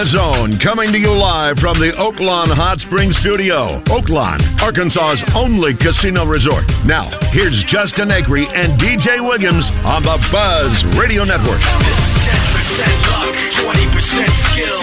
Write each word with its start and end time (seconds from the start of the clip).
the 0.00 0.16
zone, 0.16 0.56
coming 0.64 0.88
to 0.88 0.96
you 0.96 1.12
live 1.12 1.60
from 1.60 1.76
the 1.76 1.92
Oaklawn 2.00 2.48
Hot 2.48 2.80
Springs 2.80 3.12
Studio. 3.20 3.84
Oaklawn, 3.92 4.40
Arkansas's 4.56 5.20
only 5.36 5.76
casino 5.76 6.24
resort. 6.24 6.64
Now, 6.88 7.12
here's 7.36 7.52
Justin 7.68 8.08
Acree 8.08 8.48
and 8.48 8.80
DJ 8.80 9.20
Williams 9.20 9.68
on 9.84 10.00
the 10.00 10.16
Buzz 10.32 10.72
Radio 10.96 11.28
Network. 11.28 11.60
This 11.84 12.00
is 12.00 12.12
10% 12.32 13.12
luck, 13.12 13.36
20% 13.60 14.24
skill, 14.48 14.80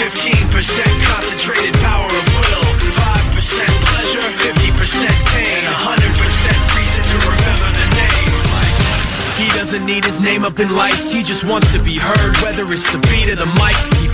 15% 0.54 1.10
concentrated 1.10 1.74
power 1.82 2.14
of 2.14 2.26
will, 2.38 2.68
5% 2.78 3.74
pleasure, 3.90 4.28
50% 4.38 4.54
pain, 5.34 5.62
100% 5.66 6.78
reason 6.78 7.02
to 7.10 7.18
remember 7.26 7.70
the 7.74 7.88
name. 7.90 8.38
He 9.42 9.50
doesn't 9.58 9.82
need 9.82 10.06
his 10.06 10.22
name 10.22 10.46
up 10.46 10.62
in 10.62 10.78
lights, 10.78 11.10
he 11.10 11.26
just 11.26 11.42
wants 11.50 11.66
to 11.74 11.82
be 11.82 11.98
heard, 11.98 12.38
whether 12.46 12.70
it's 12.70 12.86
the 12.94 13.02
beat 13.10 13.34
of 13.34 13.42
the 13.42 13.50
mic. 13.58 14.07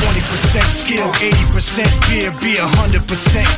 This 0.00 0.24
is 0.32 0.40
20% 0.56 0.80
skill, 0.88 1.12
80% 1.12 2.08
fear, 2.08 2.32
be 2.40 2.56
100% 2.56 3.04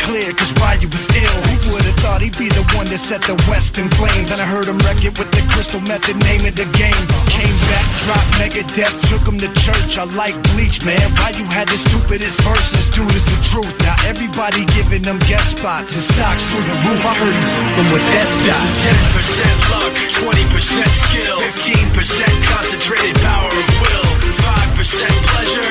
clear, 0.02 0.34
cause 0.34 0.50
Ryu 0.58 0.90
was 0.90 1.06
ill. 1.14 1.38
Who 1.38 1.70
would've 1.70 1.94
thought 2.02 2.18
he'd 2.18 2.34
be 2.34 2.50
the 2.50 2.66
one 2.74 2.90
that 2.90 2.98
set 3.06 3.22
the 3.30 3.38
West 3.46 3.78
in 3.78 3.86
flames? 3.94 4.26
And 4.26 4.42
I 4.42 4.46
heard 4.50 4.66
him 4.66 4.82
wreck 4.82 4.98
it 5.06 5.14
with 5.14 5.30
the 5.30 5.42
crystal 5.54 5.78
method, 5.78 6.18
name 6.18 6.42
of 6.42 6.58
the 6.58 6.66
game. 6.74 7.02
Came 7.30 7.58
back, 7.70 7.86
dropped 8.02 8.30
Megadeth, 8.42 8.96
took 9.06 9.22
him 9.22 9.38
to 9.38 9.54
church. 9.62 9.94
I 9.94 10.02
like 10.18 10.34
Bleach, 10.50 10.82
man. 10.82 11.14
Ryu 11.14 11.46
had 11.46 11.70
the 11.70 11.78
stupidest 11.86 12.34
verses, 12.42 12.86
dude, 12.90 13.14
is 13.14 13.22
the 13.22 13.38
truth. 13.54 13.74
Now 13.78 14.02
everybody 14.02 14.66
giving 14.74 15.06
them 15.06 15.22
guest 15.30 15.46
spots 15.62 15.94
and 15.94 16.02
stocks 16.18 16.42
through 16.50 16.66
the 16.66 16.74
roof. 16.90 17.02
I 17.06 17.14
heard 17.22 17.38
him 17.78 17.86
with 17.94 18.06
that 18.18 18.28
stock. 18.42 18.66
10% 19.14 19.70
luck, 19.70 19.94
20% 20.26 20.90
skill, 21.06 21.38
15% 21.38 22.50
concentrated 22.50 23.14
power 23.22 23.46
of 23.46 23.66
will, 23.78 24.10
5% 24.42 24.82
pleasure, 24.82 25.61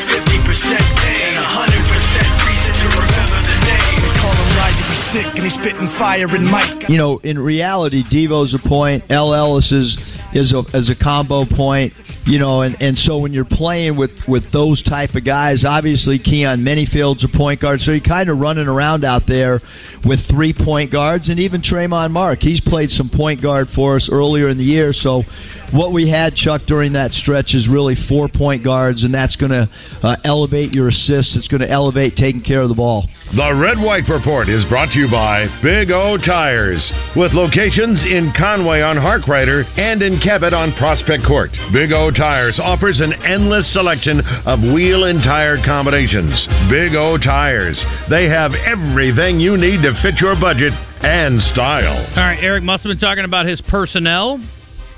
sick 5.14 5.26
and 5.36 5.44
he's 5.44 5.54
spitting 5.54 5.88
fire 5.98 6.28
and 6.28 6.46
Mike. 6.46 6.90
you 6.90 6.98
know, 6.98 7.20
in 7.20 7.38
reality, 7.40 8.04
Devo's 8.10 8.54
a 8.54 8.68
point. 8.68 9.04
El 9.10 9.34
Ellis 9.34 9.72
is 9.72 9.98
is 10.34 10.54
a 10.54 10.64
as 10.76 10.90
a 10.90 10.96
combo 10.96 11.46
point. 11.46 11.94
You 12.26 12.38
know, 12.38 12.62
and 12.62 12.80
and 12.80 12.98
so 12.98 13.18
when 13.18 13.34
you're 13.34 13.46
playing 13.46 13.98
with 13.98 14.12
with 14.28 14.44
those 14.54 14.84
type 14.84 15.16
of 15.16 15.26
guys, 15.26 15.66
obviously 15.68 16.20
Keyon 16.20 16.60
Menifield's 16.62 17.24
a 17.24 17.38
point 17.38 17.62
guard, 17.62 17.80
so 17.82 17.92
you're 17.92 18.02
kind 18.02 18.30
of 18.30 18.38
running 18.38 18.68
around 18.68 19.04
out 19.04 19.24
there 19.28 19.60
with 20.06 20.20
three 20.30 20.54
point 20.54 20.92
guards, 20.92 21.30
and 21.30 21.40
even 21.40 21.62
Tramon 21.62 22.12
Mark, 22.12 22.40
he's 22.40 22.62
played 22.62 22.92
some 22.92 23.10
point 23.10 23.42
guard 23.42 23.70
for 23.74 23.96
us 23.96 24.08
earlier 24.12 24.50
in 24.50 24.58
the 24.58 24.64
year. 24.64 24.94
So 24.94 25.24
what 25.72 25.94
we 25.94 26.10
had 26.10 26.36
Chuck 26.36 26.62
during 26.68 26.94
that 26.94 27.12
stretch 27.12 27.56
is 27.56 27.68
really 27.68 27.96
four 28.08 28.28
point 28.28 28.64
guards, 28.64 29.04
and 29.04 29.14
that's 29.14 29.36
going 29.36 29.52
to 29.52 29.70
uh, 30.04 30.16
elevate 30.24 30.74
your 30.74 30.90
assists. 30.90 31.36
It's 31.36 31.48
going 31.48 31.62
to 31.62 31.70
elevate 31.70 32.16
taking 32.16 32.44
care 32.44 32.62
of 32.62 32.70
the 32.70 32.76
ball. 32.76 33.08
The 33.36 33.56
Red 33.56 33.80
White 33.80 34.10
Report 34.10 34.50
is 34.50 34.66
brought 34.70 34.92
to 34.92 35.00
you 35.00 35.10
by 35.10 35.48
Big 35.64 35.90
O 35.90 36.18
Tires, 36.18 36.84
with 37.16 37.34
locations 37.34 38.04
in 38.04 38.34
Conway 38.38 38.82
on 38.82 38.98
Harkrider 38.98 39.64
and 39.80 40.02
in 40.02 40.20
Cabot 40.20 40.54
on 40.54 40.74
Prospect 40.76 41.24
Court. 41.26 41.50
Big 41.72 41.92
O 41.94 42.11
Tires 42.12 42.60
offers 42.62 43.02
an 43.02 43.14
endless 43.14 43.72
selection 43.74 44.22
of 44.46 44.60
wheel 44.62 45.06
and 45.06 45.24
tire 45.24 45.58
combinations. 45.66 46.32
Big 46.70 46.96
O 46.96 47.18
Tires, 47.18 47.84
they 48.10 48.30
have 48.30 48.54
everything 48.54 49.40
you 49.40 49.58
need 49.58 49.82
to 49.82 49.94
fit 50.02 50.16
your 50.20 50.36
budget 50.40 50.74
and 51.02 51.42
style. 51.54 52.06
All 52.16 52.24
right, 52.24 52.40
Eric 52.42 52.64
must 52.64 52.84
have 52.84 52.90
been 52.90 53.00
talking 53.00 53.26
about 53.26 53.46
his 53.46 53.62
personnel. 53.62 54.38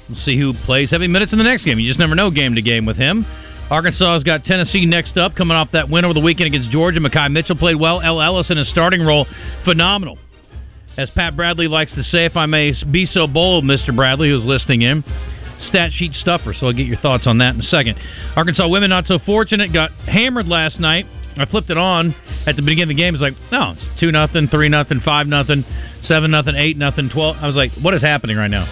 We'll 0.09 0.19
see 0.19 0.37
who 0.37 0.53
plays 0.65 0.91
heavy 0.91 1.07
minutes 1.07 1.31
in 1.31 1.37
the 1.37 1.43
next 1.43 1.63
game. 1.63 1.79
You 1.79 1.89
just 1.89 1.99
never 1.99 2.15
know 2.15 2.29
game 2.29 2.55
to 2.55 2.61
game 2.61 2.85
with 2.85 2.97
him. 2.97 3.25
Arkansas 3.69 4.13
has 4.13 4.23
got 4.23 4.43
Tennessee 4.43 4.85
next 4.85 5.17
up, 5.17 5.35
coming 5.35 5.55
off 5.55 5.71
that 5.71 5.89
win 5.89 6.05
over 6.05 6.13
the 6.13 6.19
weekend 6.19 6.47
against 6.47 6.69
Georgia. 6.69 6.99
Makhi 6.99 7.31
Mitchell 7.31 7.55
played 7.55 7.79
well. 7.79 8.01
El 8.01 8.21
Ellis 8.21 8.49
in 8.49 8.57
his 8.57 8.69
starting 8.69 9.01
role, 9.01 9.25
phenomenal. 9.65 10.17
As 10.97 11.09
Pat 11.09 11.35
Bradley 11.35 11.67
likes 11.67 11.93
to 11.95 12.03
say, 12.03 12.25
if 12.25 12.37
I 12.37 12.45
may 12.45 12.73
be 12.91 13.05
so 13.07 13.25
bold, 13.25 13.63
Mr. 13.63 13.95
Bradley, 13.95 14.29
who's 14.29 14.43
listening 14.43 14.83
in, 14.83 15.03
stat 15.63 15.91
sheet 15.93 16.13
stuffer. 16.13 16.53
So 16.53 16.67
I'll 16.67 16.73
get 16.73 16.87
your 16.87 16.97
thoughts 16.97 17.27
on 17.27 17.39
that 17.39 17.55
in 17.55 17.61
a 17.61 17.63
second. 17.63 17.97
Arkansas 18.35 18.67
women 18.67 18.89
not 18.89 19.05
so 19.05 19.19
fortunate, 19.19 19.73
got 19.73 19.91
hammered 19.91 20.47
last 20.47 20.79
night. 20.79 21.05
I 21.35 21.45
flipped 21.45 21.69
it 21.69 21.77
on 21.77 22.15
at 22.45 22.55
the 22.55 22.61
beginning 22.61 22.83
of 22.83 22.89
the 22.89 22.95
game. 22.95 23.15
It's 23.15 23.21
like, 23.21 23.33
no, 23.51 23.73
it's 23.75 23.99
two 23.99 24.11
nothing, 24.11 24.47
three 24.49 24.69
nothing, 24.69 25.01
five 25.03 25.25
nothing, 25.27 25.65
seven 26.07 26.31
nothing, 26.31 26.55
eight 26.55 26.77
nothing, 26.77 27.09
twelve. 27.09 27.37
I 27.37 27.47
was 27.47 27.55
like, 27.55 27.71
what 27.81 27.93
is 27.93 28.01
happening 28.01 28.37
right 28.37 28.51
now? 28.51 28.67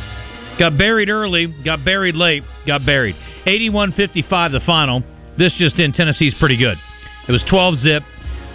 Got 0.59 0.77
buried 0.77 1.09
early, 1.09 1.47
got 1.47 1.83
buried 1.83 2.15
late, 2.15 2.43
got 2.67 2.85
buried. 2.85 3.15
81-55 3.47 4.51
the 4.51 4.59
final. 4.65 5.01
This 5.37 5.53
just 5.57 5.79
in, 5.79 5.93
Tennessee's 5.93 6.35
pretty 6.39 6.57
good. 6.57 6.77
It 7.27 7.31
was 7.31 7.43
12 7.49 7.77
zip. 7.77 8.03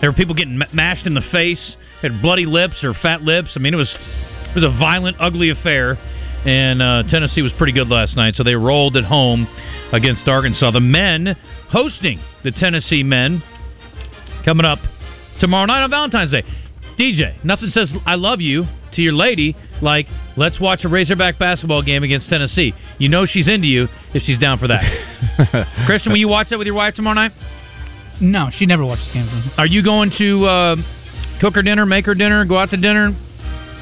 There 0.01 0.11
were 0.11 0.17
people 0.17 0.35
getting 0.35 0.61
mashed 0.73 1.07
in 1.07 1.15
the 1.15 1.25
face, 1.33 1.75
had 2.03 2.21
bloody 2.21 2.47
lips 2.47 2.85
or 2.85 2.95
fat 2.95 3.23
lips. 3.23 3.53
I 3.57 3.59
mean, 3.59 3.75
it 3.75 3.79
was 3.79 3.93
it 3.97 4.55
was 4.55 4.65
a 4.65 4.79
violent, 4.79 5.17
ugly 5.19 5.51
affair. 5.51 5.99
And 6.47 6.81
uh, 6.81 7.03
Tennessee 7.11 7.43
was 7.43 7.53
pretty 7.59 7.73
good 7.73 7.89
last 7.89 8.17
night, 8.17 8.37
so 8.37 8.45
they 8.45 8.55
rolled 8.55 8.97
at 8.97 9.03
home 9.05 9.49
against 9.93 10.29
Arkansas. 10.29 10.71
The 10.71 10.81
men 10.81 11.37
hosting 11.71 12.21
the 12.45 12.53
Tennessee 12.53 13.03
men 13.03 13.43
coming 14.45 14.65
up 14.65 14.79
tomorrow 15.41 15.67
night 15.67 15.83
on 15.83 15.91
Valentine's 15.91 16.31
Day. 16.31 16.45
DJ, 16.97 17.45
nothing 17.45 17.71
says 17.71 17.93
I 18.07 18.15
love 18.15 18.41
you 18.41 18.65
to 18.93 19.03
your 19.03 19.13
lady 19.13 19.57
like 19.83 20.07
let's 20.37 20.61
watch 20.61 20.85
a 20.85 20.89
Razorback 20.89 21.39
basketball 21.39 21.83
game 21.83 22.05
against 22.05 22.29
Tennessee. 22.29 22.73
You 22.99 23.09
know 23.09 23.27
she's 23.27 23.49
into 23.49 23.67
you 23.67 23.89
if 24.15 24.23
she's 24.23 24.39
down 24.39 24.59
for 24.59 24.69
that. 24.69 25.67
Christian, 25.87 26.13
will 26.13 26.19
you 26.19 26.29
watch 26.29 26.49
that 26.51 26.59
with 26.59 26.67
your 26.67 26.77
wife 26.77 26.95
tomorrow 26.95 27.15
night? 27.15 27.33
No, 28.21 28.51
she 28.57 28.67
never 28.67 28.85
watches 28.85 29.09
games. 29.13 29.31
Are 29.59 29.67
you 29.67 29.83
going 29.83 30.13
to 30.19 30.45
uh, 30.47 30.77
cook 31.41 31.57
her 31.57 31.63
dinner, 31.63 31.85
make 31.85 32.07
her 32.07 32.15
dinner, 32.15 32.45
go 32.47 32.57
out 32.57 32.71
to 32.71 32.77
dinner, 32.77 33.11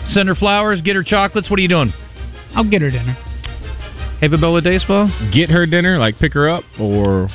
send 0.08 0.28
her 0.28 0.34
flowers, 0.34 0.80
get 0.80 0.96
her 0.96 1.04
chocolates? 1.04 1.48
What 1.50 1.58
are 1.58 1.62
you 1.62 1.68
doing? 1.68 1.92
I'll 2.54 2.68
get 2.68 2.82
her 2.82 2.90
dinner. 2.90 3.14
Hey, 4.20 4.26
a 4.26 4.38
Bella 4.38 4.62
Baseball? 4.62 5.10
Get 5.32 5.50
her 5.50 5.66
dinner, 5.66 5.98
like 5.98 6.18
pick 6.18 6.32
her 6.34 6.48
up, 6.48 6.64
or 6.80 7.28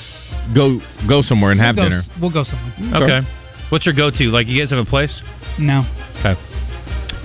go 0.56 0.80
go 1.08 1.22
somewhere 1.22 1.52
and 1.52 1.60
have 1.60 1.76
we'll 1.76 1.86
go, 1.86 1.90
dinner. 1.90 2.04
We'll 2.22 2.32
go 2.32 2.44
somewhere. 2.44 3.04
Okay. 3.04 3.28
What's 3.70 3.86
your 3.86 3.94
go-to? 3.94 4.32
Like, 4.32 4.48
you 4.48 4.60
guys 4.60 4.72
have 4.72 4.80
a 4.80 4.90
place? 4.90 5.14
No. 5.60 5.84
Okay. 6.20 6.34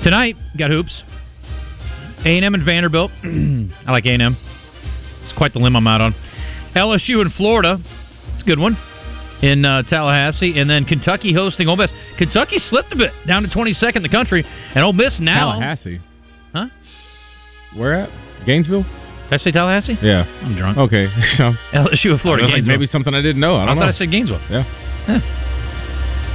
Tonight, 0.02 0.37
got 0.58 0.70
hoops. 0.70 1.02
A&M 2.25 2.55
and 2.55 2.64
Vanderbilt. 2.64 3.11
I 3.25 3.91
like 3.91 4.05
A&M. 4.05 4.37
It's 5.25 5.37
quite 5.38 5.55
the 5.55 5.58
limb 5.58 5.75
I'm 5.75 5.87
out 5.87 6.02
on. 6.02 6.14
LSU 6.76 7.23
in 7.23 7.31
Florida. 7.31 7.79
It's 8.35 8.43
a 8.43 8.44
good 8.44 8.58
one. 8.58 8.76
In 9.40 9.64
uh, 9.64 9.82
Tallahassee. 9.85 10.58
And 10.58 10.69
then 10.69 10.85
Kentucky 10.85 11.32
hosting 11.32 11.67
Ole 11.67 11.76
Miss. 11.76 11.90
Kentucky 12.19 12.58
slipped 12.58 12.93
a 12.93 12.97
bit, 12.97 13.12
down 13.26 13.43
to 13.43 13.49
22nd 13.49 13.97
in 13.97 14.02
the 14.02 14.08
country. 14.11 14.44
And 14.75 14.85
Ole 14.85 14.93
Miss 14.93 15.19
now... 15.19 15.52
Tallahassee. 15.52 16.00
Where 17.76 17.94
at? 17.94 18.11
Gainesville? 18.47 18.82
Did 18.85 19.32
I 19.32 19.37
say 19.38 19.50
Tallahassee? 19.50 19.97
Yeah. 20.03 20.25
I'm 20.43 20.55
drunk. 20.56 20.79
Okay. 20.79 21.06
LSU 21.73 22.15
of 22.15 22.21
Florida. 22.21 22.44
Like, 22.44 22.55
Gainesville. 22.56 22.73
maybe 22.79 22.87
something 22.87 23.15
I 23.15 23.23
didn't 23.23 23.41
know. 23.41 23.56
I 23.56 23.62
I, 23.62 23.67
don't 23.67 23.76
thought 23.76 23.85
know. 23.87 23.88
I 23.91 23.93
said 23.93 24.11
Gainesville. 24.11 24.41
Yeah. 24.50 24.65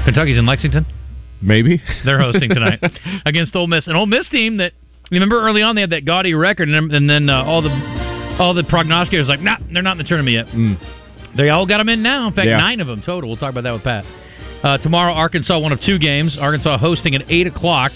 Kentucky's 0.06 0.38
in 0.38 0.46
Lexington. 0.46 0.86
Maybe. 1.42 1.82
They're 2.06 2.20
hosting 2.20 2.50
tonight 2.50 2.80
against 3.26 3.56
Ole 3.56 3.68
Miss. 3.68 3.88
An 3.88 3.96
Ole 3.96 4.06
Miss 4.06 4.28
team 4.30 4.58
that 4.58 4.74
remember 5.12 5.42
early 5.42 5.62
on 5.62 5.76
they 5.76 5.82
had 5.82 5.92
that 5.92 6.06
gaudy 6.06 6.34
record, 6.34 6.70
and, 6.70 6.90
then- 6.92 6.96
and 6.96 7.10
then 7.10 7.30
uh, 7.30 7.44
all 7.44 7.62
the 7.62 7.70
all 8.40 8.54
the 8.54 8.64
prognosticators 8.64 9.28
like, 9.28 9.42
nah, 9.42 9.58
they're 9.72 9.82
not 9.84 9.94
in 9.94 9.98
the 10.00 10.04
tournament 10.06 10.34
yet. 10.34 10.46
Mm. 10.48 11.36
They 11.38 11.50
all 11.50 11.66
got 11.68 11.78
them 11.80 11.90
in 11.90 12.02
now. 12.02 12.28
In 12.28 12.34
fact, 12.34 12.48
Yeah. 12.48 12.58
nine 12.58 12.80
of 12.80 12.88
them 12.88 13.02
total. 13.06 13.30
We'll 13.30 13.38
talk 13.38 13.52
about 13.52 13.64
that 13.64 13.72
with 13.74 13.84
Pat. 13.84 14.06
Uh, 14.64 14.78
tomorrow, 14.78 15.14
Arkansas 15.14 15.60
one 15.60 15.72
of 15.74 15.80
two 15.86 16.00
games. 16.00 16.38
Arkansas 16.40 16.78
hosting 16.78 17.16
at 17.16 17.24
eight 17.30 17.48
o'clock, 17.48 17.92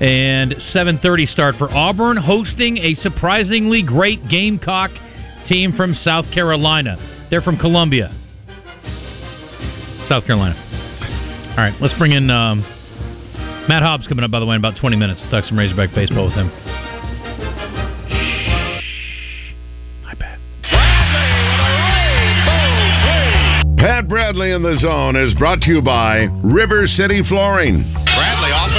and 0.00 0.54
seven 0.72 0.98
thirty 1.02 1.26
start 1.26 1.56
for 1.56 1.70
Auburn 1.70 2.16
hosting 2.16 2.78
a 2.78 2.94
surprisingly 2.94 3.82
great 3.82 4.28
Gamecock 4.28 4.90
team 5.48 5.72
from 5.76 5.94
South 5.94 6.26
Carolina. 6.32 7.26
They're 7.30 7.42
from 7.42 7.58
Columbia, 7.58 8.14
South 10.08 10.24
Carolina. 10.26 10.54
All 11.50 11.64
right, 11.64 11.74
let's 11.80 11.94
bring 11.98 12.12
in 12.12 12.30
um, 12.30 12.60
Matt 13.68 13.82
Hobbs 13.82 14.06
coming 14.06 14.24
up. 14.24 14.30
By 14.30 14.40
the 14.40 14.46
way, 14.46 14.54
in 14.54 14.60
about 14.60 14.78
twenty 14.80 14.96
minutes. 14.96 15.20
We'll 15.22 15.30
talk 15.30 15.44
some 15.44 15.58
Razorback 15.58 15.94
baseball 15.94 16.26
with 16.26 16.34
him. 16.34 16.50
Pat 23.78 24.08
Bradley 24.08 24.50
in 24.52 24.62
the 24.62 24.76
zone 24.80 25.14
is 25.14 25.32
brought 25.38 25.60
to 25.60 25.70
you 25.70 25.80
by 25.80 26.26
River 26.42 26.88
City 26.88 27.22
Flooring. 27.28 28.07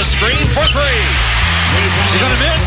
the 0.00 0.08
screen 0.16 0.48
for 0.54 0.64
three. 0.72 1.40
Is 1.70 2.10
he 2.12 2.18
going 2.18 2.32
to 2.32 2.38
miss? 2.40 2.66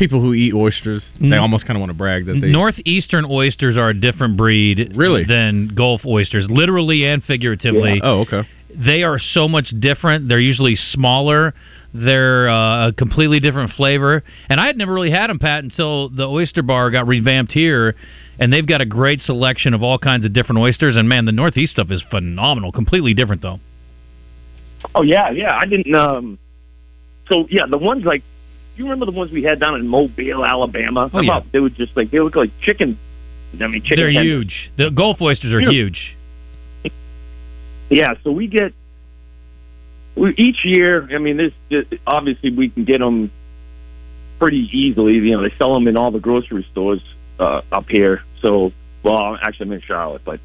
people 0.00 0.20
who 0.20 0.34
eat 0.34 0.52
oysters. 0.52 1.04
They 1.20 1.26
Mm. 1.28 1.40
almost 1.42 1.66
kind 1.66 1.76
of 1.76 1.80
want 1.80 1.90
to 1.90 1.94
brag 1.94 2.26
that 2.26 2.40
they. 2.40 2.50
Northeastern 2.50 3.24
oysters 3.30 3.76
are 3.76 3.90
a 3.90 3.94
different 3.94 4.36
breed 4.36 4.92
Really? 4.96 5.22
than 5.24 5.68
Gulf 5.68 6.04
oysters, 6.04 6.50
literally 6.50 7.04
and 7.06 7.22
figuratively. 7.22 7.94
Yeah. 7.94 8.00
Oh, 8.02 8.20
okay. 8.22 8.42
They 8.74 9.02
are 9.04 9.18
so 9.20 9.46
much 9.46 9.68
different. 9.78 10.28
They're 10.28 10.40
usually 10.40 10.74
smaller. 10.76 11.54
They're 11.92 12.48
uh, 12.48 12.88
a 12.88 12.92
completely 12.92 13.40
different 13.40 13.72
flavor. 13.72 14.24
And 14.48 14.58
I 14.60 14.66
had 14.66 14.76
never 14.76 14.92
really 14.94 15.10
had 15.10 15.28
them, 15.30 15.38
Pat, 15.38 15.62
until 15.64 16.08
the 16.08 16.26
oyster 16.28 16.62
bar 16.62 16.90
got 16.90 17.06
revamped 17.06 17.52
here. 17.52 17.94
And 18.38 18.52
they've 18.52 18.66
got 18.66 18.80
a 18.80 18.86
great 18.86 19.20
selection 19.22 19.74
of 19.74 19.82
all 19.82 19.98
kinds 19.98 20.24
of 20.24 20.32
different 20.32 20.60
oysters. 20.60 20.96
And 20.96 21.08
man, 21.08 21.24
the 21.26 21.32
Northeast 21.32 21.72
stuff 21.74 21.90
is 21.90 22.02
phenomenal. 22.10 22.72
Completely 22.72 23.12
different, 23.12 23.42
though. 23.42 23.60
Oh 24.94 25.02
yeah, 25.02 25.30
yeah. 25.30 25.58
I 25.60 25.66
didn't. 25.66 25.94
um 25.94 26.38
So 27.28 27.46
yeah, 27.50 27.66
the 27.68 27.76
ones 27.78 28.04
like 28.04 28.22
you 28.80 28.84
remember 28.84 29.04
the 29.06 29.12
ones 29.12 29.30
we 29.30 29.42
had 29.42 29.60
down 29.60 29.74
in 29.76 29.86
Mobile, 29.86 30.44
Alabama? 30.44 31.10
Oh, 31.12 31.20
yeah. 31.20 31.42
They 31.52 31.58
were 31.60 31.68
just 31.70 31.94
like 31.96 32.10
they 32.10 32.18
look 32.20 32.34
like 32.34 32.50
chicken. 32.62 32.98
I 33.60 33.66
mean, 33.66 33.82
chicken. 33.82 33.96
They're 33.98 34.12
tenders. 34.12 34.24
huge. 34.24 34.70
The 34.76 34.90
Gulf 34.90 35.20
oysters 35.20 35.52
are 35.52 35.60
Huge. 35.60 35.98
huge. 36.82 36.92
Yeah, 37.90 38.14
so 38.22 38.30
we 38.30 38.46
get 38.46 38.72
we 40.14 40.32
each 40.36 40.64
year. 40.64 41.08
I 41.14 41.18
mean, 41.18 41.36
this, 41.36 41.52
this 41.68 41.84
obviously 42.06 42.50
we 42.54 42.70
can 42.70 42.84
get 42.84 43.00
them 43.00 43.30
pretty 44.38 44.68
easily. 44.72 45.14
You 45.14 45.36
know, 45.36 45.42
they 45.42 45.54
sell 45.58 45.74
them 45.74 45.88
in 45.88 45.96
all 45.96 46.10
the 46.10 46.20
grocery 46.20 46.66
stores 46.70 47.02
uh, 47.38 47.62
up 47.72 47.88
here. 47.88 48.22
So, 48.40 48.72
well, 49.02 49.36
actually, 49.42 49.66
I'm 49.66 49.72
in 49.72 49.80
Charlotte, 49.82 50.22
but 50.24 50.40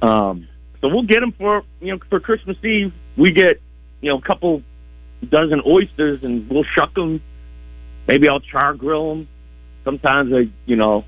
um, 0.00 0.48
so 0.80 0.88
we'll 0.88 1.02
get 1.02 1.20
them 1.20 1.32
for 1.32 1.64
you 1.80 1.92
know 1.92 1.98
for 2.08 2.20
Christmas 2.20 2.56
Eve. 2.64 2.94
We 3.16 3.32
get 3.32 3.60
you 4.00 4.10
know 4.10 4.18
a 4.18 4.22
couple 4.22 4.62
dozen 5.28 5.62
oysters, 5.66 6.22
and 6.22 6.48
we'll 6.48 6.64
shuck 6.64 6.94
them. 6.94 7.20
Maybe 8.06 8.28
I'll 8.28 8.40
char 8.40 8.74
grill 8.74 9.08
them. 9.14 9.28
Sometimes 9.84 10.32
I, 10.32 10.48
you 10.66 10.76
know, 10.76 11.04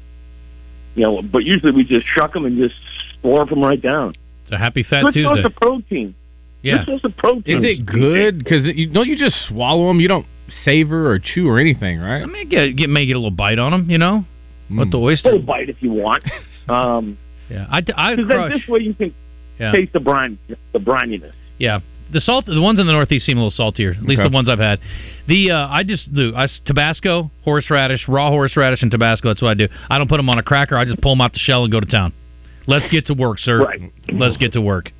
you 0.94 1.02
know, 1.02 1.22
but 1.22 1.44
usually 1.44 1.72
we 1.72 1.84
just 1.84 2.06
shuck 2.06 2.32
them 2.32 2.44
and 2.44 2.56
just 2.56 2.74
slurp 3.22 3.50
them 3.50 3.62
right 3.62 3.80
down. 3.80 4.14
It's 4.44 4.52
a 4.52 4.58
happy 4.58 4.82
Fat 4.82 5.02
Good 5.04 5.14
source 5.24 5.36
Tuesday. 5.38 5.42
of 5.46 5.54
protein. 5.56 6.14
Yeah. 6.62 6.78
Good 6.78 6.86
source 6.86 7.04
of 7.04 7.16
protein. 7.16 7.64
Is 7.64 7.78
it 7.78 7.86
good? 7.86 8.38
Because 8.38 8.64
you 8.66 8.88
don't 8.88 9.06
you 9.08 9.16
just 9.18 9.36
swallow 9.48 9.88
them. 9.88 10.00
You 10.00 10.08
don't 10.08 10.26
savor 10.64 11.10
or 11.10 11.18
chew 11.18 11.48
or 11.48 11.58
anything, 11.58 11.98
right? 12.00 12.22
I 12.22 12.26
mean, 12.26 12.48
get, 12.48 12.76
get 12.76 12.88
may 12.88 13.04
get 13.06 13.14
a 13.14 13.18
little 13.18 13.30
bite 13.30 13.58
on 13.58 13.72
them, 13.72 13.90
you 13.90 13.98
know, 13.98 14.24
with 14.70 14.90
the 14.90 14.98
oyster. 14.98 15.30
Little 15.32 15.46
bite 15.46 15.68
if 15.68 15.76
you 15.82 15.92
want. 15.92 16.22
Um, 16.68 17.16
Yeah, 17.48 17.64
I, 17.70 17.76
I 17.96 18.16
because 18.16 18.28
then 18.28 18.50
this 18.50 18.66
way 18.66 18.80
you 18.80 18.92
can 18.92 19.14
Yeah. 19.60 19.70
taste 19.70 19.92
the 19.92 20.00
brine, 20.00 20.36
the 20.72 20.80
brininess. 20.80 21.30
Yeah, 21.58 21.78
the 22.12 22.20
salt. 22.20 22.46
The 22.46 22.60
ones 22.60 22.78
in 22.78 22.86
the 22.86 22.92
Northeast 22.92 23.26
seem 23.26 23.36
a 23.36 23.40
little 23.40 23.50
saltier. 23.50 23.90
At 23.92 24.02
least 24.02 24.20
Okay. 24.20 24.28
the 24.28 24.34
ones 24.34 24.48
I've 24.48 24.58
had. 24.58 24.80
The 25.28 25.50
uh, 25.50 25.68
I 25.68 25.82
just 25.82 26.12
do 26.14 26.32
I, 26.36 26.46
Tabasco, 26.64 27.30
horseradish, 27.44 28.06
raw 28.08 28.30
horseradish, 28.30 28.82
and 28.82 28.90
Tabasco. 28.90 29.28
That's 29.28 29.42
what 29.42 29.50
I 29.50 29.54
do. 29.54 29.68
I 29.90 29.98
don't 29.98 30.08
put 30.08 30.16
them 30.18 30.28
on 30.30 30.38
a 30.38 30.42
cracker. 30.42 30.76
I 30.76 30.84
just 30.84 31.00
pull 31.00 31.12
them 31.12 31.20
out 31.20 31.32
the 31.32 31.38
shell 31.38 31.62
and 31.64 31.72
go 31.72 31.80
to 31.80 31.86
town. 31.86 32.12
Let's 32.66 32.88
get 32.90 33.06
to 33.06 33.14
work, 33.14 33.38
sir. 33.38 33.64
Right. 33.64 33.92
Let's 34.12 34.36
get 34.36 34.52
to 34.54 34.60
work. 34.60 34.90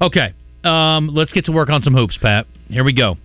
Okay. 0.00 0.32
Um, 0.62 1.08
let's 1.12 1.32
get 1.32 1.44
to 1.46 1.52
work 1.52 1.68
on 1.68 1.82
some 1.82 1.94
hoops, 1.94 2.16
Pat. 2.20 2.46
Here 2.68 2.84
we 2.84 2.92
go. 2.92 3.16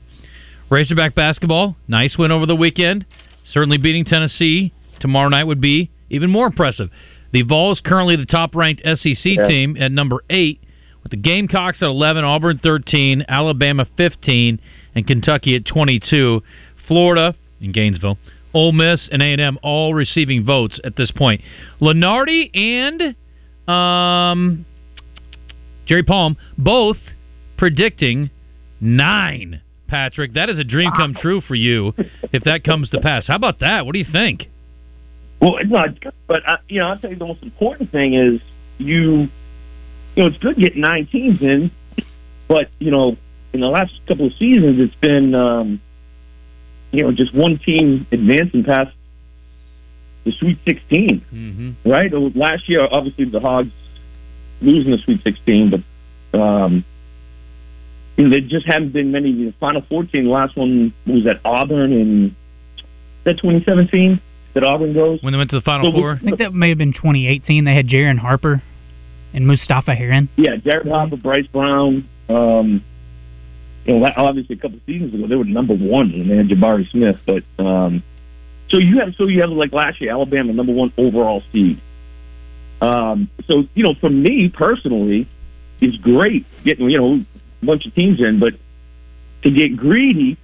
Razorback 0.69 1.15
basketball. 1.15 1.75
Nice 1.87 2.17
win 2.17 2.31
over 2.31 2.45
the 2.45 2.55
weekend. 2.55 3.05
Certainly 3.51 3.77
beating 3.77 4.05
Tennessee 4.05 4.73
tomorrow 4.99 5.29
night 5.29 5.45
would 5.45 5.61
be 5.61 5.89
even 6.09 6.29
more 6.29 6.47
impressive. 6.47 6.89
The 7.31 7.43
Vols 7.43 7.79
currently 7.83 8.15
the 8.15 8.25
top 8.25 8.55
ranked 8.55 8.81
SEC 8.83 9.15
Yeah. 9.23 9.47
team 9.47 9.77
at 9.79 9.91
number 9.91 10.23
eight, 10.29 10.61
with 11.09 11.23
the 11.23 11.29
Gamecocks 11.29 11.81
at 11.81 11.87
eleven, 11.87 12.23
Auburn 12.23 12.59
thirteen, 12.59 13.25
Alabama 13.27 13.87
fifteen, 13.97 14.59
and 14.95 15.07
Kentucky 15.07 15.55
at 15.55 15.65
twenty-two. 15.65 16.41
Florida 16.87 17.35
in 17.61 17.71
Gainesville, 17.71 18.17
Ole 18.53 18.71
Miss, 18.71 19.09
and 19.11 19.21
A 19.21 19.25
and 19.25 19.41
M 19.41 19.59
all 19.63 19.93
receiving 19.93 20.43
votes 20.43 20.79
at 20.83 20.95
this 20.95 21.11
point. 21.11 21.41
Lunardi 21.81 22.49
and 22.55 23.15
um, 23.69 24.65
Jerry 25.85 26.03
Palm 26.03 26.37
both 26.57 26.97
predicting 27.57 28.29
nine. 28.79 29.61
Patrick, 29.87 30.33
that 30.35 30.49
is 30.49 30.59
a 30.59 30.63
dream 30.63 30.91
come 30.95 31.15
true 31.15 31.41
for 31.41 31.55
you 31.55 31.93
if 32.31 32.43
that 32.43 32.63
comes 32.63 32.91
to 32.91 33.01
pass. 33.01 33.25
How 33.25 33.35
about 33.35 33.59
that? 33.61 33.87
What 33.87 33.93
do 33.93 33.99
you 33.99 34.05
think? 34.11 34.47
Well, 35.41 35.57
it's 35.57 35.71
not, 35.71 35.89
but 36.27 36.47
uh, 36.47 36.57
you 36.67 36.79
know, 36.79 36.89
I'll 36.89 36.99
tell 36.99 37.09
you 37.09 37.15
the 37.15 37.25
most 37.25 37.41
important 37.41 37.91
thing 37.91 38.13
is 38.13 38.39
you. 38.77 39.29
You 40.15 40.23
know, 40.23 40.29
it's 40.29 40.37
good 40.39 40.57
getting 40.57 40.81
nine 40.81 41.05
teams 41.07 41.41
in, 41.41 41.71
but 42.47 42.69
you 42.79 42.91
know, 42.91 43.15
in 43.53 43.61
the 43.61 43.67
last 43.67 43.93
couple 44.07 44.27
of 44.27 44.33
seasons, 44.33 44.79
it's 44.79 44.95
been 44.95 45.33
um, 45.35 45.81
you 46.91 47.03
know 47.03 47.11
just 47.11 47.33
one 47.33 47.57
team 47.59 48.05
advancing 48.11 48.63
past 48.63 48.93
the 50.25 50.31
Sweet 50.33 50.57
16. 50.65 51.21
Mm-hmm. 51.33 51.89
right? 51.89 52.11
Last 52.35 52.67
year, 52.67 52.87
obviously, 52.91 53.25
the 53.25 53.39
Hogs 53.39 53.71
losing 54.61 54.91
the 54.91 54.97
Sweet 54.97 55.23
16, 55.23 55.69
but 56.31 56.39
um, 56.39 56.83
you 58.17 58.25
know, 58.25 58.29
there 58.31 58.41
just 58.41 58.65
haven't 58.67 58.91
been 58.91 59.11
many. 59.11 59.31
The 59.45 59.53
Final 59.59 59.81
14, 59.87 60.25
the 60.25 60.29
last 60.29 60.57
one 60.57 60.93
was 61.07 61.25
at 61.25 61.39
Auburn 61.45 61.93
in 61.93 62.35
that 63.23 63.37
2017 63.37 64.19
that 64.53 64.63
Auburn 64.63 64.93
goes. 64.93 65.21
When 65.23 65.31
they 65.31 65.37
went 65.37 65.51
to 65.51 65.55
the 65.57 65.61
Final 65.61 65.89
So 65.91 65.95
we- 65.95 66.01
Four? 66.01 66.11
I 66.13 66.17
think 66.17 66.37
that 66.39 66.53
may 66.53 66.69
have 66.69 66.77
been 66.77 66.91
2018. 66.93 67.63
They 67.63 67.73
had 67.73 67.87
Jared 67.87 68.17
Harper 68.17 68.61
and 69.33 69.47
Mustapha 69.47 69.93
Heron. 69.93 70.29
Yeah, 70.35 70.55
Jared 70.57 70.87
Harper, 70.87 71.17
Bryce 71.17 71.47
Brown. 71.47 72.07
Um, 72.29 72.83
you 73.85 73.97
know, 73.97 74.11
obviously, 74.15 74.55
a 74.55 74.59
couple 74.59 74.77
of 74.77 74.83
seasons 74.85 75.13
ago, 75.13 75.27
they 75.27 75.35
were 75.35 75.45
number 75.45 75.73
one 75.73 76.11
and 76.11 76.29
they 76.29 76.37
had 76.37 76.47
Jabari 76.47 76.89
Smith. 76.91 77.17
But 77.25 77.43
um, 77.63 78.03
so 78.69 78.77
you 78.77 78.99
have 78.99 79.15
so 79.15 79.27
you 79.27 79.41
have 79.41 79.49
like 79.49 79.73
last 79.73 80.01
year, 80.01 80.11
Alabama 80.11 80.53
number 80.53 80.73
one 80.73 80.93
overall 80.97 81.41
seed. 81.51 81.81
Um, 82.81 83.29
so 83.45 83.63
you 83.73 83.83
know, 83.83 83.93
for 83.99 84.09
me 84.09 84.49
personally, 84.49 85.27
it's 85.81 85.97
great 85.97 86.45
getting 86.63 86.89
you 86.89 86.97
know 86.97 87.25
a 87.61 87.65
bunch 87.65 87.85
of 87.85 87.95
teams 87.95 88.21
in, 88.21 88.39
but 88.39 88.53
to 89.43 89.51
get 89.51 89.75
greedy, 89.75 90.37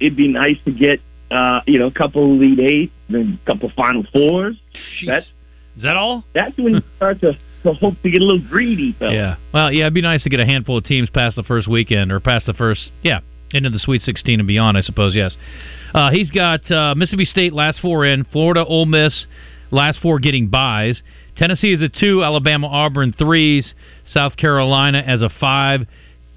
it'd 0.00 0.16
be 0.16 0.28
nice 0.28 0.56
to 0.64 0.72
get 0.72 1.00
uh, 1.30 1.60
you 1.66 1.78
know 1.78 1.86
a 1.86 1.92
couple 1.92 2.34
of 2.34 2.40
Elite 2.40 2.60
Eight, 2.60 2.92
then 3.08 3.38
a 3.42 3.46
couple 3.46 3.68
of 3.68 3.74
Final 3.74 4.04
Fours. 4.12 4.56
That's 5.06 5.26
Is 5.76 5.82
that 5.82 5.96
all? 5.96 6.24
that's 6.34 6.56
when 6.56 6.74
you 6.74 6.82
start 6.96 7.20
to, 7.20 7.38
to 7.66 7.74
hope 7.74 7.94
to 8.02 8.10
get 8.10 8.20
a 8.20 8.24
little 8.24 8.46
greedy. 8.48 8.94
Fella. 8.98 9.12
Yeah. 9.12 9.36
Well, 9.52 9.72
yeah, 9.72 9.84
it'd 9.84 9.94
be 9.94 10.02
nice 10.02 10.22
to 10.22 10.30
get 10.30 10.40
a 10.40 10.46
handful 10.46 10.78
of 10.78 10.84
teams 10.84 11.10
past 11.10 11.36
the 11.36 11.42
first 11.42 11.68
weekend 11.68 12.10
or 12.12 12.20
past 12.20 12.46
the 12.46 12.54
first, 12.54 12.92
yeah, 13.02 13.20
into 13.52 13.70
the 13.70 13.78
Sweet 13.78 14.02
16 14.02 14.40
and 14.40 14.46
beyond, 14.46 14.76
I 14.76 14.80
suppose, 14.80 15.14
yes. 15.14 15.36
Uh, 15.94 16.10
he's 16.10 16.30
got 16.30 16.70
uh, 16.70 16.94
Mississippi 16.96 17.24
State 17.24 17.52
last 17.52 17.80
four 17.80 18.04
in, 18.04 18.24
Florida, 18.24 18.64
Ole 18.64 18.86
Miss 18.86 19.26
last 19.70 20.00
four 20.00 20.18
getting 20.18 20.48
buys. 20.48 21.02
Tennessee 21.36 21.72
is 21.72 21.80
a 21.80 21.88
two, 21.88 22.24
Alabama, 22.24 22.66
Auburn 22.66 23.12
threes, 23.12 23.74
South 24.06 24.36
Carolina 24.36 25.02
as 25.06 25.22
a 25.22 25.28
five, 25.28 25.86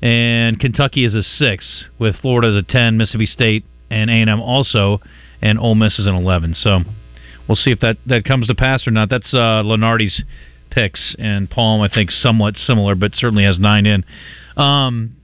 and 0.02 0.60
Kentucky 0.60 1.06
is 1.06 1.14
a 1.14 1.24
six, 1.24 1.86
with 1.98 2.16
Florida 2.18 2.50
as 2.50 2.56
a 2.56 2.64
ten, 2.64 2.98
Mississippi 2.98 3.26
State 3.26 3.66
and 3.90 4.10
A&M 4.10 4.42
also, 4.42 5.02
and 5.42 5.60
Ole 5.60 5.76
Miss 5.76 6.00
is 6.00 6.08
an 6.08 6.16
eleven. 6.16 6.54
So 6.54 6.80
we'll 7.48 7.56
see 7.56 7.72
if 7.72 7.80
that, 7.80 7.98
that 8.08 8.26
comes 8.26 8.48
to 8.48 8.56
pass 8.56 8.86
or 8.86 8.92
not. 8.92 9.10
That's 9.10 9.34
uh, 9.34 9.64
Lunardi's 9.64 10.22
picks, 10.70 11.16
and 11.20 11.50
Palm 11.50 11.82
I 11.82 11.90
think 11.90 12.12
somewhat 12.12 12.56
similar, 12.56 12.96
but 12.96 13.16
certainly 13.16 13.44
has 13.44 13.60
nine 13.60 13.86
in. 13.86 14.06
Um, 14.58 15.16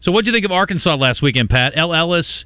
so 0.00 0.12
what 0.12 0.24
do 0.24 0.30
you 0.30 0.34
think 0.34 0.44
of 0.44 0.52
Arkansas 0.52 0.94
last 0.94 1.22
weekend, 1.22 1.50
Pat? 1.50 1.72
El 1.76 1.94
Ellis, 1.94 2.44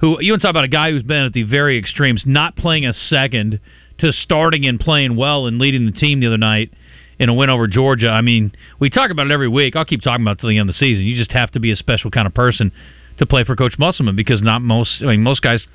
who 0.00 0.20
you 0.20 0.32
want 0.32 0.42
to 0.42 0.46
talk 0.46 0.50
about 0.50 0.64
a 0.64 0.68
guy 0.68 0.90
who's 0.90 1.02
been 1.02 1.24
at 1.24 1.32
the 1.32 1.44
very 1.44 1.78
extremes, 1.78 2.24
not 2.26 2.56
playing 2.56 2.84
a 2.84 2.92
second 2.92 3.60
to 3.98 4.12
starting 4.12 4.66
and 4.66 4.78
playing 4.78 5.16
well 5.16 5.46
and 5.46 5.58
leading 5.58 5.86
the 5.86 5.92
team 5.92 6.20
the 6.20 6.26
other 6.26 6.36
night 6.36 6.72
in 7.18 7.28
a 7.28 7.34
win 7.34 7.48
over 7.48 7.66
Georgia. 7.66 8.08
I 8.08 8.20
mean, 8.20 8.52
we 8.78 8.90
talk 8.90 9.10
about 9.10 9.26
it 9.26 9.32
every 9.32 9.48
week. 9.48 9.76
I'll 9.76 9.84
keep 9.84 10.02
talking 10.02 10.22
about 10.22 10.38
it 10.38 10.40
till 10.40 10.50
the 10.50 10.58
end 10.58 10.68
of 10.68 10.74
the 10.74 10.78
season. 10.78 11.04
You 11.04 11.16
just 11.16 11.32
have 11.32 11.50
to 11.52 11.60
be 11.60 11.70
a 11.70 11.76
special 11.76 12.10
kind 12.10 12.26
of 12.26 12.34
person 12.34 12.72
to 13.18 13.26
play 13.26 13.44
for 13.44 13.56
Coach 13.56 13.78
Musselman 13.78 14.16
because 14.16 14.42
not 14.42 14.60
most. 14.60 15.02
I 15.02 15.06
mean, 15.06 15.22
most 15.22 15.42
guys 15.42 15.66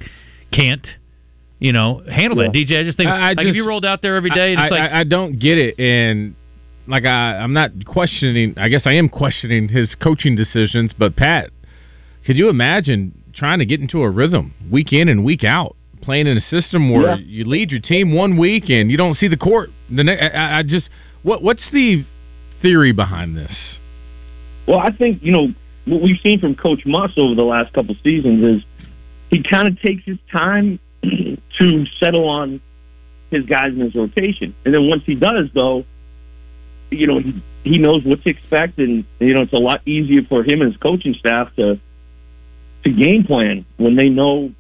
can't. 0.52 0.86
You 1.62 1.72
know, 1.74 2.02
handle 2.12 2.40
that. 2.40 2.52
DJ, 2.54 2.80
I 2.80 2.84
just 2.84 2.98
think 2.98 3.08
I- 3.08 3.30
I 3.30 3.34
like 3.34 3.46
if 3.46 3.56
you 3.56 3.68
rolled 3.68 3.86
out 3.86 4.02
there 4.02 4.16
every 4.16 4.32
day, 4.32 4.52
and 4.52 4.60
I, 4.60 4.68
like 4.70 4.92
I, 4.92 5.02
I 5.02 5.04
don't 5.04 5.40
get 5.40 5.60
it, 5.60 5.80
and 5.80 6.34
like 6.88 7.06
I, 7.06 7.38
I'm 7.38 7.54
not 7.54 7.86
questioning. 7.86 8.56
I 8.58 8.68
guess 8.68 8.82
I 8.86 8.94
am 8.94 9.08
questioning 9.08 9.68
his 9.68 9.94
coaching 9.94 10.36
decisions. 10.36 10.92
But 10.98 11.16
Pat, 11.16 11.52
could 12.26 12.36
you 12.36 12.50
imagine 12.50 13.14
trying 13.36 13.60
to 13.60 13.66
get 13.66 13.80
into 13.80 14.02
a 14.02 14.10
rhythm 14.10 14.56
week 14.72 14.92
in 14.92 15.08
and 15.08 15.24
week 15.24 15.44
out, 15.44 15.76
playing 16.02 16.26
in 16.26 16.36
a 16.36 16.42
system 16.42 16.90
where 16.92 17.16
Yeah. 17.16 17.24
you 17.24 17.46
lead 17.46 17.70
your 17.70 17.80
team 17.80 18.12
one 18.12 18.38
week 18.38 18.70
and 18.72 18.90
you 18.90 18.98
don't 18.98 19.16
see 19.16 19.28
the 19.28 19.38
court 19.38 19.70
the 19.88 20.04
next? 20.04 20.34
I, 20.36 20.60
I 20.60 20.64
just 20.64 20.90
what 21.22 21.44
what's 21.44 21.70
the 21.72 22.04
theory 22.64 22.92
behind 22.92 23.38
this? 23.38 23.78
Well, 24.68 24.80
I 24.80 24.90
think 24.92 25.22
you 25.22 25.32
know 25.32 25.54
what 25.86 26.02
we've 26.02 26.20
seen 26.24 26.40
from 26.40 26.56
Coach 26.56 26.88
Muss 26.88 27.12
over 27.18 27.36
the 27.36 27.44
last 27.44 27.72
couple 27.74 27.96
seasons 28.04 28.44
is 28.44 28.64
he 29.30 29.44
kind 29.44 29.68
of 29.68 29.80
takes 29.80 30.04
his 30.06 30.18
time 30.32 30.80
to 31.62 31.86
settle 32.00 32.28
on 32.28 32.60
his 33.30 33.46
guys 33.46 33.72
in 33.74 33.80
his 33.80 33.96
rotation, 33.96 34.54
and 34.66 34.74
then 34.74 34.88
once 34.90 35.04
he 35.06 35.16
does, 35.16 35.50
though, 35.54 35.86
you 36.90 37.08
know 37.08 37.20
he 37.20 37.42
he 37.64 37.78
knows 37.78 38.04
what 38.04 38.22
to 38.24 38.30
expect, 38.30 38.78
and 38.80 39.06
you 39.20 39.34
know 39.34 39.42
it's 39.44 39.54
a 39.54 39.58
lot 39.58 39.82
easier 39.88 40.22
for 40.24 40.44
him 40.44 40.62
and 40.62 40.72
his 40.74 40.82
coaching 40.82 41.14
staff 41.14 41.56
to 41.56 41.80
to 42.84 42.90
game 42.92 43.24
plan 43.24 43.64
when 43.78 43.96
they 43.96 44.10
know 44.10 44.52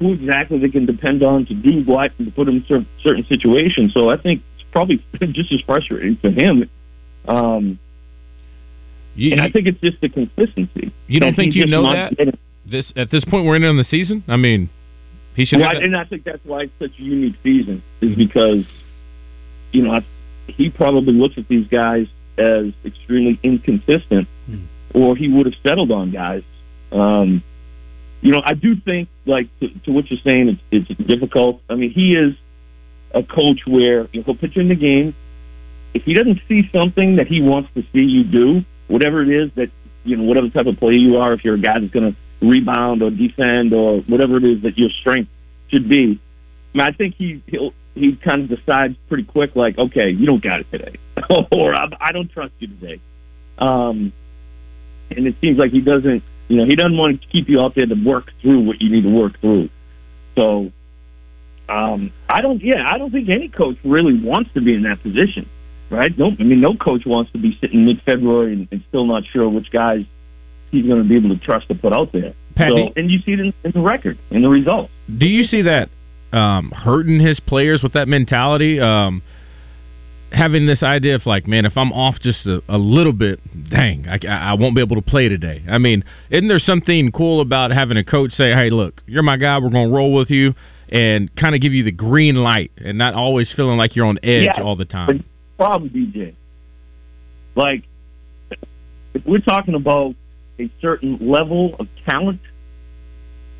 who 0.00 0.14
exactly 0.14 0.58
they 0.58 0.68
can 0.70 0.86
depend 0.86 1.22
on 1.22 1.46
to 1.46 1.54
do 1.54 1.82
what 1.84 2.10
and 2.18 2.26
to 2.28 2.32
put 2.32 2.46
them 2.46 2.56
in 2.56 2.64
cer- 2.66 2.86
certain 3.02 3.24
situations. 3.26 3.92
So 3.94 4.08
I 4.08 4.16
think 4.16 4.42
it's 4.56 4.64
probably 4.72 4.96
just 5.32 5.52
as 5.52 5.60
frustrating 5.60 6.16
for 6.16 6.30
him. 6.30 6.68
Um, 7.28 7.78
You, 9.14 9.32
and 9.32 9.40
I 9.40 9.50
think 9.50 9.68
it's 9.68 9.80
just 9.80 10.00
the 10.00 10.08
consistency. 10.08 10.92
you 11.06 11.20
don't 11.20 11.36
think 11.36 11.54
you 11.54 11.66
know 11.66 11.82
that 11.92 12.16
getting- 12.16 12.38
this 12.64 12.92
at 12.96 13.10
this 13.10 13.24
point 13.24 13.44
we're 13.46 13.56
in 13.56 13.64
on 13.64 13.76
the 13.76 13.84
season? 13.84 14.24
I 14.26 14.36
mean, 14.36 14.70
he 15.34 15.44
should 15.46 15.60
have. 15.60 15.76
that- 15.76 15.82
and 15.84 15.96
I 15.96 16.04
think 16.04 16.24
that's 16.24 16.44
why 16.44 16.62
it's 16.62 16.72
such 16.78 16.98
a 16.98 17.02
unique 17.02 17.36
season 17.42 17.82
is 18.00 18.14
because, 18.16 18.66
you 19.72 19.82
know, 19.82 19.92
I, 19.92 20.04
he 20.46 20.70
probably 20.70 21.14
looks 21.14 21.38
at 21.38 21.48
these 21.48 21.66
guys 21.68 22.06
as 22.38 22.72
extremely 22.84 23.38
inconsistent, 23.42 24.28
or 24.94 25.16
he 25.16 25.28
would 25.28 25.46
have 25.46 25.54
settled 25.62 25.90
on 25.90 26.10
guys. 26.10 26.42
Um, 26.90 27.42
you 28.20 28.32
know, 28.32 28.42
I 28.44 28.54
do 28.54 28.76
think, 28.76 29.08
like 29.26 29.48
to, 29.60 29.68
to 29.80 29.92
what 29.92 30.10
you're 30.10 30.20
saying, 30.20 30.58
it's, 30.70 30.88
it's 30.90 31.00
difficult. 31.06 31.60
I 31.68 31.74
mean, 31.74 31.90
he 31.90 32.14
is 32.14 32.34
a 33.14 33.22
coach 33.22 33.66
where 33.66 34.08
you 34.12 34.20
know, 34.20 34.24
he'll 34.24 34.34
put 34.36 34.54
you 34.54 34.62
in 34.62 34.68
the 34.68 34.74
game. 34.74 35.14
If 35.94 36.04
he 36.04 36.14
doesn't 36.14 36.40
see 36.48 36.68
something 36.72 37.16
that 37.16 37.26
he 37.26 37.42
wants 37.42 37.70
to 37.74 37.82
see 37.92 38.00
you 38.02 38.24
do, 38.24 38.64
whatever 38.88 39.22
it 39.22 39.28
is 39.28 39.50
that 39.54 39.70
you 40.04 40.16
know, 40.16 40.24
whatever 40.24 40.48
type 40.48 40.66
of 40.66 40.78
player 40.78 40.92
you 40.96 41.18
are, 41.18 41.32
if 41.32 41.44
you're 41.44 41.54
a 41.54 41.58
guy 41.58 41.78
that's 41.78 41.92
going 41.92 42.12
to 42.12 42.18
rebound 42.42 43.02
or 43.02 43.10
defend 43.10 43.72
or 43.72 44.00
whatever 44.02 44.36
it 44.36 44.44
is 44.44 44.62
that 44.62 44.76
your 44.76 44.90
strength 44.90 45.30
should 45.68 45.88
be, 45.88 46.20
I, 46.74 46.78
mean, 46.78 46.86
I 46.86 46.92
think 46.92 47.14
he 47.14 47.42
he'll 47.46 47.72
he 47.94 48.16
kind 48.16 48.42
of 48.42 48.58
decides 48.58 48.96
pretty 49.08 49.24
quick, 49.24 49.54
like, 49.54 49.78
okay, 49.78 50.10
you 50.10 50.26
don't 50.26 50.42
got 50.42 50.60
it 50.60 50.70
today, 50.70 50.96
or 51.52 51.74
I, 51.74 51.88
I 52.00 52.12
don't 52.12 52.30
trust 52.30 52.52
you 52.58 52.68
today. 52.68 53.00
Um, 53.58 54.12
and 55.10 55.26
it 55.26 55.36
seems 55.40 55.58
like 55.58 55.72
he 55.72 55.80
doesn't, 55.80 56.22
you 56.48 56.56
know, 56.56 56.64
he 56.64 56.74
doesn't 56.74 56.96
want 56.96 57.20
to 57.20 57.28
keep 57.28 57.48
you 57.48 57.60
out 57.60 57.74
there 57.74 57.86
to 57.86 57.94
work 57.94 58.32
through 58.40 58.60
what 58.60 58.80
you 58.80 58.90
need 58.90 59.02
to 59.02 59.10
work 59.10 59.38
through. 59.40 59.68
So, 60.36 60.72
um, 61.68 62.12
I 62.28 62.40
don't, 62.40 62.62
yeah, 62.62 62.90
I 62.90 62.98
don't 62.98 63.10
think 63.10 63.28
any 63.28 63.48
coach 63.48 63.76
really 63.84 64.18
wants 64.18 64.52
to 64.54 64.60
be 64.60 64.74
in 64.74 64.82
that 64.82 65.02
position, 65.02 65.48
right? 65.90 66.14
Don't, 66.16 66.40
I 66.40 66.44
mean, 66.44 66.60
no 66.60 66.74
coach 66.74 67.04
wants 67.04 67.30
to 67.32 67.38
be 67.38 67.56
sitting 67.60 67.84
mid-February 67.84 68.54
and, 68.54 68.68
and 68.72 68.82
still 68.88 69.04
not 69.04 69.24
sure 69.26 69.48
which 69.48 69.70
guys 69.70 70.04
he's 70.72 70.84
going 70.86 71.00
to 71.02 71.08
be 71.08 71.14
able 71.16 71.28
to 71.28 71.38
trust 71.38 71.68
to 71.68 71.74
put 71.76 71.92
out 71.92 72.10
there. 72.12 72.34
Pat, 72.56 72.70
so, 72.70 72.76
do- 72.76 72.92
and 72.96 73.10
you 73.10 73.20
see 73.24 73.32
it 73.32 73.40
in, 73.40 73.54
in 73.64 73.70
the 73.72 73.80
record, 73.80 74.18
in 74.30 74.42
the 74.42 74.48
results. 74.48 74.90
Do 75.18 75.26
you 75.26 75.44
see 75.44 75.62
that 75.62 75.88
um, 76.32 76.70
hurting 76.72 77.20
his 77.20 77.38
players 77.38 77.80
with 77.82 77.92
that 77.92 78.08
mentality? 78.08 78.80
Um, 78.80 79.22
having 80.32 80.66
this 80.66 80.82
idea 80.82 81.14
of 81.14 81.26
like, 81.26 81.46
man, 81.46 81.66
if 81.66 81.76
I'm 81.76 81.92
off 81.92 82.18
just 82.20 82.46
a, 82.46 82.62
a 82.68 82.78
little 82.78 83.12
bit, 83.12 83.38
dang, 83.70 84.06
I, 84.08 84.18
I 84.26 84.54
won't 84.54 84.74
be 84.74 84.80
able 84.82 84.96
to 84.96 85.02
play 85.02 85.28
today. 85.28 85.62
I 85.70 85.78
mean, 85.78 86.04
isn't 86.30 86.48
there 86.48 86.58
something 86.58 87.12
cool 87.12 87.40
about 87.42 87.70
having 87.70 87.96
a 87.98 88.04
coach 88.04 88.32
say, 88.32 88.52
hey, 88.52 88.70
look, 88.70 89.02
you're 89.06 89.22
my 89.22 89.36
guy, 89.36 89.58
we're 89.58 89.68
going 89.70 89.90
to 89.90 89.94
roll 89.94 90.12
with 90.14 90.30
you, 90.30 90.54
and 90.88 91.34
kind 91.36 91.54
of 91.54 91.60
give 91.60 91.72
you 91.74 91.84
the 91.84 91.92
green 91.92 92.36
light, 92.36 92.70
and 92.78 92.96
not 92.98 93.14
always 93.14 93.52
feeling 93.54 93.76
like 93.78 93.94
you're 93.94 94.06
on 94.06 94.18
edge 94.22 94.44
Yeah, 94.56 94.62
all 94.62 94.76
the 94.76 94.84
time? 94.86 95.24
problem, 95.58 95.90
DJ. 95.90 96.34
Like, 97.54 97.84
if 99.14 99.24
we're 99.26 99.38
talking 99.40 99.74
about 99.74 100.14
a 100.58 100.70
certain 100.80 101.18
level 101.28 101.76
of 101.78 101.88
talent, 102.04 102.40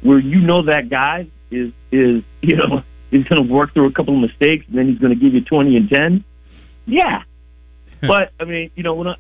where 0.03 0.19
you 0.19 0.41
know 0.41 0.63
that 0.63 0.89
guy 0.89 1.27
is 1.51 1.73
is 1.91 2.23
you 2.41 2.57
know 2.57 2.83
is 3.11 3.25
going 3.25 3.47
to 3.47 3.53
work 3.53 3.75
through 3.75 3.87
a 3.87 3.93
couple 3.93 4.15
of 4.15 4.21
mistakes 4.21 4.65
and 4.69 4.79
then 4.79 4.89
he's 4.89 4.99
going 4.99 5.13
to 5.13 5.21
give 5.21 5.35
you 5.35 5.43
twenty 5.43 5.77
and 5.77 5.89
ten, 5.89 6.25
yeah. 6.87 7.23
but 8.01 8.33
I 8.41 8.45
mean, 8.45 8.71
you 8.75 8.83
know, 8.83 8.95
we're 8.95 9.05
not 9.05 9.19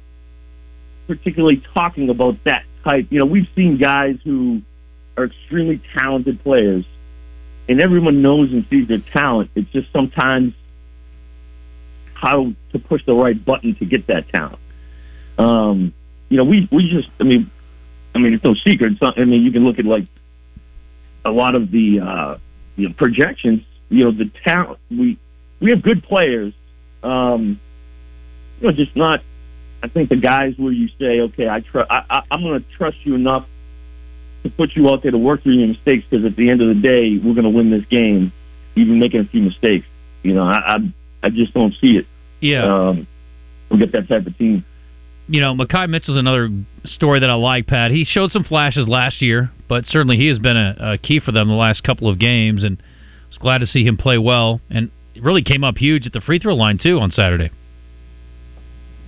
particularly 1.06 1.62
talking 1.74 2.10
about 2.10 2.42
that 2.44 2.64
type. 2.84 3.06
You 3.10 3.20
know, 3.20 3.26
we've 3.26 3.48
seen 3.54 3.78
guys 3.78 4.18
who 4.24 4.62
are 5.16 5.24
extremely 5.24 5.80
talented 5.94 6.42
players, 6.42 6.84
and 7.68 7.80
everyone 7.80 8.22
knows 8.22 8.52
and 8.52 8.66
sees 8.68 8.88
their 8.88 8.98
talent. 8.98 9.50
It's 9.54 9.70
just 9.70 9.92
sometimes 9.92 10.54
how 12.14 12.52
to 12.72 12.78
push 12.78 13.04
the 13.04 13.14
right 13.14 13.42
button 13.44 13.74
to 13.76 13.84
get 13.84 14.06
that 14.06 14.28
talent. 14.28 14.58
Um, 15.38 15.92
you 16.28 16.36
know, 16.36 16.44
we 16.44 16.68
we 16.70 16.88
just, 16.88 17.08
I 17.20 17.24
mean, 17.24 17.50
I 18.14 18.18
mean, 18.18 18.34
it's 18.34 18.44
no 18.44 18.54
secret. 18.54 18.92
It's 18.92 19.00
not, 19.00 19.18
I 19.18 19.24
mean, 19.24 19.42
you 19.42 19.52
can 19.52 19.64
look 19.64 19.78
at 19.78 19.84
like 19.84 20.04
a 21.24 21.30
lot 21.30 21.54
of 21.54 21.70
the 21.70 22.00
uh, 22.00 22.38
you 22.76 22.88
know, 22.88 22.94
projections. 22.94 23.62
You 23.88 24.04
know, 24.04 24.10
the 24.12 24.30
talent 24.44 24.78
we 24.90 25.18
we 25.60 25.70
have 25.70 25.82
good 25.82 26.02
players. 26.02 26.52
Um, 27.02 27.60
you 28.60 28.68
know, 28.68 28.72
just 28.72 28.94
not. 28.96 29.22
I 29.82 29.88
think 29.88 30.10
the 30.10 30.16
guys 30.16 30.56
where 30.58 30.72
you 30.72 30.88
say, 30.98 31.20
okay, 31.20 31.48
I 31.48 31.60
trust, 31.60 31.90
I, 31.90 32.04
I, 32.08 32.22
I'm 32.30 32.42
going 32.42 32.62
to 32.62 32.70
trust 32.76 32.98
you 33.04 33.16
enough 33.16 33.46
to 34.44 34.50
put 34.50 34.76
you 34.76 34.88
out 34.88 35.02
there 35.02 35.10
to 35.10 35.18
work 35.18 35.42
through 35.42 35.54
your 35.54 35.68
mistakes 35.68 36.06
because 36.08 36.24
at 36.24 36.36
the 36.36 36.50
end 36.50 36.62
of 36.62 36.68
the 36.68 36.74
day, 36.74 37.18
we're 37.18 37.34
going 37.34 37.44
to 37.44 37.50
win 37.50 37.70
this 37.70 37.84
game, 37.86 38.32
even 38.76 39.00
making 39.00 39.20
a 39.20 39.24
few 39.24 39.42
mistakes. 39.42 39.86
You 40.22 40.34
know, 40.34 40.44
I, 40.44 40.76
I, 40.76 40.92
I 41.24 41.30
just 41.30 41.52
don't 41.52 41.74
see 41.80 41.96
it. 41.96 42.06
Yeah. 42.40 42.62
Um, 42.62 43.08
we'll 43.68 43.80
get 43.80 43.90
that 43.92 44.08
type 44.08 44.26
of 44.26 44.38
team. 44.38 44.64
You 45.28 45.40
know, 45.40 45.54
Makhi 45.54 45.88
Mitchell's 45.88 46.18
another 46.18 46.50
story 46.84 47.20
that 47.20 47.30
I 47.30 47.34
like, 47.34 47.66
Pat. 47.66 47.90
He 47.90 48.04
showed 48.04 48.32
some 48.32 48.44
flashes 48.44 48.88
last 48.88 49.22
year, 49.22 49.50
but 49.68 49.86
certainly 49.86 50.16
he 50.16 50.26
has 50.28 50.38
been 50.38 50.56
a, 50.56 50.76
a 50.80 50.98
key 50.98 51.20
for 51.20 51.32
them 51.32 51.48
the 51.48 51.54
last 51.54 51.84
couple 51.84 52.08
of 52.08 52.18
games, 52.18 52.64
and 52.64 52.78
I 52.80 53.28
was 53.28 53.38
glad 53.38 53.58
to 53.58 53.66
see 53.66 53.84
him 53.84 53.96
play 53.96 54.18
well. 54.18 54.60
And 54.68 54.90
really 55.20 55.42
came 55.42 55.64
up 55.64 55.76
huge 55.76 56.06
at 56.06 56.12
the 56.12 56.20
free 56.20 56.38
throw 56.38 56.54
line 56.54 56.78
too 56.82 56.98
on 56.98 57.10
Saturday. 57.10 57.50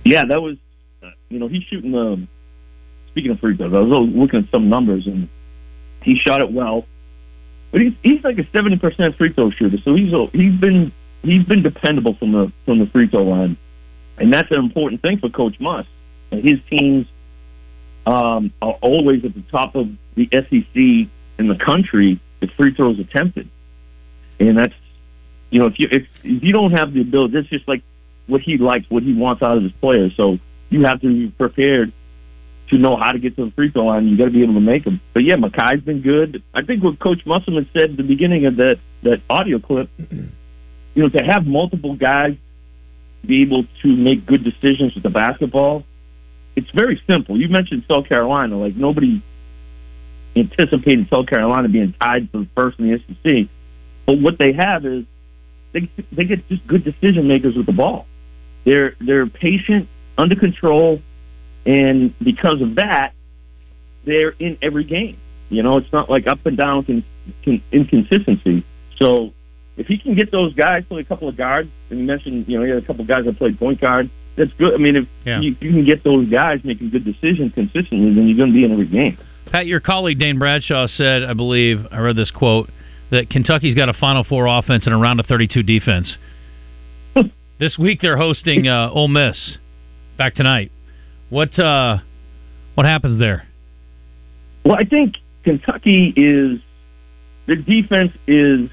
Yeah, 0.03 0.25
that 0.29 0.41
was, 0.41 0.57
uh, 1.03 1.09
you 1.29 1.39
know, 1.39 1.47
he's 1.47 1.63
shooting 1.63 1.91
the. 1.91 2.27
Speaking 3.09 3.31
of 3.31 3.39
free 3.39 3.55
throws, 3.55 3.73
I 3.73 3.79
was 3.79 4.09
looking 4.13 4.41
at 4.41 4.51
some 4.51 4.67
numbers 4.67 5.07
and 5.07 5.29
he 6.03 6.15
shot 6.15 6.41
it 6.41 6.51
well, 6.51 6.85
but 7.71 7.81
he's 7.81 7.93
he's 8.03 8.23
like 8.23 8.37
a 8.37 8.47
seventy 8.51 8.77
percent 8.77 9.17
free 9.17 9.33
throw 9.33 9.51
shooter, 9.51 9.77
so 9.83 9.95
he's 9.95 10.11
he's 10.33 10.59
been 10.59 10.91
he's 11.23 11.45
been 11.45 11.63
dependable 11.63 12.15
from 12.15 12.33
the 12.33 12.51
from 12.65 12.79
the 12.79 12.87
free 12.87 13.07
throw 13.07 13.23
line, 13.23 13.57
and 14.17 14.33
that's 14.33 14.51
an 14.51 14.59
important 14.59 15.01
thing 15.01 15.17
for 15.17 15.29
Coach 15.29 15.55
Muss. 15.59 15.85
His 16.41 16.59
teams 16.69 17.07
um, 18.05 18.53
are 18.61 18.77
always 18.81 19.23
at 19.25 19.33
the 19.33 19.43
top 19.51 19.75
of 19.75 19.89
the 20.15 20.29
SEC 20.31 20.75
in 20.75 21.47
the 21.47 21.55
country 21.55 22.19
if 22.41 22.51
free 22.51 22.73
throws 22.73 22.99
attempted, 22.99 23.49
and 24.39 24.57
that's 24.57 24.73
you 25.49 25.59
know 25.59 25.67
if 25.67 25.79
you 25.79 25.87
if, 25.91 26.07
if 26.23 26.43
you 26.43 26.53
don't 26.53 26.71
have 26.71 26.93
the 26.93 27.01
ability, 27.01 27.33
that's 27.33 27.47
just 27.47 27.67
like 27.67 27.83
what 28.27 28.41
he 28.41 28.57
likes, 28.57 28.89
what 28.89 29.03
he 29.03 29.13
wants 29.13 29.41
out 29.41 29.57
of 29.57 29.63
his 29.63 29.71
players. 29.73 30.13
So 30.15 30.39
you 30.69 30.83
have 30.85 31.01
to 31.01 31.07
be 31.07 31.31
prepared 31.31 31.91
to 32.69 32.77
know 32.77 32.95
how 32.95 33.11
to 33.11 33.19
get 33.19 33.35
to 33.35 33.45
the 33.45 33.51
free 33.51 33.69
throw 33.71 33.85
line. 33.85 34.07
You 34.07 34.17
got 34.17 34.25
to 34.25 34.31
be 34.31 34.43
able 34.43 34.55
to 34.55 34.59
make 34.59 34.83
them. 34.83 34.99
But 35.13 35.23
yeah, 35.23 35.35
Makhi's 35.35 35.81
been 35.81 36.01
good. 36.01 36.41
I 36.53 36.63
think 36.63 36.83
what 36.83 36.99
Coach 36.99 37.25
Musselman 37.25 37.69
said 37.73 37.91
at 37.91 37.97
the 37.97 38.03
beginning 38.03 38.45
of 38.45 38.57
that 38.57 38.79
that 39.03 39.21
audio 39.29 39.59
clip, 39.59 39.89
you 39.99 40.31
know, 40.95 41.09
to 41.09 41.23
have 41.23 41.45
multiple 41.45 41.95
guys 41.95 42.35
be 43.25 43.41
able 43.41 43.65
to 43.81 43.95
make 43.95 44.25
good 44.25 44.43
decisions 44.43 44.93
with 44.93 45.03
the 45.03 45.09
basketball, 45.09 45.83
it's 46.55 46.69
very 46.71 47.01
simple. 47.07 47.39
You 47.39 47.49
mentioned 47.49 47.83
South 47.87 48.07
Carolina, 48.07 48.57
like 48.57 48.75
nobody 48.75 49.21
anticipated 50.35 51.07
South 51.09 51.27
Carolina 51.27 51.69
being 51.69 51.93
tied 51.99 52.29
for 52.31 52.45
first 52.55 52.79
in 52.79 52.91
the 52.91 52.99
SEC. 52.99 53.49
But 54.05 54.19
what 54.19 54.37
they 54.37 54.53
have 54.53 54.85
is 54.85 55.05
they 55.73 55.89
they 56.11 56.25
get 56.25 56.47
just 56.47 56.65
good 56.67 56.83
decision 56.83 57.27
makers 57.27 57.55
with 57.55 57.65
the 57.65 57.73
ball. 57.73 58.05
They're 58.63 58.95
they're 58.99 59.27
patient, 59.27 59.87
under 60.17 60.35
control, 60.35 61.01
and 61.65 62.17
because 62.19 62.61
of 62.61 62.75
that, 62.75 63.13
they're 64.05 64.35
in 64.39 64.57
every 64.61 64.83
game. 64.83 65.17
You 65.49 65.63
know, 65.63 65.77
it's 65.77 65.91
not 65.91 66.09
like 66.09 66.27
up 66.27 66.45
and 66.45 66.57
down 66.57 66.85
con, 66.85 67.03
con, 67.43 67.61
inconsistency. 67.71 68.63
So 68.97 69.33
if 69.77 69.87
he 69.87 69.97
can 69.97 70.15
get 70.15 70.31
those 70.31 70.53
guys, 70.53 70.85
play 70.85 71.01
a 71.01 71.05
couple 71.05 71.27
of 71.27 71.35
guards, 71.35 71.69
and 71.89 71.99
you 71.99 72.05
mentioned, 72.05 72.47
you 72.47 72.57
know, 72.57 72.63
he 72.63 72.71
had 72.71 72.81
a 72.81 72.85
couple 72.85 73.01
of 73.01 73.07
guys 73.07 73.25
that 73.25 73.37
played 73.37 73.59
point 73.59 73.81
guard. 73.81 74.09
That's 74.35 74.51
good. 74.53 74.73
I 74.73 74.77
mean, 74.77 74.95
if 74.97 75.07
Yeah. 75.25 75.39
you, 75.39 75.55
you 75.61 75.71
can 75.71 75.85
get 75.85 76.03
those 76.03 76.27
guys 76.29 76.59
making 76.63 76.89
good 76.89 77.05
decisions 77.05 77.53
consistently, 77.53 78.13
then 78.13 78.27
you're 78.27 78.37
going 78.37 78.51
to 78.51 78.53
be 78.55 78.63
in 78.65 78.71
every 78.71 78.85
game. 78.87 79.17
Pat, 79.51 79.67
your 79.67 79.79
colleague 79.79 80.19
Dane 80.19 80.39
Bradshaw 80.39 80.87
said, 80.87 81.23
I 81.23 81.33
believe, 81.33 81.85
I 81.91 81.99
read 81.99 82.15
this 82.15 82.31
quote, 82.31 82.69
that 83.11 83.29
Kentucky's 83.29 83.75
got 83.75 83.87
a 83.87 83.93
Final 83.93 84.23
Four 84.23 84.47
offense 84.47 84.85
and 84.85 84.93
a 84.93 84.97
round 84.97 85.19
of 85.19 85.25
32 85.27 85.63
defense. 85.63 86.17
this 87.59 87.77
week 87.77 88.01
they're 88.01 88.17
hosting 88.17 88.67
uh, 88.67 88.89
Ole 88.91 89.07
Miss 89.07 89.57
back 90.17 90.33
tonight. 90.35 90.71
What 91.29 91.57
uh, 91.59 91.99
what 92.73 92.85
happens 92.85 93.19
there? 93.19 93.47
Well, 94.65 94.75
I 94.75 94.83
think 94.83 95.15
Kentucky 95.43 96.13
is 96.15 96.59
the 97.45 97.55
defense 97.55 98.11
is 98.27 98.69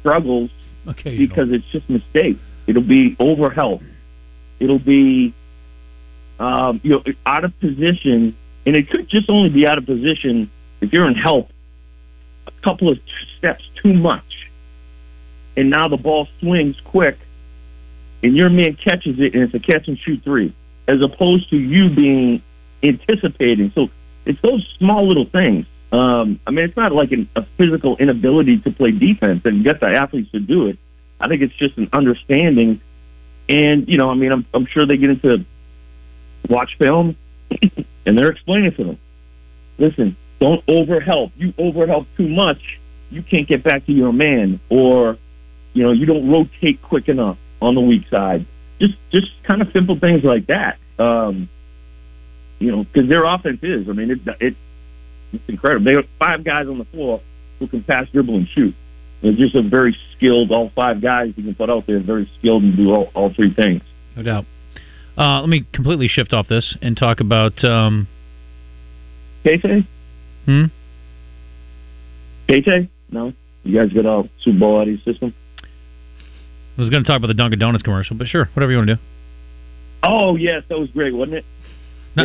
struggles 0.00 0.50
Okay, 0.88 1.16
because 1.16 1.48
it's 1.50 1.64
just 1.72 1.88
mistakes. 1.88 2.40
It'll 2.66 2.82
be 2.82 3.14
overhelp. 3.16 3.82
It'll 4.58 4.78
be 4.78 5.34
um, 6.38 6.80
you 6.82 6.90
know 6.90 7.02
out 7.24 7.44
of 7.44 7.58
position, 7.60 8.36
and 8.66 8.76
it 8.76 8.90
could 8.90 9.08
just 9.08 9.30
only 9.30 9.50
be 9.50 9.66
out 9.66 9.78
of 9.78 9.86
position 9.86 10.50
if 10.80 10.92
you're 10.92 11.08
in 11.08 11.14
help 11.14 11.50
a 12.46 12.50
couple 12.62 12.90
of 12.90 12.98
steps 13.38 13.64
too 13.82 13.92
much, 13.92 14.48
and 15.56 15.70
now 15.70 15.88
the 15.88 15.96
ball 15.96 16.28
swings 16.40 16.76
quick, 16.84 17.18
and 18.22 18.36
your 18.36 18.48
man 18.48 18.76
catches 18.76 19.18
it, 19.18 19.34
and 19.34 19.42
it's 19.42 19.54
a 19.54 19.58
catch 19.58 19.88
and 19.88 19.98
shoot 19.98 20.22
three, 20.22 20.54
as 20.88 21.00
opposed 21.02 21.50
to 21.50 21.58
you 21.58 21.90
being 21.90 22.42
anticipating. 22.82 23.72
So 23.74 23.88
it's 24.24 24.40
those 24.42 24.66
small 24.78 25.06
little 25.06 25.26
things. 25.26 25.66
Um, 25.92 26.40
I 26.46 26.50
mean, 26.50 26.64
it's 26.64 26.76
not 26.76 26.92
like 26.92 27.12
an, 27.12 27.28
a 27.36 27.44
physical 27.56 27.96
inability 27.96 28.58
to 28.58 28.70
play 28.70 28.90
defense 28.90 29.42
and 29.44 29.64
get 29.64 29.80
the 29.80 29.86
athletes 29.86 30.30
to 30.32 30.40
do 30.40 30.66
it. 30.66 30.78
I 31.20 31.28
think 31.28 31.42
it's 31.42 31.54
just 31.54 31.76
an 31.78 31.88
understanding. 31.92 32.80
And, 33.48 33.88
you 33.88 33.96
know, 33.96 34.10
I 34.10 34.14
mean, 34.14 34.32
I'm, 34.32 34.46
I'm 34.52 34.66
sure 34.66 34.86
they 34.86 34.96
get 34.96 35.10
into 35.10 35.44
watch 36.48 36.76
film 36.78 37.16
and 38.06 38.18
they're 38.18 38.30
explaining 38.30 38.72
to 38.74 38.84
them 38.84 38.98
listen, 39.78 40.16
don't 40.40 40.64
overhelp. 40.66 41.32
You 41.36 41.52
overhelp 41.52 42.06
too 42.16 42.28
much, 42.28 42.78
you 43.10 43.22
can't 43.22 43.46
get 43.46 43.62
back 43.62 43.86
to 43.86 43.92
your 43.92 44.12
man, 44.12 44.60
or, 44.68 45.18
you 45.72 45.82
know, 45.82 45.92
you 45.92 46.06
don't 46.06 46.30
rotate 46.30 46.82
quick 46.82 47.08
enough 47.08 47.38
on 47.60 47.74
the 47.74 47.80
weak 47.80 48.08
side. 48.08 48.46
Just, 48.80 48.94
just 49.10 49.28
kind 49.42 49.62
of 49.62 49.72
simple 49.72 49.98
things 49.98 50.24
like 50.24 50.46
that. 50.46 50.78
Um, 50.98 51.48
you 52.58 52.72
know, 52.72 52.84
because 52.84 53.08
their 53.08 53.24
offense 53.24 53.60
is. 53.62 53.88
I 53.88 53.92
mean, 53.92 54.10
it, 54.10 54.20
it 54.40 54.56
it's 55.32 55.48
incredible. 55.48 55.84
They 55.84 55.94
have 55.94 56.06
five 56.18 56.42
guys 56.42 56.68
on 56.68 56.78
the 56.78 56.86
floor 56.86 57.20
who 57.58 57.66
can 57.66 57.82
pass, 57.82 58.08
dribble, 58.08 58.34
and 58.34 58.48
shoot. 58.48 58.74
They're 59.22 59.32
just 59.32 59.54
a 59.54 59.62
very 59.62 59.96
skilled. 60.16 60.52
All 60.52 60.70
five 60.74 61.00
guys 61.00 61.32
you 61.36 61.42
can 61.42 61.54
put 61.54 61.70
out 61.70 61.86
there, 61.86 62.00
very 62.00 62.30
skilled 62.38 62.62
and 62.62 62.76
do 62.76 62.92
all, 62.92 63.10
all 63.14 63.32
three 63.34 63.52
things. 63.52 63.82
No 64.16 64.22
doubt. 64.22 64.44
Uh, 65.16 65.40
let 65.40 65.48
me 65.48 65.64
completely 65.72 66.08
shift 66.08 66.32
off 66.32 66.48
this 66.48 66.76
and 66.82 66.96
talk 66.96 67.20
about. 67.20 67.64
Um, 67.64 68.06
KT? 69.42 69.86
hmm? 70.44 70.64
KT? 72.48 72.88
No, 73.10 73.32
you 73.62 73.78
guys 73.78 73.92
got 73.92 74.06
all 74.06 74.28
Super 74.42 74.58
Bowl 74.58 74.76
out 74.76 74.82
of 74.82 74.88
your 74.88 74.98
system. 74.98 75.34
I 76.76 76.80
was 76.80 76.90
going 76.90 77.02
to 77.02 77.08
talk 77.08 77.16
about 77.16 77.28
the 77.28 77.34
Dunkin' 77.34 77.58
Donuts 77.58 77.82
commercial, 77.82 78.16
but 78.16 78.26
sure, 78.26 78.50
whatever 78.52 78.72
you 78.72 78.78
want 78.78 78.88
to 78.88 78.94
do. 78.96 79.00
Oh 80.02 80.36
yes, 80.36 80.62
that 80.68 80.78
was 80.78 80.90
great, 80.90 81.14
wasn't 81.14 81.38
it? 81.38 81.44
No, 82.16 82.24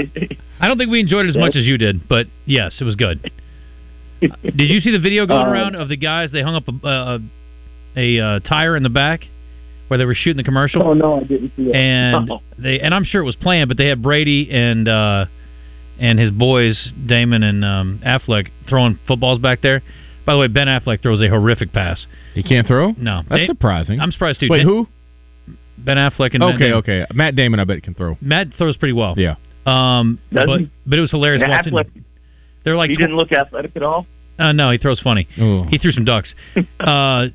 I 0.59 0.67
don't 0.67 0.77
think 0.77 0.91
we 0.91 0.99
enjoyed 0.99 1.25
it 1.25 1.29
as 1.29 1.37
much 1.37 1.55
as 1.55 1.65
you 1.65 1.77
did, 1.77 2.07
but 2.07 2.27
yes, 2.45 2.77
it 2.79 2.83
was 2.83 2.95
good. 2.95 3.31
Did 4.21 4.69
you 4.69 4.79
see 4.79 4.91
the 4.91 4.99
video 4.99 5.25
going 5.25 5.47
Uh, 5.47 5.51
around 5.51 5.75
of 5.75 5.89
the 5.89 5.97
guys? 5.97 6.31
They 6.31 6.41
hung 6.41 6.55
up 6.55 6.63
a, 6.67 6.87
a, 6.87 7.19
a 7.95 8.19
uh, 8.19 8.39
tire 8.39 8.75
in 8.77 8.83
the 8.83 8.89
back 8.89 9.25
where 9.87 9.97
they 9.97 10.05
were 10.05 10.15
shooting 10.15 10.37
the 10.37 10.43
commercial. 10.43 10.83
Oh 10.83 10.93
no, 10.93 11.19
I 11.19 11.23
didn't 11.23 11.51
see 11.55 11.63
it. 11.69 11.75
and 11.75 12.29
Oh. 12.31 12.41
they 12.57 12.79
and 12.79 12.93
I'm 12.93 13.03
sure 13.03 13.21
it 13.21 13.25
was 13.25 13.35
planned, 13.35 13.67
but 13.67 13.77
they 13.77 13.87
had 13.87 14.01
Brady 14.01 14.49
and 14.51 14.87
uh, 14.87 15.25
and 15.99 16.19
his 16.19 16.31
boys 16.31 16.91
Damon 17.05 17.43
and 17.43 17.65
um, 17.65 17.99
Affleck 18.05 18.49
throwing 18.69 18.99
footballs 19.07 19.39
back 19.39 19.61
there. 19.61 19.81
By 20.25 20.33
the 20.33 20.39
way, 20.39 20.47
Ben 20.47 20.67
Affleck 20.67 21.01
throws 21.01 21.21
a 21.21 21.27
horrific 21.27 21.73
pass. 21.73 22.05
He 22.35 22.43
can't 22.43 22.67
throw. 22.67 22.91
No, 22.97 23.23
That's 23.27 23.41
They- 23.41 23.47
surprising. 23.47 23.99
I'm 23.99 24.11
surprised 24.11 24.39
too. 24.39 24.47
Wait, 24.49 24.59
Dan- 24.59 24.67
who? 24.67 24.87
Ben 25.79 25.97
Affleck 25.97 26.35
and 26.35 26.39
Matt 26.41 26.55
Okay, 26.55 26.63
Damon. 26.65 26.77
okay. 26.77 27.05
Matt 27.11 27.35
Damon, 27.35 27.59
I 27.59 27.63
bet 27.63 27.81
can 27.81 27.95
throw. 27.95 28.15
Matt 28.21 28.53
throws 28.55 28.77
pretty 28.77 28.93
well. 28.93 29.15
Yeah. 29.17 29.35
Um, 29.65 30.19
Does 30.31 30.45
but 30.45 30.61
but 30.85 30.97
it 30.99 31.01
was 31.01 31.09
hilarious 31.11 31.41
watching. 31.47 31.73
Affleck, 31.73 31.89
They're 32.63 32.75
like 32.75 32.89
he 32.89 32.95
didn't 32.95 33.15
look 33.15 33.31
athletic 33.31 33.75
at 33.75 33.83
all. 33.83 34.05
Uh, 34.39 34.51
no, 34.51 34.71
he 34.71 34.77
throws 34.77 34.99
funny. 34.99 35.27
Ooh. 35.39 35.63
He 35.69 35.77
threw 35.77 35.91
some 35.91 36.05
ducks. 36.05 36.33
uh, 36.79 37.27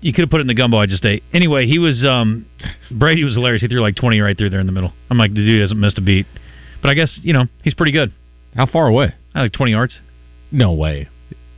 you 0.00 0.12
could 0.12 0.22
have 0.22 0.30
put 0.30 0.40
it 0.40 0.42
in 0.42 0.46
the 0.46 0.54
gumbo 0.54 0.78
I 0.78 0.86
just 0.86 1.04
ate. 1.04 1.22
Anyway, 1.32 1.66
he 1.66 1.78
was 1.78 2.04
um, 2.04 2.46
Brady 2.90 3.24
was 3.24 3.34
hilarious. 3.34 3.62
He 3.62 3.68
threw 3.68 3.80
like 3.80 3.96
twenty 3.96 4.20
right 4.20 4.36
through 4.36 4.50
there 4.50 4.60
in 4.60 4.66
the 4.66 4.72
middle. 4.72 4.92
I'm 5.10 5.18
like, 5.18 5.30
the 5.32 5.36
dude 5.44 5.60
hasn't 5.60 5.80
missed 5.80 5.98
a 5.98 6.02
beat. 6.02 6.26
But 6.82 6.90
I 6.90 6.94
guess 6.94 7.18
you 7.22 7.32
know 7.32 7.44
he's 7.62 7.74
pretty 7.74 7.92
good. 7.92 8.12
How 8.54 8.66
far 8.66 8.86
away? 8.86 9.14
I 9.34 9.42
like 9.42 9.52
twenty 9.52 9.72
yards. 9.72 9.98
No 10.52 10.72
way. 10.74 11.08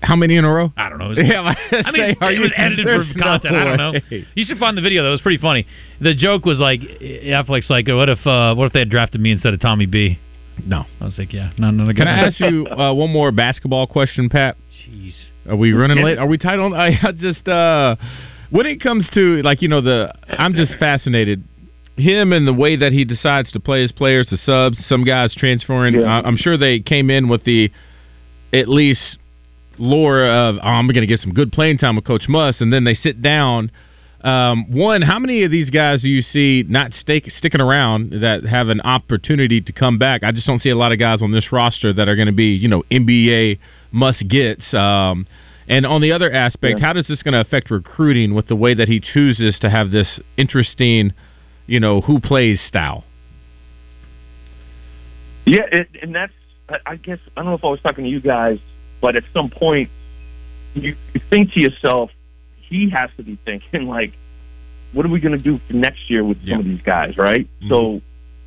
How 0.03 0.15
many 0.15 0.37
in 0.37 0.45
a 0.45 0.53
row? 0.53 0.73
I 0.77 0.89
don't 0.89 0.99
know. 0.99 1.07
It 1.07 1.09
was- 1.09 1.19
Yeah, 1.25 1.41
I 1.41 1.91
mean, 1.91 1.95
say, 1.97 2.17
are 2.21 2.31
it 2.33 2.39
was 2.39 2.51
you- 2.51 2.55
edited 2.65 2.87
there's 2.87 3.09
for 3.13 3.19
no 3.19 3.25
content. 3.25 3.57
I 3.57 3.65
don't 3.65 3.77
know. 3.79 3.93
way. 3.93 4.27
You 4.35 4.45
should 4.45 4.59
find 4.59 4.77
the 4.77 4.83
video 4.83 5.03
though. 5.03 5.09
It 5.09 5.13
was 5.13 5.21
pretty 5.23 5.39
funny. 5.41 5.67
The 6.01 6.15
joke 6.15 6.45
was 6.45 6.59
like, 6.61 6.81
Affleck's 6.81 7.69
like, 7.71 7.89
what 7.89 8.09
if 8.09 8.25
uh, 8.27 8.55
what 8.55 8.67
if 8.67 8.73
they 8.73 8.79
had 8.81 8.91
drafted 8.91 9.21
me 9.21 9.33
instead 9.33 9.53
of 9.55 9.61
Tommy 9.61 9.87
B? 9.87 10.19
No. 10.65 10.85
I 11.01 11.05
was 11.05 11.19
like, 11.19 11.33
yeah, 11.33 11.53
no, 11.59 11.71
no. 11.71 11.93
Can 11.93 12.09
I 12.09 12.27
ask 12.27 12.41
you 12.41 12.67
uh, 12.71 12.93
one 12.95 13.11
more 13.13 13.31
basketball 13.33 13.87
question, 13.87 14.29
Pat? 14.29 14.57
Jeez. 14.89 15.15
Are 15.49 15.57
we 15.57 15.73
running 15.73 16.03
late? 16.05 16.19
Are 16.19 16.27
we 16.27 16.39
tight 16.39 16.59
on? 16.59 16.75
I 16.75 16.89
I 17.03 17.13
just 17.13 17.47
uh, 17.47 17.97
when 18.51 18.67
it 18.67 18.81
comes 18.81 19.09
to 19.15 19.43
like 19.43 19.63
you 19.63 19.69
know 19.69 19.81
the 19.81 20.13
I'm 20.29 20.55
just 20.55 20.75
fascinated 20.79 21.45
him 21.97 22.33
and 22.33 22.47
the 22.47 22.53
way 22.53 22.77
that 22.77 22.93
he 22.93 23.05
decides 23.05 23.51
to 23.53 23.61
play 23.61 23.81
his 23.81 23.91
players, 23.91 24.27
the 24.29 24.37
subs, 24.37 24.77
some 24.87 25.03
guys 25.05 25.35
transferring. 25.35 25.95
Yeah. 25.95 26.03
I- 26.03 26.27
I'm 26.27 26.37
sure 26.37 26.57
they 26.59 26.81
came 26.81 27.09
in 27.11 27.29
with 27.29 27.45
the 27.45 27.71
at 28.53 28.69
least 28.69 29.17
lore 29.79 30.25
of 30.25 30.57
oh, 30.57 30.61
I'm 30.67 30.87
going 30.89 31.01
to 31.01 31.07
get 31.07 31.21
some 31.21 31.33
good 31.33 31.53
playing 31.53 31.79
time 31.79 31.97
with 31.97 32.05
Coach 32.05 32.29
Muss, 32.29 32.61
and 32.61 32.73
then 32.73 32.85
they 32.85 32.95
sit 32.95 33.23
down. 33.23 33.71
Um, 34.27 34.73
one, 34.73 35.03
how 35.03 35.21
many 35.21 35.45
of 35.45 35.53
these 35.53 35.71
guys 35.71 36.03
do 36.03 36.09
you 36.09 36.21
see 36.21 36.65
not 36.69 36.93
stake, 36.93 37.31
sticking 37.37 37.61
around 37.61 38.11
that 38.23 38.45
have 38.45 38.69
an 38.71 38.81
opportunity 38.81 39.61
to 39.61 39.73
come 39.73 39.99
back? 39.99 40.25
I 40.25 40.33
just 40.33 40.49
don't 40.49 40.61
see 40.61 40.71
a 40.71 40.77
lot 40.77 40.91
of 40.91 40.99
guys 40.99 41.23
on 41.23 41.31
this 41.31 41.53
roster 41.53 41.93
that 41.93 42.09
are 42.09 42.17
going 42.17 42.27
to 42.27 42.33
be, 42.33 42.47
you 42.47 42.67
know, 42.67 42.83
NBA 42.91 43.61
must 43.93 44.27
gets. 44.27 44.75
Um, 44.75 45.29
and 45.69 45.87
on 45.87 46.01
the 46.01 46.11
other 46.11 46.33
aspect, 46.33 46.81
Yeah. 46.81 46.87
how 46.87 46.93
does 46.93 47.07
this 47.07 47.23
going 47.23 47.35
to 47.35 47.41
affect 47.41 47.71
recruiting 47.71 48.35
with 48.35 48.49
the 48.49 48.57
way 48.57 48.75
that 48.75 48.89
he 48.89 48.99
chooses 48.99 49.61
to 49.61 49.71
have 49.71 49.93
this 49.93 50.19
interesting, 50.37 51.13
you 51.69 51.79
know, 51.79 52.01
who 52.01 52.19
plays 52.19 52.61
style? 52.61 53.05
Yeah, 55.45 55.67
it, 55.71 55.89
and 56.03 56.13
that's 56.13 56.33
I- 56.85 56.97
guess 56.97 57.21
I 57.37 57.43
don't 57.43 57.51
know 57.51 57.55
if 57.55 57.65
I 57.65 57.69
was 57.69 57.81
talking 57.81 58.03
to 58.03 58.11
you 58.11 58.21
guys, 58.21 58.59
but 59.01 59.15
at 59.15 59.23
some 59.33 59.51
point 59.51 59.89
you 60.75 60.97
think 61.31 61.53
to 61.53 61.61
yourself, 61.61 62.11
he 62.69 62.91
has 62.91 63.11
to 63.17 63.23
be 63.23 63.39
thinking 63.45 63.87
like, 63.89 64.13
what 64.93 65.05
are 65.05 65.09
we 65.09 65.21
going 65.21 65.37
to 65.37 65.43
do 65.43 65.59
for 65.67 65.73
next 65.75 66.09
year 66.11 66.25
with 66.25 66.39
Yeah. 66.43 66.55
some 66.55 66.61
of 66.61 66.67
these 66.67 66.83
guys, 66.83 67.17
right? 67.17 67.47
Mhm. 67.63 67.69
So, 67.69 68.03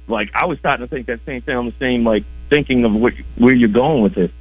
like, 0.07 0.31
I 0.33 0.45
was 0.45 0.57
starting 0.59 0.85
to 0.87 0.89
think 0.89 1.07
that 1.07 1.19
same 1.25 1.41
thing 1.41 1.55
on 1.55 1.65
the 1.65 1.73
same 1.79 2.03
like 2.05 2.23
thinking 2.49 2.83
of 2.85 2.93
what, 2.93 3.13
where 3.37 3.53
you're 3.53 3.69
going 3.69 4.01
with 4.01 4.17
it, 4.17 4.31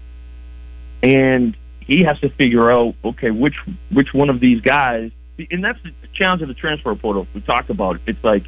and 1.02 1.56
he 1.80 2.02
has 2.04 2.18
to 2.20 2.28
figure 2.30 2.70
out 2.70 2.94
okay 3.04 3.30
which 3.30 3.56
which 3.92 4.12
one 4.14 4.30
of 4.30 4.40
these 4.40 4.60
guys, 4.60 5.10
and 5.50 5.62
that's 5.62 5.80
the 5.82 5.92
challenge 6.14 6.42
of 6.42 6.48
the 6.48 6.54
transfer 6.54 6.94
portal. 6.94 7.26
We 7.34 7.40
talked 7.42 7.70
about 7.70 7.96
it. 7.96 8.02
It's 8.06 8.24
like 8.24 8.44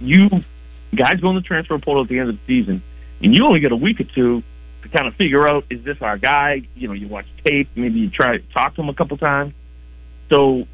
you 0.00 0.28
guys 0.94 1.20
go 1.20 1.30
in 1.30 1.36
the 1.36 1.42
transfer 1.42 1.78
portal 1.78 2.02
at 2.04 2.08
the 2.08 2.18
end 2.18 2.28
of 2.30 2.36
the 2.36 2.40
season, 2.46 2.82
and 3.22 3.34
you 3.34 3.44
only 3.44 3.60
get 3.60 3.72
a 3.72 3.76
week 3.76 4.00
or 4.00 4.04
two 4.04 4.42
to 4.82 4.88
kind 4.88 5.06
of 5.06 5.14
figure 5.14 5.46
out 5.48 5.64
is 5.70 5.82
this 5.84 5.98
our 6.02 6.18
guy? 6.18 6.62
You 6.74 6.88
know, 6.88 6.94
you 6.94 7.08
watch 7.08 7.26
tape, 7.44 7.68
maybe 7.74 8.00
you 8.00 8.10
try 8.10 8.38
to 8.38 8.42
talk 8.52 8.74
to 8.76 8.82
him 8.82 8.88
a 8.88 8.94
couple 8.94 9.16
times. 9.16 9.54
So 10.34 10.66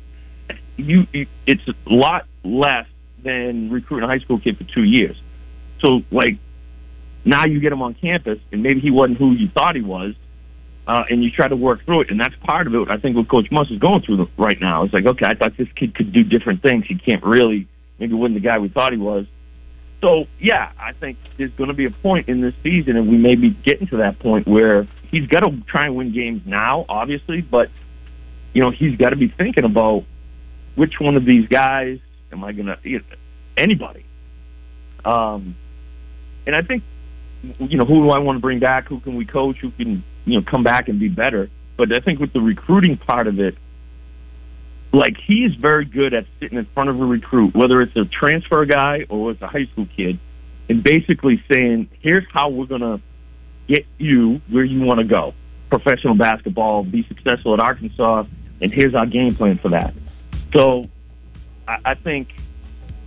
you, 0.78 1.06
you 1.12 1.26
it's 1.44 1.68
a 1.68 1.74
lot 1.86 2.26
less 2.44 2.86
than 3.22 3.68
recruiting 3.70 4.08
a 4.08 4.10
high 4.10 4.20
school 4.20 4.40
kid 4.40 4.56
for 4.56 4.64
two 4.64 4.84
years. 4.84 5.20
So 5.80 6.00
like 6.10 6.38
Now 7.24 7.44
you 7.44 7.60
get 7.60 7.72
him 7.72 7.82
on 7.82 7.94
campus, 7.94 8.38
and 8.52 8.62
maybe 8.62 8.80
he 8.80 8.90
wasn't 8.90 9.18
who 9.18 9.32
you 9.32 9.48
thought 9.48 9.76
he 9.76 9.82
was, 9.82 10.14
uh, 10.86 11.04
and 11.10 11.22
you 11.22 11.30
try 11.30 11.48
to 11.48 11.56
work 11.56 11.84
through 11.84 12.02
it. 12.02 12.10
And 12.10 12.18
that's 12.18 12.34
part 12.36 12.66
of 12.66 12.74
it. 12.74 12.90
I 12.90 12.96
think 12.96 13.16
what 13.16 13.28
Coach 13.28 13.50
Muss 13.50 13.70
is 13.70 13.78
going 13.78 14.02
through 14.02 14.28
right 14.36 14.60
now. 14.60 14.84
It's 14.84 14.94
like, 14.94 15.06
okay, 15.06 15.26
I 15.26 15.34
thought 15.34 15.56
this 15.56 15.68
kid 15.74 15.94
could 15.94 16.12
do 16.12 16.24
different 16.24 16.62
things. 16.62 16.86
He 16.86 16.96
can't 16.96 17.22
really, 17.22 17.68
maybe 17.98 18.14
wasn't 18.14 18.42
the 18.42 18.48
guy 18.48 18.58
we 18.58 18.68
thought 18.68 18.92
he 18.92 18.98
was. 18.98 19.26
So 20.00 20.26
yeah, 20.38 20.72
I 20.78 20.92
think 20.94 21.18
there's 21.36 21.52
going 21.52 21.68
to 21.68 21.74
be 21.74 21.84
a 21.84 21.90
point 21.90 22.28
in 22.28 22.40
this 22.40 22.54
season, 22.62 22.96
and 22.96 23.06
we 23.06 23.18
may 23.18 23.34
be 23.34 23.50
getting 23.50 23.86
to 23.88 23.98
that 23.98 24.18
point 24.18 24.46
where 24.48 24.86
he's 25.10 25.26
got 25.26 25.40
to 25.40 25.54
try 25.66 25.86
and 25.86 25.94
win 25.94 26.12
games 26.12 26.40
now, 26.46 26.86
obviously, 26.88 27.42
but 27.42 27.68
you 28.52 28.62
know 28.62 28.70
he's 28.70 28.96
got 28.96 29.10
to 29.10 29.16
be 29.16 29.28
thinking 29.28 29.64
about 29.64 30.04
which 30.74 31.00
one 31.00 31.16
of 31.16 31.24
these 31.24 31.48
guys 31.48 31.98
am 32.32 32.44
I 32.44 32.52
going 32.52 32.66
to 32.66 33.02
anybody. 33.56 34.04
Um, 35.04 35.56
and 36.46 36.54
I 36.54 36.62
think 36.62 36.82
you 37.58 37.76
know 37.78 37.84
who 37.84 38.02
do 38.02 38.10
I 38.10 38.18
want 38.18 38.36
to 38.36 38.40
bring 38.40 38.58
back? 38.58 38.88
Who 38.88 39.00
can 39.00 39.16
we 39.16 39.24
coach? 39.24 39.58
Who 39.58 39.70
can 39.70 40.02
you 40.24 40.38
know 40.38 40.42
come 40.42 40.62
back 40.62 40.88
and 40.88 40.98
be 40.98 41.08
better? 41.08 41.48
But 41.76 41.92
I 41.92 42.00
think 42.00 42.20
with 42.20 42.32
the 42.32 42.40
recruiting 42.40 42.96
part 42.96 43.26
of 43.26 43.40
it, 43.40 43.56
like 44.92 45.16
he's 45.16 45.54
very 45.54 45.84
good 45.84 46.12
at 46.12 46.26
sitting 46.38 46.58
in 46.58 46.66
front 46.66 46.90
of 46.90 47.00
a 47.00 47.04
recruit, 47.04 47.54
whether 47.54 47.80
it's 47.80 47.96
a 47.96 48.04
transfer 48.04 48.64
guy 48.66 49.06
or 49.08 49.30
it's 49.30 49.42
a 49.42 49.46
high 49.46 49.66
school 49.66 49.86
kid, 49.96 50.18
and 50.68 50.82
basically 50.82 51.42
saying, 51.48 51.88
"Here's 52.00 52.24
how 52.30 52.50
we're 52.50 52.66
gonna 52.66 53.00
get 53.68 53.86
you 53.98 54.40
where 54.50 54.64
you 54.64 54.80
want 54.80 54.98
to 54.98 55.04
go, 55.04 55.32
professional 55.70 56.14
basketball, 56.14 56.84
be 56.84 57.04
successful 57.04 57.54
at 57.54 57.60
Arkansas, 57.60 58.24
and 58.60 58.72
here's 58.72 58.94
our 58.94 59.06
game 59.06 59.34
plan 59.34 59.58
for 59.58 59.68
that." 59.70 59.94
So, 60.52 60.86
I, 61.68 61.78
I 61.84 61.94
think 61.94 62.28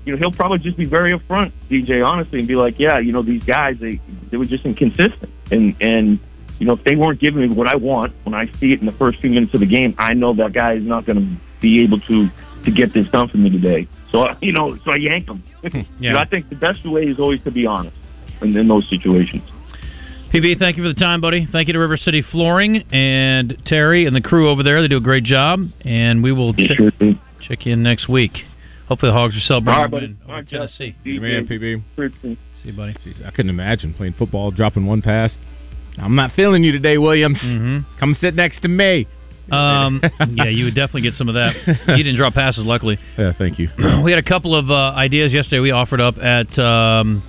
you 0.05 0.13
know 0.13 0.17
he'll 0.17 0.31
probably 0.31 0.59
just 0.59 0.77
be 0.77 0.85
very 0.85 1.17
upfront, 1.17 1.51
DJ, 1.69 2.05
honestly, 2.05 2.39
and 2.39 2.47
be 2.47 2.55
like, 2.55 2.79
"Yeah, 2.79 2.99
you 2.99 3.11
know 3.11 3.21
these 3.21 3.43
guys 3.43 3.77
they 3.79 3.99
they 4.31 4.37
were 4.37 4.45
just 4.45 4.65
inconsistent, 4.65 5.31
and 5.51 5.75
and." 5.81 6.19
You 6.59 6.67
know, 6.67 6.73
if 6.73 6.83
they 6.85 6.95
weren't 6.95 7.19
giving 7.19 7.41
me 7.41 7.49
what 7.49 7.67
I 7.67 7.75
want 7.75 8.13
when 8.23 8.35
I 8.35 8.45
see 8.59 8.71
it 8.71 8.79
in 8.79 8.85
the 8.85 8.93
first 8.93 9.19
few 9.19 9.29
minutes 9.29 9.53
of 9.53 9.59
the 9.59 9.65
game, 9.65 9.95
I 9.97 10.13
know 10.13 10.33
that 10.35 10.53
guy 10.53 10.73
is 10.73 10.83
not 10.83 11.03
going 11.05 11.17
to 11.17 11.41
be 11.59 11.83
able 11.83 11.99
to 12.01 12.29
to 12.63 12.71
get 12.71 12.93
this 12.93 13.07
done 13.09 13.27
for 13.27 13.37
me 13.37 13.49
today. 13.49 13.87
So 14.11 14.27
you 14.41 14.51
know, 14.51 14.77
so 14.85 14.91
I 14.91 14.97
yank 14.97 15.27
him. 15.27 15.43
Yeah. 15.63 15.69
Hmm, 15.71 15.81
you 16.03 16.11
know, 16.11 16.19
I 16.19 16.25
think 16.25 16.49
the 16.49 16.55
best 16.55 16.85
way 16.85 17.03
is 17.03 17.19
always 17.19 17.43
to 17.43 17.51
be 17.51 17.65
honest 17.65 17.97
in, 18.41 18.55
in 18.55 18.67
those 18.67 18.87
situations. 18.89 19.43
PB, 20.33 20.57
thank 20.57 20.77
you 20.77 20.83
for 20.83 20.87
the 20.87 20.99
time, 20.99 21.21
buddy. 21.21 21.47
Thank 21.51 21.67
you 21.67 21.73
to 21.73 21.79
River 21.79 21.95
City 21.95 22.23
Flooring 22.31 22.77
and 22.91 23.55
Terry 23.67 24.07
and 24.07 24.15
the 24.15 24.21
crew 24.21 24.49
over 24.49 24.63
there. 24.63 24.81
They 24.81 24.87
do 24.87 24.97
a 24.97 24.99
great 24.99 25.23
job, 25.23 25.59
and 25.85 26.23
we 26.23 26.31
will 26.31 26.55
You 26.57 26.67
check, 26.67 26.77
sure 26.77 27.13
check 27.39 27.67
in 27.67 27.83
next 27.83 28.09
week. 28.09 28.31
Hopefully, 28.87 29.11
the 29.11 29.13
Hogs 29.13 29.37
are 29.37 29.39
celebrating 29.41 29.75
All 29.75 29.81
right, 29.81 29.87
a 29.87 29.91
buddy. 29.91 30.07
win 30.07 30.17
All 30.23 30.31
over 30.31 30.33
right, 30.37 30.47
Jeff. 30.47 30.71
Tennessee. 30.75 30.95
DJ, 31.05 31.21
Man, 31.21 31.45
PB. 31.45 31.83
See 32.25 32.69
you, 32.69 32.73
buddy. 32.75 32.93
Jeez, 33.05 33.23
I 33.23 33.29
couldn't 33.29 33.51
imagine 33.51 33.93
playing 33.93 34.13
football, 34.13 34.49
dropping 34.49 34.87
one 34.87 35.03
pass. 35.03 35.29
I'm 35.99 36.15
not 36.15 36.31
feeling 36.35 36.63
you 36.63 36.71
today, 36.71 36.97
Williams. 36.97 37.37
Mm-hmm. 37.37 37.99
Come 37.99 38.17
sit 38.19 38.33
next 38.33 38.61
to 38.63 38.67
me. 38.67 39.05
Um, 39.51 40.01
yeah, 40.31 40.45
you 40.45 40.65
would 40.65 40.73
definitely 40.73 41.01
get 41.03 41.13
some 41.13 41.29
of 41.29 41.35
that. 41.35 41.53
You 41.89 41.97
didn't 41.97 42.15
drop 42.15 42.33
passes, 42.33 42.65
luckily. 42.65 42.97
Yeah, 43.19 43.33
thank 43.37 43.59
you. 43.59 43.69
we 44.03 44.11
had 44.11 44.17
a 44.17 44.27
couple 44.27 44.55
of 44.55 44.71
uh, 44.71 44.93
ideas 44.97 45.31
yesterday. 45.31 45.59
We 45.59 45.69
offered 45.69 46.01
up 46.01 46.17
at 46.17 46.57
um, 46.57 47.21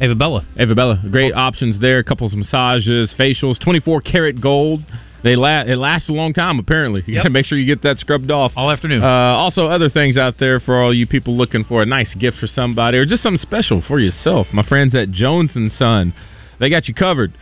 Ava 0.00 0.14
Bella. 0.14 0.44
Ava 0.58 0.74
Bella, 0.74 1.02
great 1.10 1.32
options 1.34 1.80
there. 1.80 1.98
A 1.98 2.04
couple 2.04 2.26
of 2.26 2.32
massages, 2.34 3.14
facials, 3.18 3.58
24 3.58 4.00
karat 4.02 4.40
gold. 4.40 4.80
They 5.24 5.34
la- 5.34 5.62
it 5.62 5.76
lasts 5.76 6.08
a 6.08 6.12
long 6.12 6.32
time. 6.34 6.58
Apparently, 6.58 7.02
you 7.06 7.14
Yep. 7.14 7.22
got 7.22 7.24
to 7.24 7.30
make 7.30 7.46
sure 7.46 7.58
you 7.58 7.66
get 7.66 7.82
that 7.82 7.98
scrubbed 7.98 8.30
off 8.30 8.52
all 8.56 8.70
afternoon. 8.70 9.02
Uh, 9.02 9.06
also, 9.06 9.66
other 9.66 9.88
things 9.88 10.16
out 10.16 10.34
there 10.38 10.60
for 10.60 10.80
all 10.80 10.94
you 10.94 11.06
people 11.06 11.36
looking 11.36 11.64
for 11.64 11.82
a 11.82 11.86
nice 11.86 12.14
gift 12.14 12.36
for 12.38 12.46
somebody 12.46 12.98
or 12.98 13.06
just 13.06 13.22
something 13.22 13.40
special 13.40 13.82
for 13.88 13.98
yourself. 13.98 14.46
My 14.52 14.62
friends 14.62 14.94
at 14.94 15.10
Jones 15.10 15.50
and 15.54 15.72
Son, 15.72 16.12
they 16.60 16.68
got 16.70 16.86
you 16.88 16.94
covered. 16.94 17.32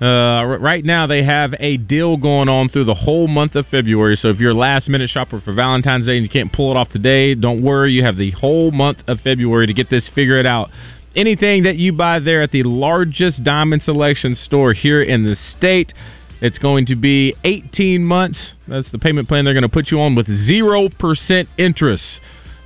Uh, 0.00 0.44
right 0.60 0.84
now, 0.84 1.06
they 1.06 1.22
have 1.22 1.54
a 1.60 1.76
deal 1.76 2.16
going 2.16 2.48
on 2.48 2.68
through 2.68 2.84
the 2.84 2.94
whole 2.94 3.26
month 3.28 3.54
of 3.54 3.64
February. 3.68 4.16
So 4.16 4.28
if 4.28 4.38
you're 4.38 4.50
a 4.50 4.54
last 4.54 4.88
minute 4.88 5.08
shopper 5.10 5.40
for 5.40 5.52
Valentine's 5.52 6.06
Day 6.06 6.14
and 6.16 6.22
you 6.24 6.28
can't 6.28 6.52
pull 6.52 6.70
it 6.72 6.76
off 6.76 6.88
today, 6.90 7.34
don't 7.34 7.62
worry. 7.62 7.92
You 7.92 8.04
have 8.04 8.16
the 8.16 8.32
whole 8.32 8.70
month 8.72 8.98
of 9.06 9.20
February 9.20 9.66
to 9.66 9.72
get 9.72 9.90
this 9.90 10.08
figured 10.14 10.46
out. 10.46 10.70
Anything 11.16 11.62
that 11.62 11.76
you 11.76 11.92
buy 11.92 12.18
there 12.18 12.42
at 12.42 12.50
the 12.50 12.64
largest 12.64 13.44
diamond 13.44 13.82
selection 13.82 14.34
store 14.34 14.72
here 14.72 15.02
in 15.02 15.24
the 15.24 15.36
state, 15.56 15.92
it's 16.40 16.58
going 16.58 16.86
to 16.86 16.96
be 16.96 17.34
18 17.44 18.04
months. 18.04 18.52
That's 18.66 18.90
the 18.90 18.98
payment 18.98 19.28
plan 19.28 19.44
they're 19.44 19.54
going 19.54 19.62
to 19.62 19.68
put 19.68 19.90
you 19.90 20.00
on 20.00 20.16
with 20.16 20.26
0% 20.26 21.46
interest. 21.56 22.02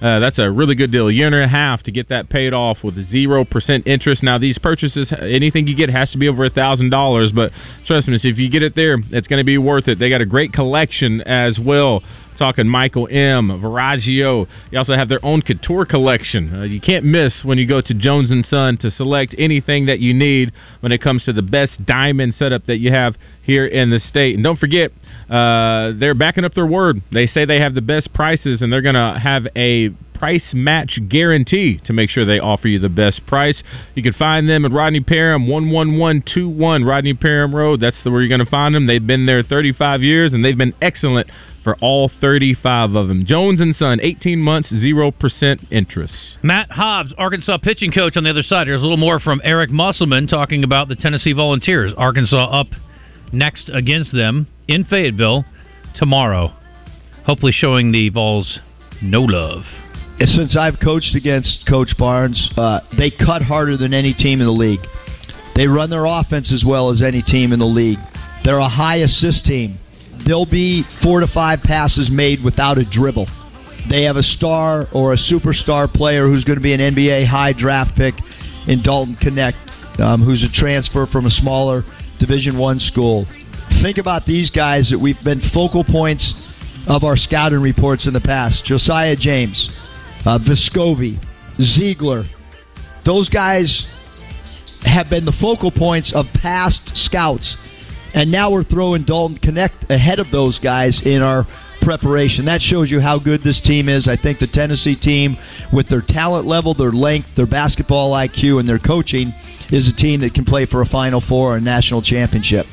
Uh, 0.01 0.21
that's 0.21 0.39
a 0.39 0.51
really 0.51 0.77
good 0.77 0.93
deal. 0.93 1.09
A 1.09 1.13
year 1.13 1.27
and 1.27 1.35
a 1.35 1.49
half 1.49 1.83
to 1.83 1.91
get 1.91 2.09
that 2.09 2.29
paid 2.29 2.55
off 2.55 2.79
with 2.85 2.95
zero 3.11 3.45
percent 3.45 3.87
interest. 3.87 4.23
Now, 4.23 4.39
these 4.39 4.57
purchases, 4.57 5.13
anything 5.21 5.67
you 5.67 5.77
get 5.77 5.91
has 5.91 6.11
to 6.13 6.19
be 6.19 6.29
over 6.29 6.45
a 6.45 6.51
thousand 6.51 6.91
dollars. 6.91 7.33
But 7.33 7.51
trust 7.87 8.07
me, 8.07 8.17
if 8.23 8.39
you 8.39 8.49
get 8.49 8.63
it 8.63 8.77
there, 8.77 8.97
it's 9.11 9.27
going 9.27 9.41
to 9.41 9.45
be 9.45 9.59
worth 9.59 9.89
it. 9.89 9.99
They 9.99 10.09
got 10.09 10.21
a 10.21 10.27
great 10.27 10.53
collection 10.53 11.21
as 11.23 11.59
well. 11.59 12.03
Talking 12.39 12.69
Michael 12.69 13.09
M, 13.11 13.49
Verragio. 13.49 14.47
You 14.71 14.79
also 14.79 14.95
have 14.95 15.09
their 15.09 15.25
own 15.25 15.43
couture 15.43 15.85
collection. 15.85 16.55
Uh, 16.55 16.63
you 16.65 16.81
can't 16.81 17.05
miss 17.05 17.41
when 17.43 17.59
you 17.59 17.67
go 17.67 17.81
to 17.81 17.95
Jones 17.95 18.31
and 18.31 18.47
Son 18.47 18.77
to 18.79 18.91
select 18.91 19.35
anything 19.37 19.87
that 19.87 19.99
you 19.99 20.15
need 20.15 20.53
when 20.81 20.93
it 20.93 21.03
comes 21.03 21.25
to 21.25 21.33
the 21.33 21.43
best 21.43 21.85
diamond 21.85 22.35
setup 22.35 22.67
that 22.67 22.79
you 22.79 22.93
have 22.93 23.17
here 23.43 23.67
in 23.67 23.91
the 23.91 23.99
state. 23.99 24.35
And 24.35 24.45
don't 24.45 24.59
forget, 24.59 24.93
uh, 25.29 25.93
they're 25.99 26.15
backing 26.15 26.45
up 26.45 26.55
their 26.55 26.67
word. 26.67 27.03
They 27.13 27.27
say 27.27 27.45
they 27.45 27.61
have 27.61 27.75
the 27.75 27.83
best 27.83 28.13
prices, 28.15 28.63
and 28.63 28.73
they're 28.73 28.83
going 28.83 28.95
to 28.95 29.19
have 29.19 29.47
a 29.57 29.91
price 30.19 30.51
match 30.53 30.99
guarantee 31.09 31.81
to 31.85 31.93
make 31.93 32.11
sure 32.11 32.25
they 32.25 32.41
offer 32.41 32.69
you 32.69 32.79
the 32.79 32.89
best 32.89 33.25
price. 33.27 33.63
You 33.95 34.03
can 34.03 34.13
find 34.13 34.49
them 34.49 34.65
at 34.65 34.73
Rodney 34.73 35.01
Parham, 35.01 35.49
11121 35.49 36.85
Rodney 36.85 37.15
Parham 37.15 37.55
Road. 37.55 37.81
That's 37.81 37.97
where 38.05 38.21
you're 38.21 38.29
going 38.29 38.45
to 38.45 38.51
find 38.51 38.75
them. 38.75 38.87
They've 38.87 39.05
been 39.05 39.27
there 39.27 39.43
35 39.43 40.03
years, 40.03 40.33
and 40.33 40.45
they've 40.45 40.59
been 40.59 40.75
excellent 40.83 41.31
for 41.63 41.77
all 41.81 42.11
35 42.21 42.95
of 42.95 43.09
them. 43.09 43.25
Jones 43.27 43.61
and 43.61 43.75
Son, 43.77 43.99
18 44.03 44.39
months, 44.39 44.73
0% 44.73 45.73
interest. 45.73 46.15
Matt 46.43 46.71
Hobbs, 46.71 47.13
Arkansas 47.19 47.59
pitching 47.59 47.93
coach 47.93 48.17
on 48.17 48.25
the 48.25 48.31
other 48.31 48.43
side. 48.43 48.67
Here's 48.67 48.81
a 48.81 48.85
little 48.85 48.97
more 48.97 49.21
from 49.21 49.41
Eric 49.45 49.71
Musselman 49.71 50.27
talking 50.27 50.65
about 50.65 50.89
the 50.89 50.97
Tennessee 50.97 51.33
Volunteers. 51.33 51.93
Arkansas 51.97 52.51
up 52.51 52.69
next 53.33 53.71
against 53.73 54.13
them 54.13 54.47
in 54.67 54.85
Fayetteville 54.85 55.45
tomorrow. 55.95 56.53
Hopefully 57.27 57.53
showing 57.53 57.93
the 57.93 58.09
Vols 58.09 58.59
no 59.03 59.23
love. 59.23 59.65
Since 60.19 60.57
I've 60.57 60.81
coached 60.83 61.15
against 61.15 61.65
Coach 61.69 61.95
Barnes, 61.97 62.51
uh, 62.57 62.81
they 62.97 63.11
cut 63.11 63.43
harder 63.43 63.77
than 63.77 63.95
any 63.95 64.13
team 64.15 64.41
in 64.41 64.47
the 64.47 64.53
league. 64.53 64.81
They 65.55 65.67
run 65.67 65.91
their 65.91 66.07
offense 66.07 66.53
as 66.53 66.65
well 66.67 66.91
as 66.91 67.03
any 67.03 67.23
team 67.23 67.53
in 67.53 67.59
the 67.59 67.67
league. 67.67 67.99
They're 68.45 68.59
a 68.59 68.69
high 68.69 68.97
assist 68.97 69.45
team. 69.45 69.79
There'll 70.27 70.47
be 70.47 70.85
four 71.03 71.21
to 71.21 71.27
five 71.27 71.61
passes 71.61 72.09
made 72.11 72.43
without 72.43 72.79
a 72.79 72.85
dribble. 72.85 73.27
They 73.89 74.03
have 74.05 74.17
a 74.17 74.23
star 74.23 74.87
or 74.93 75.15
a 75.15 75.17
superstar 75.17 75.93
player 75.93 76.27
who's 76.27 76.45
going 76.45 76.59
to 76.59 76.63
be 76.63 76.75
an 76.75 76.81
NBA 76.81 77.27
high 77.27 77.53
draft 77.53 77.97
pick 77.97 78.15
in 78.67 78.83
Dalton 78.83 79.17
Knecht, 79.17 80.01
um, 80.01 80.23
who's 80.23 80.43
a 80.43 80.53
transfer 80.53 81.07
from 81.07 81.27
a 81.27 81.31
smaller 81.31 81.85
Division 82.19 82.59
One 82.59 82.81
school. 82.81 83.27
Think 83.83 83.99
about 83.99 84.27
these 84.27 84.51
guys 84.51 84.91
that 84.91 84.99
we've 84.99 85.23
been 85.25 85.41
focal 85.55 85.85
points 85.85 86.35
of 86.87 87.05
our 87.05 87.17
scouting 87.17 87.61
reports 87.61 88.07
in 88.07 88.13
the 88.13 88.21
past. 88.21 88.65
Josiah 88.65 89.17
James, 89.17 89.71
uh, 90.27 90.39
Zeigler. 91.59 92.29
Those 93.05 93.29
guys 93.29 93.87
have 94.85 95.09
been 95.09 95.25
the 95.25 95.37
focal 95.41 95.71
points 95.71 96.13
of 96.15 96.27
past 96.35 96.81
scouts. 96.95 97.57
And 98.19 98.33
now 98.33 98.51
we're 98.51 98.65
throwing 98.65 99.05
Dalton 99.05 99.39
Knecht 99.39 99.89
ahead 99.89 100.19
of 100.19 100.27
those 100.33 100.59
guys 100.59 101.01
in 101.05 101.23
our 101.23 101.47
preparation. 101.83 102.47
That 102.47 102.61
shows 102.61 102.91
you 102.91 102.99
how 102.99 103.21
good 103.21 103.45
this 103.45 103.61
team 103.63 103.89
is. 103.89 104.09
I 104.09 104.17
think 104.21 104.41
the 104.41 104.49
Tennessee 104.49 104.97
team, 104.97 105.37
with 105.73 105.89
their 105.89 106.03
talent 106.03 106.45
level, 106.45 106.75
their 106.75 106.91
length, 106.91 107.29
their 107.37 107.47
basketball 107.47 108.11
IQ, 108.15 108.59
and 108.59 108.69
their 108.69 108.81
coaching, 108.81 109.33
is 109.71 109.89
a 109.89 109.95
team 109.95 110.23
that 110.23 110.35
can 110.35 110.45
play 110.45 110.67
for 110.67 110.83
a 110.83 110.87
Final 110.87 111.23
Four 111.29 111.55
or 111.55 111.57
a 111.59 111.61
national 111.61 112.03
championship. 112.03 112.67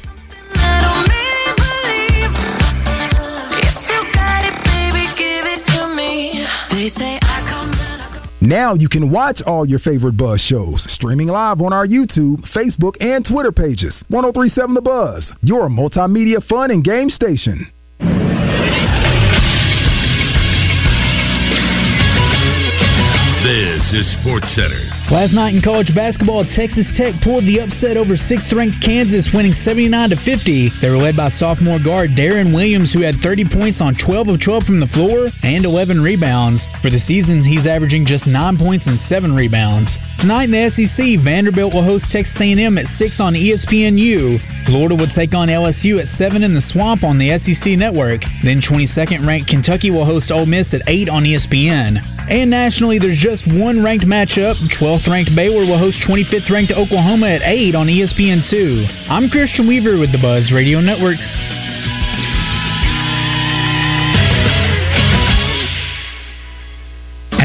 Now 8.45 8.75
you 8.75 8.87
can 8.87 9.09
watch 9.09 9.41
all 9.47 9.67
your 9.67 9.79
favorite 9.79 10.17
Buzz 10.17 10.39
shows 10.39 10.85
streaming 10.93 11.29
live 11.29 11.61
on 11.61 11.73
our 11.73 11.87
YouTube, 11.87 12.43
Facebook, 12.55 12.95
and 12.99 13.25
Twitter 13.25 13.51
pages. 13.51 14.03
1037 14.09 14.75
The 14.75 14.81
Buzz, 14.81 15.33
your 15.41 15.67
multimedia 15.67 16.45
fun 16.47 16.69
and 16.69 16.83
game 16.83 17.09
station. 17.09 17.65
Texas 23.95 24.19
Sports 24.19 24.51
Center. 24.55 24.83
Last 25.09 25.31
night 25.31 25.55
in 25.55 25.61
college 25.61 25.95
basketball, 25.95 26.43
Texas 26.55 26.85
Tech 26.97 27.15
pulled 27.23 27.45
the 27.45 27.63
upset 27.63 27.95
over 27.95 28.17
sixth-ranked 28.17 28.83
Kansas, 28.83 29.29
winning 29.33 29.55
79 29.63 30.09
to 30.09 30.17
50. 30.17 30.71
They 30.81 30.89
were 30.89 30.97
led 30.97 31.15
by 31.15 31.29
sophomore 31.29 31.79
guard 31.79 32.11
Darrion 32.11 32.53
Williams, 32.53 32.91
who 32.91 33.01
had 33.01 33.15
30 33.23 33.47
points 33.55 33.79
on 33.79 33.95
12 33.95 34.27
of 34.27 34.41
12 34.41 34.63
from 34.63 34.79
the 34.81 34.91
floor 34.91 35.29
and 35.43 35.63
11 35.63 36.01
rebounds. 36.03 36.59
For 36.81 36.89
the 36.89 36.99
season, 37.07 37.43
he's 37.43 37.65
averaging 37.65 38.05
just 38.05 38.27
nine 38.27 38.57
points 38.57 38.85
and 38.85 38.99
seven 39.07 39.33
rebounds. 39.33 39.87
Tonight 40.19 40.51
in 40.51 40.51
the 40.51 40.71
SEC, 40.75 41.23
Vanderbilt 41.23 41.73
will 41.73 41.83
host 41.83 42.11
Texas 42.11 42.35
A&M 42.39 42.77
at 42.77 42.87
six 42.97 43.19
on 43.19 43.33
ESPNU. 43.33 44.65
Florida 44.65 44.95
will 44.95 45.11
take 45.15 45.33
on 45.33 45.47
LSU 45.47 46.01
at 46.01 46.07
seven 46.17 46.43
in 46.43 46.53
the 46.53 46.63
Swamp 46.67 47.03
on 47.03 47.17
the 47.17 47.31
SEC 47.39 47.77
Network. 47.77 48.21
Then 48.43 48.59
22nd 48.59 49.25
ranked 49.25 49.49
Kentucky 49.49 49.91
will 49.91 50.05
host 50.05 50.31
Ole 50.31 50.47
Miss 50.47 50.73
at 50.73 50.81
eight 50.87 51.07
on 51.07 51.23
ESPN. 51.23 52.01
And 52.27 52.49
nationally, 52.49 52.97
there's 52.97 53.21
just 53.21 53.45
one 53.45 53.83
ranked 53.85 54.05
matchup. 54.05 54.57
12th 54.81 55.07
ranked 55.07 55.35
Baylor 55.35 55.61
will 55.61 55.77
host 55.77 56.01
25th 56.09 56.49
ranked 56.49 56.73
Oklahoma 56.73 57.27
at 57.27 57.43
8 57.43 57.75
on 57.75 57.87
E 57.87 58.01
ESPN2. 58.01 59.05
I'm 59.07 59.29
Christian 59.29 59.67
Weaver 59.67 59.99
with 59.99 60.11
the 60.11 60.17
Buzz 60.17 60.51
Radio 60.51 60.81
Network. 60.81 61.17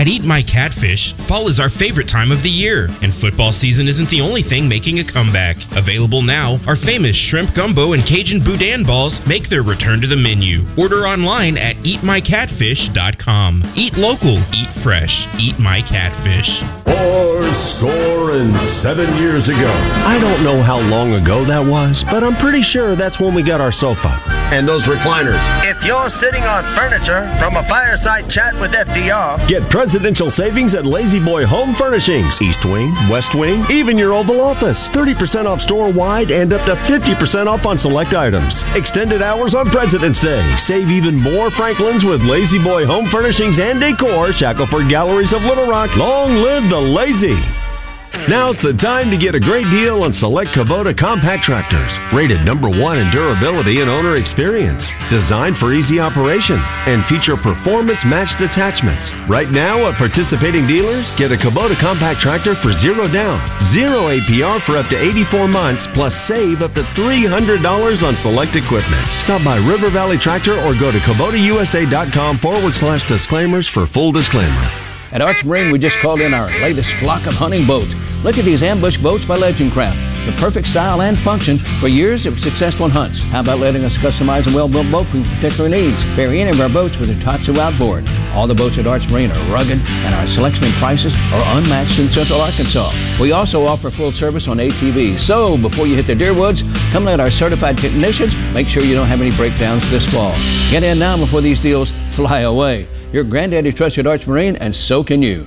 At 0.00 0.08
Eat 0.08 0.24
My 0.24 0.40
Catfish, 0.42 1.12
fall 1.28 1.46
is 1.52 1.60
our 1.60 1.68
favorite 1.76 2.08
time 2.08 2.32
of 2.32 2.42
the 2.42 2.48
year, 2.48 2.88
and 3.04 3.12
football 3.20 3.52
season 3.52 3.86
isn't 3.86 4.08
the 4.08 4.22
only 4.22 4.42
thing 4.42 4.66
making 4.66 4.98
a 4.98 5.04
comeback. 5.04 5.56
Available 5.76 6.22
now, 6.22 6.58
our 6.66 6.76
famous 6.88 7.14
shrimp 7.28 7.54
gumbo 7.54 7.92
and 7.92 8.08
Cajun 8.08 8.40
boudin 8.42 8.86
balls 8.86 9.20
make 9.28 9.50
their 9.50 9.60
return 9.60 10.00
to 10.00 10.08
the 10.08 10.16
menu. 10.16 10.64
Order 10.80 11.04
online 11.04 11.58
at 11.58 11.76
eatmycatfish.com. 11.84 13.74
Eat 13.76 13.92
local, 14.00 14.40
eat 14.56 14.72
fresh, 14.82 15.12
eat 15.36 15.60
my 15.60 15.84
catfish. 15.84 16.48
Four 16.88 17.44
score 17.76 18.40
and 18.40 18.56
seven 18.80 19.20
years 19.20 19.44
ago. 19.52 19.68
I 19.68 20.16
don't 20.16 20.40
know 20.42 20.62
how 20.64 20.80
long 20.80 21.12
ago 21.12 21.44
that 21.44 21.60
was, 21.60 22.02
but 22.08 22.24
I'm 22.24 22.40
pretty 22.40 22.62
sure 22.72 22.96
that's 22.96 23.20
when 23.20 23.34
we 23.34 23.44
got 23.44 23.60
our 23.60 23.72
sofa 23.72 24.40
and 24.50 24.66
those 24.66 24.82
recliners. 24.82 25.38
If 25.68 25.84
you're 25.84 26.08
sitting 26.24 26.42
on 26.42 26.64
furniture 26.74 27.28
from 27.38 27.54
a 27.54 27.62
fireside 27.68 28.32
chat 28.32 28.56
with 28.56 28.72
FDR, 28.72 29.44
Get 29.48 29.68
presidential 29.90 30.30
savings 30.38 30.72
at 30.72 30.86
La-Z-Boy 30.86 31.44
Home 31.46 31.74
Furnishings. 31.74 32.38
East 32.40 32.62
Wing, 32.62 32.94
West 33.10 33.34
Wing, 33.34 33.66
even 33.70 33.98
your 33.98 34.14
Oval 34.14 34.40
Office. 34.40 34.78
30% 34.94 35.46
off 35.46 35.58
store 35.62 35.92
wide 35.92 36.30
and 36.30 36.52
up 36.52 36.64
to 36.64 36.76
50% 36.86 37.48
off 37.48 37.66
on 37.66 37.76
select 37.78 38.14
items. 38.14 38.54
Extended 38.78 39.20
hours 39.20 39.52
on 39.52 39.68
President's 39.70 40.20
Day. 40.22 40.46
Save 40.68 40.86
even 40.86 41.20
more 41.20 41.50
Franklins 41.58 42.04
with 42.04 42.22
La-Z-Boy 42.22 42.86
Home 42.86 43.10
Furnishings 43.10 43.58
and 43.58 43.80
Decor, 43.80 44.30
Shackleford 44.38 44.88
Galleries 44.88 45.32
of 45.32 45.42
Little 45.42 45.66
Rock. 45.66 45.90
Long 45.96 46.38
live 46.38 46.70
the 46.70 46.78
lazy! 46.78 47.69
Now's 48.10 48.58
the 48.58 48.74
time 48.82 49.06
to 49.14 49.18
get 49.18 49.38
a 49.38 49.40
great 49.40 49.70
deal 49.70 50.02
on 50.02 50.10
select 50.18 50.50
Kubota 50.50 50.90
compact 50.98 51.46
tractors, 51.46 51.94
rated 52.10 52.42
number 52.42 52.66
one 52.66 52.98
in 52.98 53.06
durability 53.14 53.78
and 53.78 53.86
owner 53.86 54.18
experience, 54.18 54.82
designed 55.14 55.54
for 55.62 55.70
easy 55.70 56.02
operation, 56.02 56.58
and 56.90 57.06
feature 57.06 57.38
performance 57.38 58.02
matched 58.02 58.42
attachments. 58.42 59.06
Right 59.30 59.46
now, 59.54 59.86
at 59.86 59.94
participating 59.94 60.66
dealers, 60.66 61.06
get 61.22 61.30
a 61.30 61.38
Kubota 61.38 61.78
compact 61.78 62.18
tractor 62.18 62.58
for 62.66 62.74
zero 62.82 63.06
down, 63.06 63.38
zero 63.70 64.10
APR 64.10 64.58
for 64.66 64.74
up 64.74 64.90
to 64.90 64.98
84 64.98 65.46
months, 65.46 65.86
plus 65.94 66.12
save 66.26 66.66
up 66.66 66.74
to 66.74 66.82
$300 66.98 67.62
on 67.62 68.14
select 68.26 68.58
equipment. 68.58 69.06
Stop 69.22 69.46
by 69.46 69.62
River 69.62 69.94
Valley 69.94 70.18
Tractor 70.18 70.58
or 70.58 70.74
go 70.74 70.90
to 70.90 70.98
KubotaUSA.com 71.06 72.42
forward 72.42 72.74
slash 72.82 73.06
disclaimers 73.06 73.70
for 73.70 73.86
full 73.94 74.10
disclaimer. 74.10 74.89
At 75.10 75.18
Arch 75.18 75.42
Marine, 75.42 75.74
we 75.74 75.82
just 75.82 75.98
called 75.98 76.22
in 76.22 76.30
our 76.30 76.46
latest 76.62 76.86
flock 77.02 77.26
of 77.26 77.34
hunting 77.34 77.66
boats. 77.66 77.90
Look 78.22 78.38
at 78.38 78.46
these 78.46 78.62
ambush 78.62 78.94
boats 79.02 79.26
by 79.26 79.42
Legend 79.42 79.74
Craft. 79.74 79.98
The 80.30 80.38
perfect 80.38 80.70
style 80.70 81.02
and 81.02 81.18
function 81.26 81.58
for 81.82 81.90
years 81.90 82.30
of 82.30 82.38
successful 82.38 82.86
hunts. 82.86 83.18
How 83.34 83.42
about 83.42 83.58
letting 83.58 83.82
us 83.82 83.90
customize 83.98 84.46
a 84.46 84.54
well-built 84.54 84.86
boat 84.86 85.10
for 85.10 85.18
your 85.18 85.26
particular 85.34 85.66
needs? 85.66 85.98
Vary 86.14 86.38
any 86.38 86.54
of 86.54 86.62
our 86.62 86.70
boats 86.70 86.94
with 87.02 87.10
a 87.10 87.18
Tatsu 87.26 87.58
outboard. 87.58 88.06
All 88.38 88.46
the 88.46 88.54
boats 88.54 88.78
at 88.78 88.86
Arch 88.86 89.02
Marine 89.10 89.34
are 89.34 89.50
rugged, 89.50 89.82
and 89.82 90.14
our 90.14 90.30
selection 90.30 90.62
and 90.62 90.78
prices 90.78 91.10
are 91.34 91.58
unmatched 91.58 91.98
in 91.98 92.14
Central 92.14 92.38
Arkansas. 92.38 93.18
We 93.18 93.34
also 93.34 93.66
offer 93.66 93.90
full 93.90 94.14
service 94.14 94.46
on 94.46 94.62
ATVs. 94.62 95.26
So, 95.26 95.58
before 95.58 95.90
you 95.90 95.98
hit 95.98 96.06
the 96.06 96.14
deer 96.14 96.38
woods, 96.38 96.62
come 96.94 97.10
let 97.10 97.18
our 97.18 97.34
certified 97.34 97.82
technicians 97.82 98.30
make 98.54 98.70
sure 98.70 98.86
you 98.86 98.94
don't 98.94 99.10
have 99.10 99.18
any 99.18 99.34
breakdowns 99.34 99.82
this 99.90 100.06
fall. 100.14 100.38
Get 100.70 100.86
in 100.86 101.02
now 101.02 101.18
before 101.18 101.42
these 101.42 101.58
deals 101.58 101.90
fly 102.14 102.46
away. 102.46 102.99
Your 103.12 103.24
granddaddy 103.24 103.72
trusted 103.72 104.06
Arch 104.06 104.22
Marine, 104.26 104.54
and 104.56 104.74
so 104.74 105.02
can 105.02 105.20
you. 105.20 105.46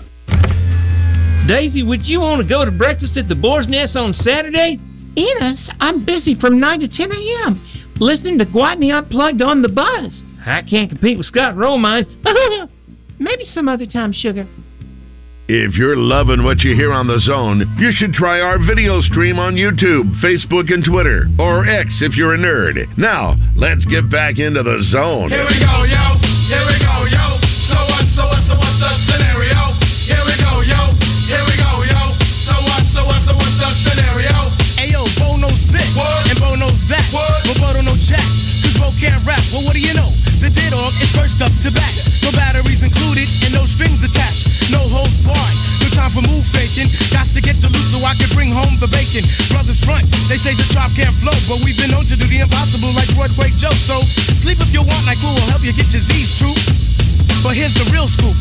Daisy, 1.47 1.83
would 1.83 2.05
you 2.05 2.19
want 2.19 2.41
to 2.41 2.47
go 2.47 2.65
to 2.65 2.71
breakfast 2.71 3.15
at 3.15 3.29
the 3.29 3.35
Boar's 3.35 3.67
Nest 3.69 3.95
on 3.95 4.13
Saturday? 4.13 4.79
Enos, 5.15 5.69
I'm 5.79 6.05
busy 6.05 6.35
from 6.39 6.59
9 6.59 6.79
to 6.81 6.87
10 6.87 7.11
a.m. 7.11 7.93
listening 7.99 8.37
to 8.39 8.45
Gwatney 8.45 8.93
Unplugged 8.93 9.41
on 9.41 9.61
the 9.61 9.69
buzz. 9.69 10.23
I 10.45 10.61
can't 10.63 10.89
compete 10.89 11.17
with 11.17 11.27
Scott 11.27 11.55
Romine. 11.55 12.05
Maybe 13.19 13.45
some 13.45 13.69
other 13.69 13.85
time, 13.85 14.11
sugar. 14.11 14.47
If 15.47 15.75
you're 15.75 15.97
loving 15.97 16.43
what 16.43 16.61
you 16.61 16.75
hear 16.75 16.91
on 16.91 17.07
the 17.07 17.19
zone, 17.19 17.75
you 17.77 17.91
should 17.91 18.13
try 18.13 18.39
our 18.39 18.57
video 18.57 19.01
stream 19.01 19.39
on 19.39 19.55
YouTube, 19.55 20.19
Facebook, 20.23 20.73
and 20.73 20.83
Twitter, 20.83 21.27
or 21.37 21.67
X 21.67 22.01
if 22.01 22.15
you're 22.15 22.33
a 22.33 22.37
nerd. 22.37 22.97
Now, 22.97 23.35
let's 23.55 23.85
get 23.85 24.09
back 24.09 24.39
into 24.39 24.63
the 24.63 24.79
zone. 24.91 25.29
Here 25.29 25.45
we 25.45 25.59
go, 25.59 25.83
yo. 25.83 26.15
Here 26.47 26.65
we 26.67 26.79
go, 26.79 27.05
yo. 27.11 27.52
Impossible 52.43 52.93
like 52.93 53.07
Broadway 53.15 53.49
Joe. 53.57 53.71
So 53.87 54.03
sleep 54.43 54.59
if 54.59 54.69
you 54.75 54.83
want, 54.83 55.07
like 55.07 55.17
we 55.23 55.31
will 55.31 55.47
help 55.47 55.63
you 55.63 55.71
get 55.71 55.87
your 55.89 56.03
Z's 56.11 56.29
true. 56.37 57.02
But 57.43 57.55
here's 57.55 57.73
the 57.75 57.87
real 57.91 58.07
scoop. 58.11 58.35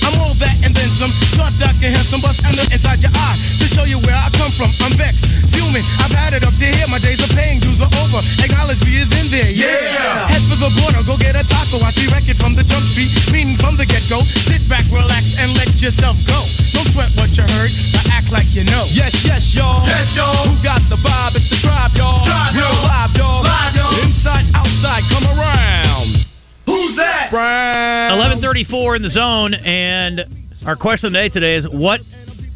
I'm 0.00 0.16
all 0.16 0.34
that 0.40 0.56
and 0.64 0.72
then 0.72 0.90
some. 0.96 1.12
Short, 1.36 1.52
dark, 1.60 1.76
and 1.84 1.92
handsome, 1.92 2.24
bust 2.24 2.40
under 2.44 2.64
inside 2.72 3.04
your 3.04 3.12
eye 3.12 3.36
to 3.60 3.66
show 3.76 3.84
you 3.84 4.00
where 4.00 4.16
I 4.16 4.32
come 4.32 4.52
from. 4.56 4.72
I'm 4.80 4.96
vexed, 4.96 5.22
fuming. 5.52 5.84
I've 6.00 6.12
had 6.12 6.32
it 6.32 6.42
up 6.42 6.56
to 6.56 6.66
here. 6.66 6.88
My 6.88 6.98
days 6.98 7.20
of 7.20 7.28
paying 7.36 7.60
dues 7.60 7.78
are 7.82 7.92
over. 8.00 8.20
Acknowledge 8.40 8.80
me 8.80 9.04
is 9.04 9.10
in 9.12 9.28
there. 9.28 9.52
Yeah. 9.52 10.30
Head 10.32 10.44
for 10.48 10.56
the 10.56 10.72
border, 10.80 11.04
go 11.04 11.20
get 11.20 11.36
a 11.36 11.44
taco. 11.44 11.82
I 11.84 11.92
see 11.92 12.08
record 12.08 12.40
from 12.40 12.56
the 12.56 12.64
jump 12.64 12.88
street, 12.96 13.12
meaning 13.28 13.60
from 13.60 13.76
the 13.76 13.84
get 13.84 14.08
go. 14.08 14.24
Sit 14.48 14.64
back, 14.70 14.88
relax, 14.88 15.28
and 15.36 15.52
let 15.52 15.76
yourself 15.76 16.16
go. 16.24 16.48
Don't 16.72 16.88
sweat 16.96 17.12
what 17.18 17.30
you 17.36 17.44
heard, 17.44 17.70
but 17.92 18.08
act 18.08 18.32
like 18.32 18.48
you 18.56 18.64
know. 18.64 18.88
Yes, 18.88 19.12
yes, 19.20 19.42
y'all. 19.52 19.84
Yes, 19.84 20.08
y'all. 20.16 20.48
Who 20.48 20.56
got 20.64 20.80
the 20.88 20.96
vibe? 20.96 21.36
It's 21.36 21.49
34 28.60 28.96
in 28.96 29.02
the 29.02 29.08
zone, 29.08 29.54
and 29.54 30.20
our 30.66 30.76
question 30.76 31.06
of 31.06 31.12
the 31.14 31.18
day 31.18 31.28
today 31.30 31.54
is 31.54 31.66
what 31.72 32.00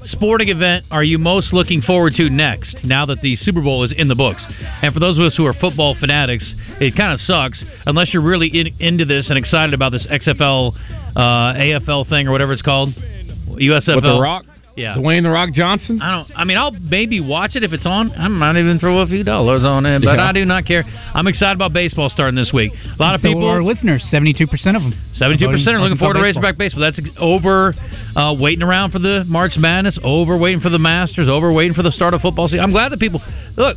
sporting 0.02 0.50
event 0.50 0.84
are 0.90 1.02
you 1.02 1.16
most 1.16 1.54
looking 1.54 1.80
forward 1.80 2.12
to 2.14 2.28
next 2.28 2.76
now 2.84 3.06
that 3.06 3.22
the 3.22 3.36
Super 3.36 3.62
Bowl 3.62 3.84
is 3.84 3.94
in 3.96 4.08
the 4.08 4.14
books? 4.14 4.44
And 4.82 4.92
for 4.92 5.00
those 5.00 5.16
of 5.16 5.24
us 5.24 5.34
who 5.34 5.46
are 5.46 5.54
football 5.54 5.96
fanatics, 5.98 6.54
it 6.78 6.94
kind 6.94 7.14
of 7.14 7.20
sucks 7.20 7.64
unless 7.86 8.12
you're 8.12 8.22
really 8.22 8.48
in, 8.48 8.74
into 8.80 9.06
this 9.06 9.30
and 9.30 9.38
excited 9.38 9.72
about 9.72 9.92
this 9.92 10.06
XFL, 10.06 10.76
uh, 11.16 11.20
AFL 11.56 12.06
thing 12.06 12.28
or 12.28 12.32
whatever 12.32 12.52
it's 12.52 12.60
called. 12.60 12.90
USFL. 12.90 13.94
With 13.94 14.04
the 14.04 14.20
Rock? 14.20 14.44
Yeah. 14.76 14.96
Dwayne 14.96 15.22
The 15.22 15.30
Rock 15.30 15.52
Johnson? 15.52 16.02
I 16.02 16.10
don't. 16.16 16.30
I 16.36 16.44
mean, 16.44 16.56
I'll 16.56 16.72
maybe 16.72 17.20
watch 17.20 17.54
it 17.54 17.62
if 17.62 17.72
it's 17.72 17.86
on. 17.86 18.10
I 18.12 18.26
might 18.28 18.58
even 18.58 18.78
throw 18.80 19.00
a 19.00 19.06
few 19.06 19.22
dollars 19.22 19.62
on 19.64 19.86
it, 19.86 20.02
but 20.02 20.18
Yeah. 20.18 20.28
I 20.28 20.32
do 20.32 20.44
not 20.44 20.66
care. 20.66 20.84
I'm 21.14 21.26
excited 21.28 21.54
about 21.54 21.72
baseball 21.72 22.10
starting 22.10 22.34
this 22.34 22.52
week. 22.52 22.72
A 22.72 23.02
lot 23.02 23.14
of 23.14 23.20
So 23.20 23.28
people 23.28 23.46
are 23.46 23.56
our 23.56 23.62
listeners, 23.62 24.04
72% 24.10 24.50
of 24.76 24.82
them. 24.82 24.94
Seventy-two 25.14 25.48
percent 25.48 25.76
are 25.76 25.80
looking 25.80 25.96
forward 25.98 26.14
to 26.14 26.18
Arkansas 26.20 26.40
Razorback 26.40 26.58
baseball. 26.58 26.80
That's 26.82 26.98
over 27.18 27.74
uh, 28.16 28.34
waiting 28.38 28.62
around 28.64 28.90
for 28.90 28.98
the 28.98 29.24
March 29.26 29.52
Madness, 29.56 29.98
over 30.02 30.36
waiting 30.36 30.60
for 30.60 30.70
the 30.70 30.78
Masters, 30.78 31.28
over 31.28 31.52
waiting 31.52 31.74
for 31.74 31.82
the 31.82 31.92
start 31.92 32.14
of 32.14 32.20
football 32.20 32.48
season. 32.48 32.60
I'm 32.64 32.72
glad 32.72 32.90
that 32.90 32.98
people 32.98 33.22
look. 33.56 33.76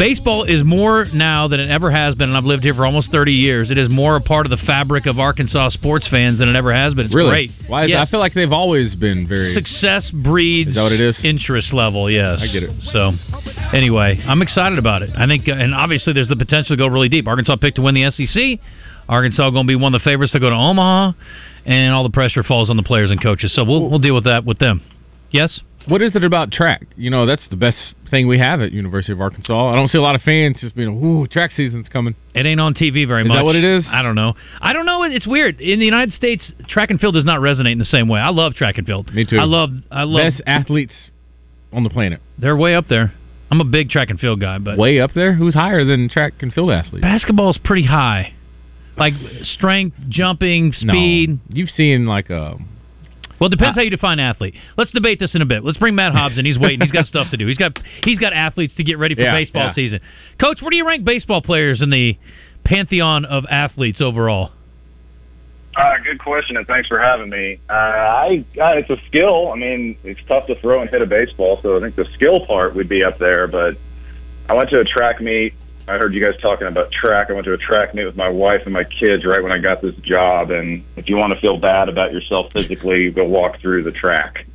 Baseball 0.00 0.44
is 0.44 0.64
more 0.64 1.04
now 1.12 1.46
than 1.46 1.60
it 1.60 1.70
ever 1.70 1.90
has 1.90 2.14
been, 2.14 2.30
and 2.30 2.38
I've 2.38 2.46
lived 2.46 2.62
here 2.62 2.72
for 2.72 2.86
almost 2.86 3.12
30 3.12 3.32
years. 3.32 3.70
It 3.70 3.76
is 3.76 3.90
more 3.90 4.16
a 4.16 4.20
part 4.22 4.46
of 4.46 4.50
the 4.50 4.56
fabric 4.64 5.04
of 5.04 5.18
Arkansas 5.18 5.68
sports 5.68 6.08
fans 6.08 6.38
than 6.38 6.48
it 6.48 6.56
ever 6.56 6.72
has 6.72 6.94
been. 6.94 7.04
It's 7.04 7.14
really? 7.14 7.28
great. 7.28 7.50
Why? 7.66 7.84
Is 7.84 7.90
Yes. 7.90 8.08
I 8.08 8.10
feel 8.10 8.18
like 8.18 8.32
they've 8.32 8.50
always 8.50 8.94
been 8.94 9.28
very. 9.28 9.52
Success 9.52 10.10
breeds 10.10 10.70
Is 10.70 10.76
that 10.76 10.84
what 10.84 10.92
it 10.92 11.02
is? 11.02 11.22
interest 11.22 11.74
level. 11.74 12.10
Yes, 12.10 12.40
I 12.40 12.50
get 12.50 12.62
it. 12.62 12.70
So, 12.84 13.12
anyway, 13.76 14.18
I'm 14.26 14.40
excited 14.40 14.78
about 14.78 15.02
it. 15.02 15.10
I 15.14 15.26
think, 15.26 15.46
uh, 15.46 15.52
and 15.52 15.74
obviously, 15.74 16.14
there's 16.14 16.28
the 16.28 16.36
potential 16.36 16.76
to 16.76 16.80
go 16.80 16.86
really 16.86 17.10
deep. 17.10 17.28
Arkansas 17.28 17.56
picked 17.56 17.76
to 17.76 17.82
win 17.82 17.94
the 17.94 18.10
SEC. 18.10 18.58
Arkansas 19.06 19.50
going 19.50 19.66
to 19.66 19.68
be 19.68 19.76
one 19.76 19.94
of 19.94 20.00
the 20.00 20.04
favorites 20.08 20.32
to 20.32 20.40
go 20.40 20.48
to 20.48 20.56
Omaha, 20.56 21.12
and 21.66 21.92
all 21.92 22.04
the 22.04 22.08
pressure 22.08 22.42
falls 22.42 22.70
on 22.70 22.78
the 22.78 22.82
players 22.82 23.10
and 23.10 23.22
coaches. 23.22 23.52
So 23.54 23.64
we'll 23.64 23.90
we'll 23.90 23.98
deal 23.98 24.14
with 24.14 24.24
that 24.24 24.46
with 24.46 24.58
them. 24.58 24.80
Yes. 25.30 25.60
What 25.86 26.02
is 26.02 26.14
it 26.14 26.24
about 26.24 26.52
track? 26.52 26.86
You 26.96 27.10
know, 27.10 27.24
that's 27.26 27.46
the 27.48 27.56
best 27.56 27.78
thing 28.10 28.28
we 28.28 28.38
have 28.38 28.60
at 28.60 28.70
University 28.72 29.12
of 29.12 29.20
Arkansas. 29.20 29.70
I 29.72 29.74
don't 29.74 29.88
see 29.88 29.98
a 29.98 30.02
lot 30.02 30.14
of 30.14 30.22
fans 30.22 30.58
just 30.60 30.74
being, 30.76 31.02
"Ooh, 31.02 31.26
track 31.26 31.52
season's 31.52 31.88
coming." 31.88 32.14
It 32.34 32.44
ain't 32.46 32.60
on 32.60 32.74
TV 32.74 33.06
very 33.06 33.22
Is 33.22 33.28
much. 33.28 33.36
that 33.38 33.44
what 33.44 33.56
it 33.56 33.64
is? 33.64 33.84
I 33.90 34.02
don't 34.02 34.14
know. 34.14 34.34
I 34.60 34.72
don't 34.72 34.84
know. 34.86 35.02
It's 35.04 35.26
weird. 35.26 35.60
In 35.60 35.78
the 35.78 35.84
United 35.86 36.12
States, 36.12 36.52
track 36.68 36.90
and 36.90 37.00
field 37.00 37.14
does 37.14 37.24
not 37.24 37.40
resonate 37.40 37.72
in 37.72 37.78
the 37.78 37.84
same 37.84 38.08
way. 38.08 38.20
I 38.20 38.28
love 38.28 38.54
track 38.54 38.78
and 38.78 38.86
field. 38.86 39.12
Me 39.14 39.24
too. 39.24 39.38
I 39.38 39.44
love. 39.44 39.70
I 39.90 40.04
love. 40.04 40.32
best 40.32 40.42
athletes 40.46 40.94
on 41.72 41.82
the 41.82 41.90
planet. 41.90 42.20
They're 42.38 42.56
way 42.56 42.74
up 42.74 42.88
there. 42.88 43.12
I'm 43.50 43.60
a 43.60 43.64
big 43.64 43.88
track 43.90 44.10
and 44.10 44.20
field 44.20 44.40
guy, 44.40 44.58
but 44.58 44.76
Way 44.78 45.00
up 45.00 45.12
there. 45.14 45.32
Who's 45.32 45.54
higher 45.54 45.84
than 45.84 46.08
track 46.08 46.34
and 46.40 46.52
field 46.54 46.70
athletes? 46.70 47.02
basketball's 47.02 47.58
pretty 47.58 47.84
high. 47.86 48.34
Like 48.96 49.14
strength, 49.42 49.96
jumping, 50.08 50.74
No. 50.82 50.92
speed. 50.92 51.38
You've 51.48 51.70
seen 51.70 52.06
like 52.06 52.28
a. 52.30 52.58
Well, 53.40 53.46
it 53.48 53.56
depends 53.56 53.76
how 53.76 53.82
you 53.82 53.90
define 53.90 54.20
athlete. 54.20 54.54
Let's 54.76 54.90
debate 54.90 55.18
this 55.18 55.34
in 55.34 55.40
a 55.40 55.46
bit. 55.46 55.64
Let's 55.64 55.78
bring 55.78 55.94
Matt 55.94 56.12
Hobbs 56.12 56.36
in. 56.38 56.44
He's 56.44 56.58
waiting. 56.58 56.82
He's 56.82 56.92
got 56.92 57.06
stuff 57.06 57.30
to 57.30 57.38
do. 57.38 57.46
He's 57.46 57.56
got 57.56 57.78
he's 58.04 58.18
got 58.18 58.34
athletes 58.34 58.74
to 58.76 58.84
get 58.84 58.98
ready 58.98 59.14
for 59.14 59.22
Yeah, 59.22 59.32
baseball 59.32 59.68
yeah. 59.68 59.72
season. 59.72 60.00
Coach, 60.38 60.60
where 60.60 60.70
do 60.70 60.76
you 60.76 60.86
rank 60.86 61.04
baseball 61.04 61.40
players 61.40 61.80
in 61.80 61.88
the 61.88 62.18
pantheon 62.64 63.24
of 63.24 63.44
athletes 63.50 64.00
overall? 64.02 64.52
Uh, 65.76 65.92
good 66.04 66.18
question, 66.18 66.56
and 66.56 66.66
thanks 66.66 66.88
for 66.88 66.98
having 66.98 67.30
me. 67.30 67.58
Uh, 67.70 67.72
I 67.72 68.44
uh, 68.60 68.72
it's 68.76 68.90
a 68.90 68.98
skill. 69.06 69.52
I 69.52 69.56
mean, 69.56 69.96
it's 70.04 70.20
tough 70.28 70.46
to 70.48 70.56
throw 70.60 70.82
and 70.82 70.90
hit 70.90 71.00
a 71.00 71.06
baseball, 71.06 71.60
so 71.62 71.78
I 71.78 71.80
think 71.80 71.96
the 71.96 72.06
skill 72.14 72.44
part 72.44 72.74
would 72.74 72.88
be 72.88 73.02
up 73.04 73.18
there. 73.18 73.46
But 73.46 73.76
I 74.48 74.54
went 74.54 74.68
to 74.70 74.80
a 74.80 74.84
track 74.84 75.20
meet. 75.20 75.54
I 75.90 75.98
heard 75.98 76.14
you 76.14 76.24
guys 76.24 76.40
talking 76.40 76.68
about 76.68 76.92
track. 76.92 77.30
I 77.30 77.32
went 77.32 77.46
to 77.46 77.52
a 77.52 77.58
track 77.58 77.94
meet 77.96 78.04
with 78.04 78.16
my 78.16 78.28
wife 78.28 78.62
and 78.64 78.72
my 78.72 78.84
kids 78.84 79.24
right 79.26 79.42
when 79.42 79.50
I 79.50 79.58
got 79.58 79.82
this 79.82 79.94
job. 79.96 80.52
And 80.52 80.84
if 80.96 81.08
you 81.08 81.16
want 81.16 81.34
to 81.34 81.40
feel 81.40 81.58
bad 81.58 81.88
about 81.88 82.12
yourself 82.12 82.52
physically, 82.52 83.10
go 83.10 83.24
walk 83.24 83.60
through 83.60 83.82
the 83.82 83.90
track 83.90 84.46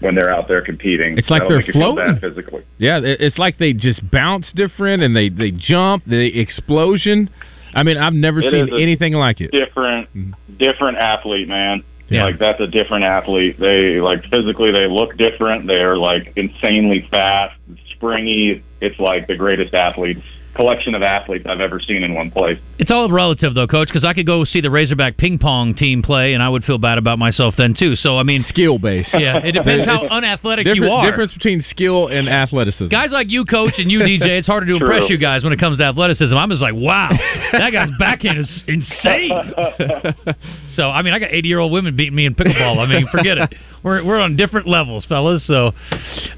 when 0.00 0.14
they're 0.14 0.32
out 0.32 0.48
there 0.48 0.62
competing. 0.62 1.18
It's 1.18 1.28
like 1.28 1.42
That'll 1.42 1.48
they're 1.50 1.58
make 1.58 1.66
you 1.68 1.72
feel 1.74 1.94
floating. 1.94 2.14
bad 2.14 2.20
physically. 2.22 2.64
Yeah, 2.78 3.00
it's 3.02 3.36
like 3.36 3.58
they 3.58 3.74
just 3.74 4.10
bounce 4.10 4.50
different 4.54 5.02
and 5.02 5.14
they 5.14 5.28
they 5.28 5.50
jump, 5.50 6.04
the 6.06 6.40
explosion. 6.40 7.28
I 7.74 7.82
mean, 7.82 7.98
I've 7.98 8.14
never 8.14 8.40
It 8.40 8.50
seen 8.50 8.80
anything 8.80 9.12
like 9.12 9.42
it. 9.42 9.50
different 9.50 10.08
mm-hmm. 10.14 10.56
different 10.56 10.96
athlete, 10.96 11.46
man. 11.46 11.84
Yeah. 12.08 12.24
Like 12.24 12.38
that's 12.38 12.60
a 12.60 12.66
different 12.66 13.04
athlete. 13.04 13.58
They 13.60 14.00
like 14.00 14.22
physically 14.30 14.72
they 14.72 14.86
look 14.86 15.16
different. 15.18 15.66
They're 15.66 15.98
like 15.98 16.32
insanely 16.36 17.06
fast, 17.10 17.58
springy. 17.94 18.62
It's 18.80 18.98
like 18.98 19.26
the 19.26 19.36
greatest 19.36 19.74
athletes 19.74 20.22
collection 20.54 20.94
of 20.94 21.02
athletes 21.02 21.44
I've 21.48 21.60
ever 21.60 21.80
seen 21.80 22.02
in 22.02 22.14
one 22.14 22.30
place. 22.30 22.58
It's 22.78 22.90
all 22.90 23.10
relative, 23.10 23.54
though, 23.54 23.66
Coach, 23.66 23.88
because 23.88 24.04
I 24.04 24.14
could 24.14 24.26
go 24.26 24.44
see 24.44 24.60
the 24.60 24.70
Razorback 24.70 25.16
ping 25.16 25.38
pong 25.38 25.74
team 25.74 26.02
play, 26.02 26.34
and 26.34 26.42
I 26.42 26.48
would 26.48 26.64
feel 26.64 26.78
bad 26.78 26.98
about 26.98 27.18
myself 27.18 27.54
then 27.56 27.74
too. 27.78 27.96
So 27.96 28.18
I 28.18 28.22
mean, 28.22 28.44
skill 28.48 28.78
based. 28.78 29.10
Yeah, 29.12 29.38
it 29.38 29.52
depends 29.52 29.84
how 29.86 30.06
unathletic 30.08 30.66
you 30.66 30.84
are. 30.86 31.08
Difference 31.08 31.32
between 31.32 31.64
skill 31.70 32.08
and 32.08 32.28
athleticism. 32.28 32.88
Guys 32.88 33.10
like 33.10 33.30
you, 33.30 33.44
Coach, 33.44 33.74
and 33.78 33.90
you, 33.90 34.00
DJ, 34.00 34.38
it's 34.38 34.46
harder 34.46 34.66
to 34.66 34.78
True. 34.78 34.86
impress 34.86 35.10
you 35.10 35.18
guys 35.18 35.44
when 35.44 35.52
it 35.52 35.60
comes 35.60 35.78
to 35.78 35.84
athleticism. 35.84 36.34
I'm 36.34 36.50
just 36.50 36.62
like, 36.62 36.74
wow, 36.74 37.10
that 37.52 37.70
guy's 37.70 37.90
backhand 37.98 38.38
is 38.38 38.62
insane. 38.66 39.30
so, 40.74 40.90
I 40.90 41.02
mean, 41.02 41.14
I 41.14 41.18
got 41.18 41.32
80 41.32 41.48
year 41.48 41.58
old 41.58 41.72
women 41.72 41.96
beating 41.96 42.14
me 42.14 42.26
in 42.26 42.34
pickleball. 42.34 42.78
I 42.78 42.86
mean, 42.86 43.06
forget 43.10 43.38
it. 43.38 43.54
We're 43.82 44.04
we're 44.04 44.20
on 44.20 44.36
different 44.36 44.66
levels, 44.66 45.04
fellas. 45.04 45.46
So, 45.46 45.72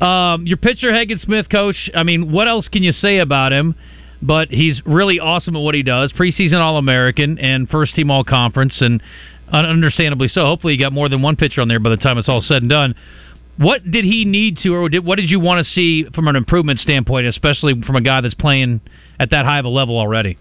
um, 0.04 0.46
your 0.46 0.56
pitcher, 0.56 0.92
Hagen 0.92 1.18
Smith, 1.18 1.48
Coach. 1.50 1.90
I 1.94 2.02
mean, 2.02 2.32
what 2.32 2.48
else 2.48 2.68
can 2.68 2.82
you 2.82 2.92
say 2.92 3.18
about 3.18 3.52
him? 3.52 3.74
But 4.22 4.48
he's 4.48 4.80
really 4.86 5.20
awesome 5.20 5.56
at 5.56 5.60
what 5.60 5.74
he 5.74 5.82
does. 5.82 6.12
Preseason 6.12 6.58
All 6.58 6.78
American 6.78 7.38
and 7.38 7.68
first 7.68 7.94
team 7.94 8.10
All 8.10 8.24
Conference, 8.24 8.80
and 8.80 9.02
understandably 9.52 10.28
so. 10.28 10.44
Hopefully, 10.44 10.74
you 10.74 10.80
got 10.80 10.92
more 10.92 11.08
than 11.08 11.22
one 11.22 11.36
pitcher 11.36 11.60
on 11.60 11.68
there 11.68 11.80
by 11.80 11.90
the 11.90 11.96
time 11.96 12.18
it's 12.18 12.28
all 12.28 12.40
said 12.40 12.62
and 12.62 12.70
done. 12.70 12.94
What 13.58 13.90
did 13.90 14.04
he 14.04 14.24
need 14.24 14.58
to, 14.58 14.74
or 14.74 14.88
did, 14.88 15.04
what 15.04 15.16
did 15.16 15.30
you 15.30 15.40
want 15.40 15.64
to 15.64 15.72
see 15.72 16.04
from 16.14 16.28
an 16.28 16.36
improvement 16.36 16.78
standpoint, 16.78 17.26
especially 17.26 17.80
from 17.82 17.96
a 17.96 18.02
guy 18.02 18.20
that's 18.20 18.34
playing 18.34 18.80
at 19.18 19.30
that 19.30 19.46
high 19.46 19.58
of 19.58 19.64
a 19.64 19.70
level 19.70 19.98
already? 19.98 20.36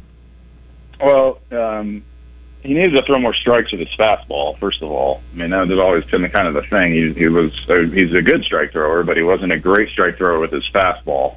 Well, 0.99 1.39
um, 1.51 2.03
he 2.61 2.73
needed 2.73 2.91
to 2.91 3.03
throw 3.05 3.19
more 3.19 3.33
strikes 3.33 3.71
with 3.71 3.79
his 3.79 3.89
fastball. 3.97 4.59
First 4.59 4.81
of 4.81 4.89
all, 4.89 5.21
I 5.33 5.37
mean 5.37 5.51
that 5.51 5.69
has 5.69 5.79
always 5.79 6.03
been 6.05 6.23
the 6.23 6.29
kind 6.29 6.47
of 6.47 6.55
the 6.55 6.63
thing. 6.69 6.93
He, 6.93 7.13
he 7.19 7.27
was 7.27 7.51
uh, 7.69 7.83
he's 7.93 8.13
a 8.13 8.21
good 8.21 8.43
strike 8.43 8.71
thrower, 8.71 9.03
but 9.03 9.17
he 9.17 9.23
wasn't 9.23 9.51
a 9.51 9.59
great 9.59 9.89
strike 9.89 10.17
thrower 10.17 10.39
with 10.39 10.51
his 10.51 10.63
fastball, 10.73 11.35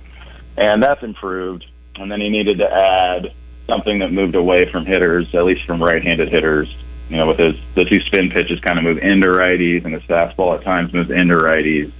and 0.57 0.83
that's 0.83 1.03
improved. 1.03 1.67
And 2.01 2.11
then 2.11 2.21
he 2.21 2.29
needed 2.29 2.59
to 2.59 2.73
add 2.73 3.33
something 3.67 3.99
that 3.99 4.13
moved 4.13 4.35
away 4.35 4.71
from 4.71 4.87
hitters, 4.87 5.35
at 5.35 5.45
least 5.45 5.67
from 5.67 5.83
right-handed 5.83 6.29
hitters. 6.29 6.75
You 7.09 7.17
know, 7.17 7.27
with 7.27 7.39
his 7.39 7.57
the 7.75 7.85
two 7.85 8.01
spin 8.03 8.31
pitches 8.31 8.61
kind 8.61 8.79
of 8.79 8.85
move 8.85 8.99
into 8.99 9.29
righties, 9.29 9.85
and 9.85 9.95
his 9.95 10.03
fastball 10.03 10.59
at 10.59 10.65
times 10.65 10.93
moves 10.93 11.11
into 11.11 11.35
righties. 11.35 11.91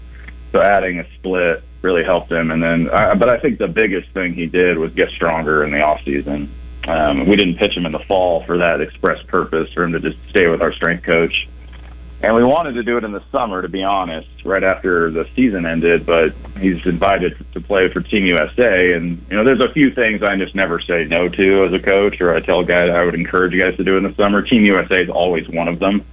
So 0.53 0.61
adding 0.61 0.99
a 0.99 1.07
split 1.15 1.63
really 1.83 2.05
helped 2.05 2.31
him. 2.31 2.51
And 2.51 2.63
then, 2.63 2.91
uh, 2.91 3.15
but 3.15 3.29
I 3.29 3.39
think 3.39 3.59
the 3.59 3.69
biggest 3.69 4.11
thing 4.13 4.35
he 4.35 4.47
did 4.47 4.79
was 4.79 4.93
get 4.93 5.11
stronger 5.11 5.65
in 5.65 5.71
the 5.71 5.81
off 5.81 6.03
season. 6.05 6.51
Um, 6.87 7.27
we 7.27 7.37
didn't 7.37 7.57
pitch 7.57 7.77
him 7.77 7.87
in 7.87 7.93
the 7.93 7.99
fall 8.01 8.45
for 8.45 8.59
that 8.59 8.81
express 8.81 9.23
purpose 9.25 9.71
for 9.73 9.85
him 9.85 9.93
to 9.93 10.01
just 10.01 10.17
stay 10.31 10.47
with 10.49 10.63
our 10.63 10.73
strength 10.73 11.05
coach. 11.05 11.49
And 12.21 12.35
we 12.35 12.43
wanted 12.43 12.73
to 12.73 12.83
do 12.83 12.97
it 12.97 13.05
in 13.05 13.13
the 13.13 13.23
summer, 13.31 13.63
to 13.63 13.69
be 13.69 13.85
honest, 13.85 14.29
right 14.45 14.65
after 14.65 15.09
the 15.11 15.29
season 15.37 15.65
ended. 15.65 16.05
But 16.05 16.35
he's 16.59 16.85
invited 16.85 17.37
to 17.53 17.61
play 17.61 17.93
for 17.93 18.01
Team 18.01 18.27
USA, 18.27 18.93
and 18.95 19.25
you 19.31 19.37
know, 19.37 19.45
there's 19.45 19.61
a 19.61 19.73
few 19.73 19.95
things 19.95 20.23
I 20.23 20.37
just 20.37 20.55
never 20.55 20.81
say 20.81 21.05
no 21.05 21.29
to 21.29 21.65
as 21.65 21.73
a 21.73 21.79
coach, 21.79 22.21
or 22.21 22.35
I 22.35 22.41
tell 22.41 22.65
guys 22.65 22.91
I 22.91 23.05
would 23.05 23.15
encourage 23.15 23.55
you 23.55 23.63
guys 23.63 23.77
to 23.77 23.85
do 23.85 23.97
in 23.97 24.03
the 24.03 24.15
summer. 24.17 24.43
Team 24.43 24.65
USA 24.65 25.03
is 25.03 25.09
always 25.09 25.49
one 25.49 25.69
of 25.69 25.79
them. 25.79 26.05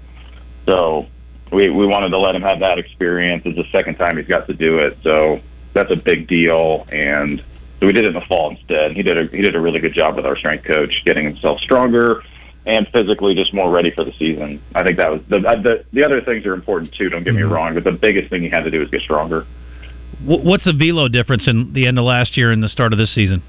So 0.68 1.08
we 1.52 1.70
we 1.70 1.88
wanted 1.88 2.10
to 2.10 2.20
let 2.20 2.36
him 2.36 2.44
have 2.44 2.60
that 2.60 2.78
experience. 2.78 3.42
It's 3.46 3.58
the 3.58 3.70
second 3.72 3.96
time 3.96 4.18
he's 4.18 4.28
got 4.28 4.46
to 4.46 4.54
do 4.54 4.78
it, 4.78 5.00
so 5.04 5.42
that's 5.74 5.92
a 5.92 5.96
big 5.96 6.28
deal. 6.28 6.86
And 6.90 7.44
so 7.80 7.88
we 7.88 7.94
did 7.94 8.06
it 8.06 8.10
in 8.10 8.14
the 8.14 8.22
fall 8.22 8.52
instead. 8.52 8.92
He 8.92 9.02
did 9.02 9.18
a 9.18 9.36
he 9.36 9.42
did 9.42 9.56
a 9.56 9.60
really 9.60 9.80
good 9.80 9.96
job 9.96 10.18
with 10.18 10.26
our 10.28 10.38
strength 10.38 10.66
coach, 10.66 11.02
getting 11.04 11.26
himself 11.26 11.62
stronger 11.62 12.22
and 12.66 12.88
physically 12.90 13.36
just 13.36 13.54
more 13.54 13.70
ready 13.70 13.92
for 13.92 14.04
the 14.04 14.12
season. 14.18 14.62
I 14.74 14.84
think 14.84 14.98
that 14.98 15.12
was 15.12 15.22
the 15.30 15.38
uh, 15.38 15.62
the 15.62 15.86
the 15.94 16.04
other 16.04 16.22
things 16.22 16.46
are 16.46 16.54
important 16.54 16.94
too. 16.94 17.10
Don't 17.10 17.24
get 17.24 17.34
me 17.36 17.42
wrong, 17.44 17.74
but 17.76 17.84
the 17.84 17.92
biggest 17.92 18.30
thing 18.30 18.42
he 18.42 18.50
had 18.50 18.64
to 18.64 18.72
do 18.72 18.80
was 18.80 18.90
get 18.90 19.02
stronger. 19.02 19.46
Wh- 20.24 20.44
What's 20.44 20.66
the 20.66 20.74
velo 20.74 21.08
difference 21.08 21.48
in 21.48 21.74
the 21.74 21.88
end 21.88 22.00
of 22.00 22.06
last 22.06 22.38
year 22.38 22.52
and 22.52 22.64
the 22.64 22.70
start 22.70 22.92
of 22.94 22.98
this 23.00 23.14
season? 23.14 23.44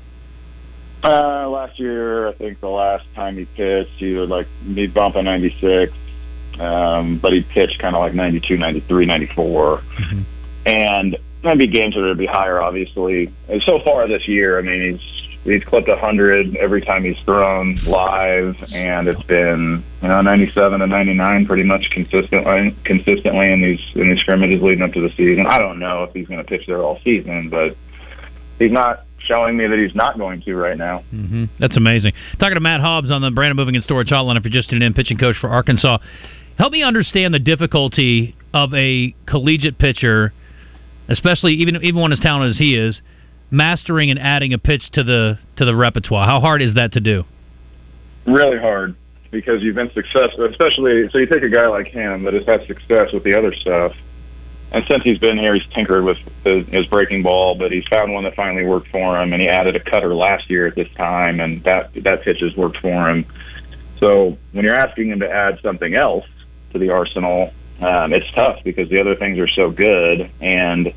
Uh, 1.05 1.49
last 1.49 1.79
year, 1.79 2.29
I 2.29 2.33
think 2.35 2.61
the 2.61 2.69
last 2.69 3.05
time 3.15 3.37
he 3.37 3.45
pitched, 3.45 3.93
he 3.99 4.15
would 4.15 4.29
like 4.29 4.49
be 4.75 4.87
bumping 4.87 5.25
96, 5.25 5.93
um, 6.59 7.19
but 7.21 7.33
he 7.33 7.43
pitched 7.43 7.79
kind 7.79 7.95
of 7.95 8.01
like 8.01 8.15
92, 8.15 8.57
93, 8.57 9.07
94. 9.07 9.83
And 10.65 11.17
there'd 11.43 11.59
be 11.59 11.69
games 11.69 11.95
that 11.95 12.01
would 12.01 12.19
be 12.19 12.27
higher, 12.27 12.61
obviously. 12.61 13.33
And 13.49 13.63
so 13.65 13.79
far 13.85 14.09
this 14.09 14.27
year, 14.27 14.59
I 14.59 14.63
mean, 14.63 14.99
he's 14.99 15.16
he's 15.47 15.65
clipped 15.65 15.89
a 15.89 15.93
100 15.93 16.57
every 16.57 16.81
time 16.81 17.05
he's 17.05 17.19
thrown 17.25 17.77
live, 17.87 18.55
and 18.73 19.09
it's 19.09 19.23
been 19.25 19.85
you 20.03 20.09
know 20.09 20.21
97 20.21 20.83
and 20.83 20.91
99 20.91 21.47
pretty 21.47 21.63
much 21.63 21.89
consistently 21.91 22.77
consistently 22.85 23.53
in 23.53 23.63
these 23.63 23.81
in 23.95 24.11
these 24.11 24.19
scrimmages 24.21 24.63
leading 24.63 24.83
up 24.83 24.93
to 24.93 25.01
the 25.01 25.15
season. 25.17 25.47
I 25.47 25.59
don't 25.59 25.79
know 25.79 26.05
if 26.05 26.13
he's 26.13 26.27
going 26.27 26.39
to 26.39 26.45
pitch 26.45 26.67
there 26.67 26.83
all 26.83 26.99
season, 27.05 27.49
but 27.51 27.77
he's 28.59 28.73
not 28.73 29.05
showing 29.19 29.57
me 29.57 29.67
that 29.67 29.79
he's 29.79 29.95
not 29.95 30.19
going 30.19 30.41
to 30.43 30.55
right 30.55 30.77
now. 30.77 31.01
hmm 31.11 31.45
That's 31.59 31.77
amazing. 31.77 32.13
Talking 32.39 32.55
to 32.55 32.61
Matt 32.61 32.81
Hobbs 32.81 33.11
on 33.11 33.23
the 33.23 33.31
Brandon 33.31 33.57
Moving 33.57 33.75
and 33.75 33.85
Storage 33.85 34.09
Hotline. 34.09 34.37
If 34.37 34.45
you're 34.45 34.53
just 34.53 34.71
tuning 34.71 34.87
in, 34.87 34.95
pitching 34.95 35.19
coach 35.19 35.37
for 35.41 35.49
Arkansas, 35.49 35.99
help 36.59 36.73
me 36.73 36.83
understand 36.83 37.35
the 37.35 37.39
difficulty 37.39 38.37
of 38.55 38.73
a 38.75 39.15
collegiate 39.27 39.79
pitcher, 39.79 40.33
especially 41.09 41.55
even 41.55 41.77
even 41.77 42.01
one 42.01 42.13
as 42.13 42.21
talented 42.21 42.53
as 42.53 42.59
he 42.59 42.77
is, 42.77 43.01
mastering 43.51 44.11
and 44.11 44.19
adding 44.19 44.53
a 44.53 44.59
pitch 44.59 44.91
to 44.93 45.03
the 45.03 45.39
to 45.57 45.65
the 45.65 45.75
repertoire. 45.75 46.27
How 46.27 46.41
hard 46.41 46.63
is 46.63 46.75
that 46.75 46.93
to 46.93 47.01
do? 47.01 47.25
really 48.27 48.59
hard 48.59 48.97
because 49.31 49.63
you've 49.63 49.75
been 49.75 49.91
successful, 49.93 50.45
especially 50.45 51.09
so 51.11 51.19
you 51.19 51.27
take 51.27 51.43
a 51.43 51.49
guy 51.49 51.67
like 51.67 51.89
him 51.89 52.25
that 52.25 52.35
has 52.35 52.45
had 52.47 52.67
success 52.67 53.13
with 53.13 53.25
the 53.25 53.35
other 53.35 53.55
stuff, 53.55 53.95
and 54.73 54.85
since 54.89 55.03
he's 55.05 55.19
been 55.19 55.39
here, 55.39 55.55
he's 55.55 55.67
tinkered 55.73 56.05
with 56.05 56.19
his, 56.45 56.67
his 56.69 56.87
breaking 56.87 57.23
ball, 57.23 57.55
but 57.55 57.71
he's 57.71 57.87
found 57.89 58.13
one 58.13 58.25
that 58.25 58.35
finally 58.35 58.65
worked 58.65 58.89
for 58.89 59.21
him, 59.21 59.33
and 59.33 59.41
he 59.41 59.49
added 59.49 59.77
a 59.77 59.81
cutter 59.81 60.15
last 60.15 60.51
year 60.51 60.67
at 60.67 60.75
this 60.75 60.89
time, 60.97 61.41
and 61.41 61.63
that 61.65 61.93
that 62.03 62.23
pitch 62.23 62.41
has 62.41 62.57
worked 62.57 62.79
for 62.79 63.09
him. 63.09 63.25
So 64.01 64.37
when 64.53 64.65
you're 64.65 64.75
asking 64.75 65.11
him 65.11 65.21
to 65.21 65.31
add 65.31 65.59
something 65.63 65.95
else 65.95 66.27
to 66.73 66.79
the 66.79 66.91
arsenal, 66.91 67.53
um, 67.81 68.13
it's 68.13 68.31
tough 68.33 68.63
because 68.65 68.89
the 68.89 69.01
other 69.01 69.15
things 69.17 69.39
are 69.39 69.49
so 69.49 69.71
good, 69.71 70.31
and 70.41 70.93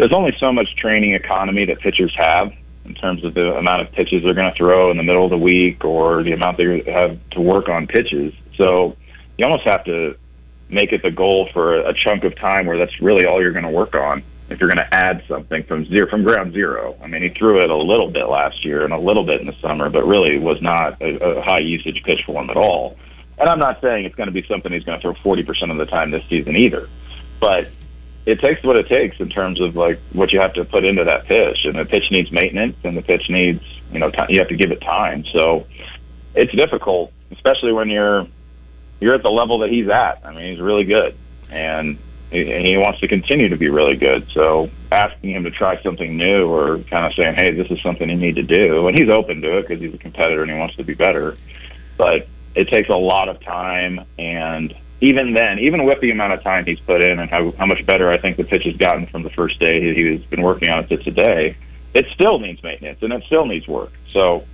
there's 0.00 0.12
only 0.14 0.34
so 0.38 0.50
much 0.50 0.76
training 0.76 1.12
economy 1.12 1.66
that 1.66 1.78
pitchers 1.80 2.14
have 2.16 2.54
in 2.86 2.94
terms 2.94 3.22
of 3.22 3.34
the 3.34 3.54
amount 3.56 3.82
of 3.82 3.92
pitches 3.92 4.22
they're 4.24 4.32
going 4.32 4.50
to 4.50 4.56
throw 4.56 4.90
in 4.90 4.96
the 4.96 5.02
middle 5.02 5.24
of 5.24 5.30
the 5.30 5.36
week 5.36 5.84
or 5.84 6.22
the 6.22 6.32
amount 6.32 6.56
they 6.56 6.82
have 6.90 7.18
to 7.32 7.40
work 7.42 7.68
on 7.68 7.86
pitches. 7.86 8.32
So 8.56 8.96
you 9.36 9.44
almost 9.44 9.64
have 9.64 9.84
to 9.84 10.16
make 10.70 10.92
it 10.92 11.02
the 11.02 11.10
goal 11.10 11.50
for 11.52 11.80
a 11.80 11.92
chunk 11.92 12.24
of 12.24 12.34
time 12.34 12.64
where 12.64 12.78
that's 12.78 12.98
really 13.02 13.26
all 13.26 13.42
you're 13.42 13.52
going 13.52 13.66
to 13.66 13.70
work 13.70 13.94
on. 13.94 14.22
if 14.48 14.58
you're 14.58 14.70
going 14.70 14.78
to 14.78 14.94
add 14.94 15.22
something 15.28 15.64
from 15.64 15.84
zero 15.84 16.08
from 16.08 16.24
ground 16.24 16.54
zero. 16.54 16.96
I 17.02 17.06
mean, 17.06 17.22
he 17.22 17.28
threw 17.28 17.62
it 17.62 17.68
a 17.68 17.76
little 17.76 18.10
bit 18.10 18.26
last 18.26 18.64
year 18.64 18.84
and 18.84 18.94
a 18.94 18.98
little 18.98 19.24
bit 19.24 19.42
in 19.42 19.46
the 19.46 19.56
summer, 19.60 19.90
but 19.90 20.06
really 20.06 20.38
was 20.38 20.62
not 20.62 21.00
a, 21.02 21.22
a 21.22 21.42
high 21.42 21.58
usage 21.58 22.02
pitch 22.04 22.22
for 22.24 22.40
him 22.40 22.48
at 22.48 22.56
all. 22.56 22.96
And 23.38 23.50
I'm 23.50 23.58
not 23.58 23.82
saying 23.82 24.06
it's 24.06 24.14
going 24.14 24.28
to 24.28 24.32
be 24.32 24.46
something 24.48 24.72
he's 24.72 24.84
going 24.84 24.98
to 24.98 25.02
throw 25.02 25.34
40% 25.36 25.70
of 25.70 25.76
the 25.76 25.84
time 25.84 26.10
this 26.10 26.24
season 26.30 26.56
either, 26.56 26.88
but 27.38 27.68
it 28.26 28.40
takes 28.40 28.62
what 28.62 28.76
it 28.76 28.88
takes 28.88 29.18
in 29.18 29.28
terms 29.28 29.60
of 29.60 29.76
like 29.76 30.00
what 30.12 30.32
you 30.32 30.40
have 30.40 30.52
to 30.54 30.64
put 30.64 30.84
into 30.84 31.04
that 31.04 31.26
pitch, 31.26 31.64
and 31.64 31.76
the 31.76 31.84
pitch 31.84 32.10
needs 32.10 32.30
maintenance, 32.30 32.76
and 32.84 32.96
the 32.96 33.02
pitch 33.02 33.28
needs 33.28 33.62
you 33.92 33.98
know 33.98 34.10
t- 34.10 34.22
you 34.28 34.38
have 34.38 34.48
to 34.48 34.56
give 34.56 34.70
it 34.70 34.80
time. 34.80 35.24
So 35.32 35.66
it's 36.34 36.54
difficult, 36.54 37.12
especially 37.30 37.72
when 37.72 37.88
you're 37.88 38.26
you're 39.00 39.14
at 39.14 39.22
the 39.22 39.30
level 39.30 39.58
that 39.60 39.70
he's 39.70 39.88
at. 39.88 40.20
I 40.24 40.32
mean, 40.32 40.52
he's 40.52 40.60
really 40.60 40.84
good, 40.84 41.16
and 41.48 41.98
he, 42.30 42.44
he 42.44 42.76
wants 42.76 43.00
to 43.00 43.08
continue 43.08 43.48
to 43.48 43.56
be 43.56 43.68
really 43.68 43.96
good. 43.96 44.28
So 44.32 44.70
asking 44.92 45.30
him 45.30 45.44
to 45.44 45.50
try 45.50 45.82
something 45.82 46.16
new, 46.16 46.46
or 46.46 46.78
kind 46.90 47.06
of 47.06 47.14
saying, 47.14 47.34
"Hey, 47.34 47.52
this 47.52 47.70
is 47.70 47.80
something 47.82 48.08
you 48.08 48.16
need 48.16 48.36
to 48.36 48.42
do," 48.42 48.86
and 48.86 48.96
he's 48.96 49.08
open 49.08 49.40
to 49.40 49.58
it 49.58 49.68
because 49.68 49.80
he's 49.80 49.94
a 49.94 49.98
competitor 49.98 50.42
and 50.42 50.50
he 50.50 50.58
wants 50.58 50.76
to 50.76 50.84
be 50.84 50.94
better. 50.94 51.36
But 51.96 52.28
it 52.54 52.68
takes 52.68 52.88
a 52.90 52.96
lot 52.96 53.28
of 53.28 53.40
time, 53.40 54.04
and 54.18 54.74
even 55.00 55.34
then, 55.34 55.58
even 55.58 55.84
with 55.84 56.00
the 56.00 56.10
amount 56.10 56.32
of 56.32 56.42
time 56.42 56.64
he's 56.66 56.80
put 56.80 57.00
in 57.00 57.18
and 57.18 57.30
how 57.30 57.52
how 57.58 57.66
much 57.66 57.84
better 57.86 58.10
I 58.10 58.20
think 58.20 58.36
the 58.36 58.44
pitch 58.44 58.64
has 58.64 58.76
gotten 58.76 59.06
from 59.06 59.22
the 59.22 59.30
first 59.30 59.58
day 59.58 59.80
he- 59.80 60.16
he's 60.16 60.24
been 60.26 60.42
working 60.42 60.68
on 60.68 60.84
it 60.84 60.88
to 60.90 60.96
today, 60.98 61.56
it 61.94 62.06
still 62.14 62.38
needs 62.38 62.62
maintenance 62.62 62.98
and 63.02 63.12
it 63.12 63.24
still 63.26 63.46
needs 63.46 63.66
work. 63.66 63.92
So. 64.12 64.44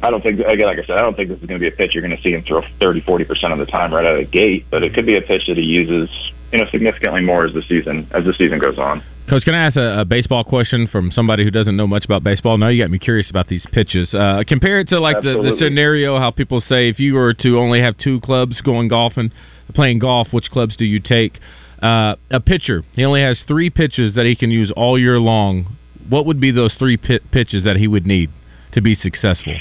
I 0.00 0.12
don't 0.12 0.22
think, 0.22 0.38
again, 0.38 0.66
like 0.68 0.78
I 0.78 0.84
said, 0.86 0.96
I 0.96 1.02
don't 1.02 1.16
think 1.16 1.28
this 1.28 1.40
is 1.40 1.46
going 1.46 1.60
to 1.60 1.70
be 1.70 1.74
a 1.74 1.76
pitch 1.76 1.92
you're 1.92 2.06
going 2.06 2.16
to 2.16 2.22
see 2.22 2.30
him 2.30 2.44
throw 2.44 2.62
30, 2.80 3.00
40% 3.00 3.52
of 3.52 3.58
the 3.58 3.66
time 3.66 3.92
right 3.92 4.06
out 4.06 4.12
of 4.12 4.18
the 4.20 4.30
gate, 4.30 4.64
but 4.70 4.84
it 4.84 4.94
could 4.94 5.06
be 5.06 5.16
a 5.16 5.20
pitch 5.20 5.48
that 5.48 5.56
he 5.56 5.64
uses, 5.64 6.08
you 6.52 6.58
know, 6.58 6.66
significantly 6.70 7.20
more 7.20 7.44
as 7.44 7.52
the 7.52 7.62
season, 7.62 8.06
as 8.12 8.24
the 8.24 8.32
season 8.34 8.60
goes 8.60 8.78
on. 8.78 9.02
Coach, 9.28 9.44
can 9.44 9.54
I 9.54 9.66
ask 9.66 9.76
a, 9.76 10.00
a 10.00 10.04
baseball 10.04 10.44
question 10.44 10.86
from 10.86 11.10
somebody 11.10 11.44
who 11.44 11.50
doesn't 11.50 11.76
know 11.76 11.86
much 11.86 12.04
about 12.04 12.22
baseball? 12.22 12.56
Now 12.56 12.68
you 12.68 12.82
got 12.82 12.90
me 12.90 12.98
curious 12.98 13.28
about 13.28 13.48
these 13.48 13.66
pitches. 13.72 14.14
Uh, 14.14 14.42
compare 14.46 14.78
it 14.78 14.88
to 14.88 15.00
like 15.00 15.16
the, 15.16 15.34
the 15.34 15.56
scenario 15.58 16.18
how 16.18 16.30
people 16.30 16.60
say 16.62 16.88
if 16.88 16.98
you 16.98 17.14
were 17.14 17.34
to 17.34 17.58
only 17.58 17.80
have 17.80 17.98
two 17.98 18.20
clubs 18.20 18.60
going 18.62 18.88
golfing, 18.88 19.30
playing 19.74 19.98
golf, 19.98 20.28
which 20.30 20.50
clubs 20.50 20.76
do 20.76 20.84
you 20.84 21.00
take? 21.00 21.38
Uh, 21.82 22.16
a 22.30 22.40
pitcher, 22.40 22.82
he 22.94 23.04
only 23.04 23.20
has 23.20 23.42
three 23.46 23.70
pitches 23.70 24.14
that 24.14 24.26
he 24.26 24.34
can 24.34 24.50
use 24.50 24.72
all 24.76 24.98
year 24.98 25.18
long. 25.18 25.76
What 26.08 26.26
would 26.26 26.40
be 26.40 26.50
those 26.50 26.74
three 26.74 26.96
pi- 26.96 27.20
pitches 27.30 27.64
that 27.64 27.76
he 27.76 27.86
would 27.86 28.06
need 28.06 28.30
to 28.72 28.80
be 28.80 28.94
successful? 28.94 29.54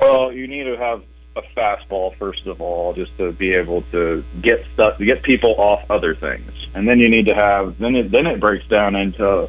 Well, 0.00 0.32
you 0.32 0.46
need 0.46 0.64
to 0.64 0.76
have 0.76 1.02
a 1.36 1.42
fastball 1.56 2.16
first 2.18 2.46
of 2.46 2.60
all, 2.60 2.94
just 2.94 3.16
to 3.18 3.32
be 3.32 3.52
able 3.54 3.82
to 3.92 4.24
get 4.42 4.64
stuff, 4.74 4.98
to 4.98 5.04
get 5.04 5.22
people 5.22 5.54
off 5.58 5.80
other 5.90 6.14
things, 6.14 6.50
and 6.74 6.88
then 6.88 6.98
you 6.98 7.08
need 7.08 7.26
to 7.26 7.34
have. 7.34 7.78
Then 7.78 7.94
it 7.94 8.10
then 8.10 8.26
it 8.26 8.40
breaks 8.40 8.66
down 8.68 8.96
into 8.96 9.48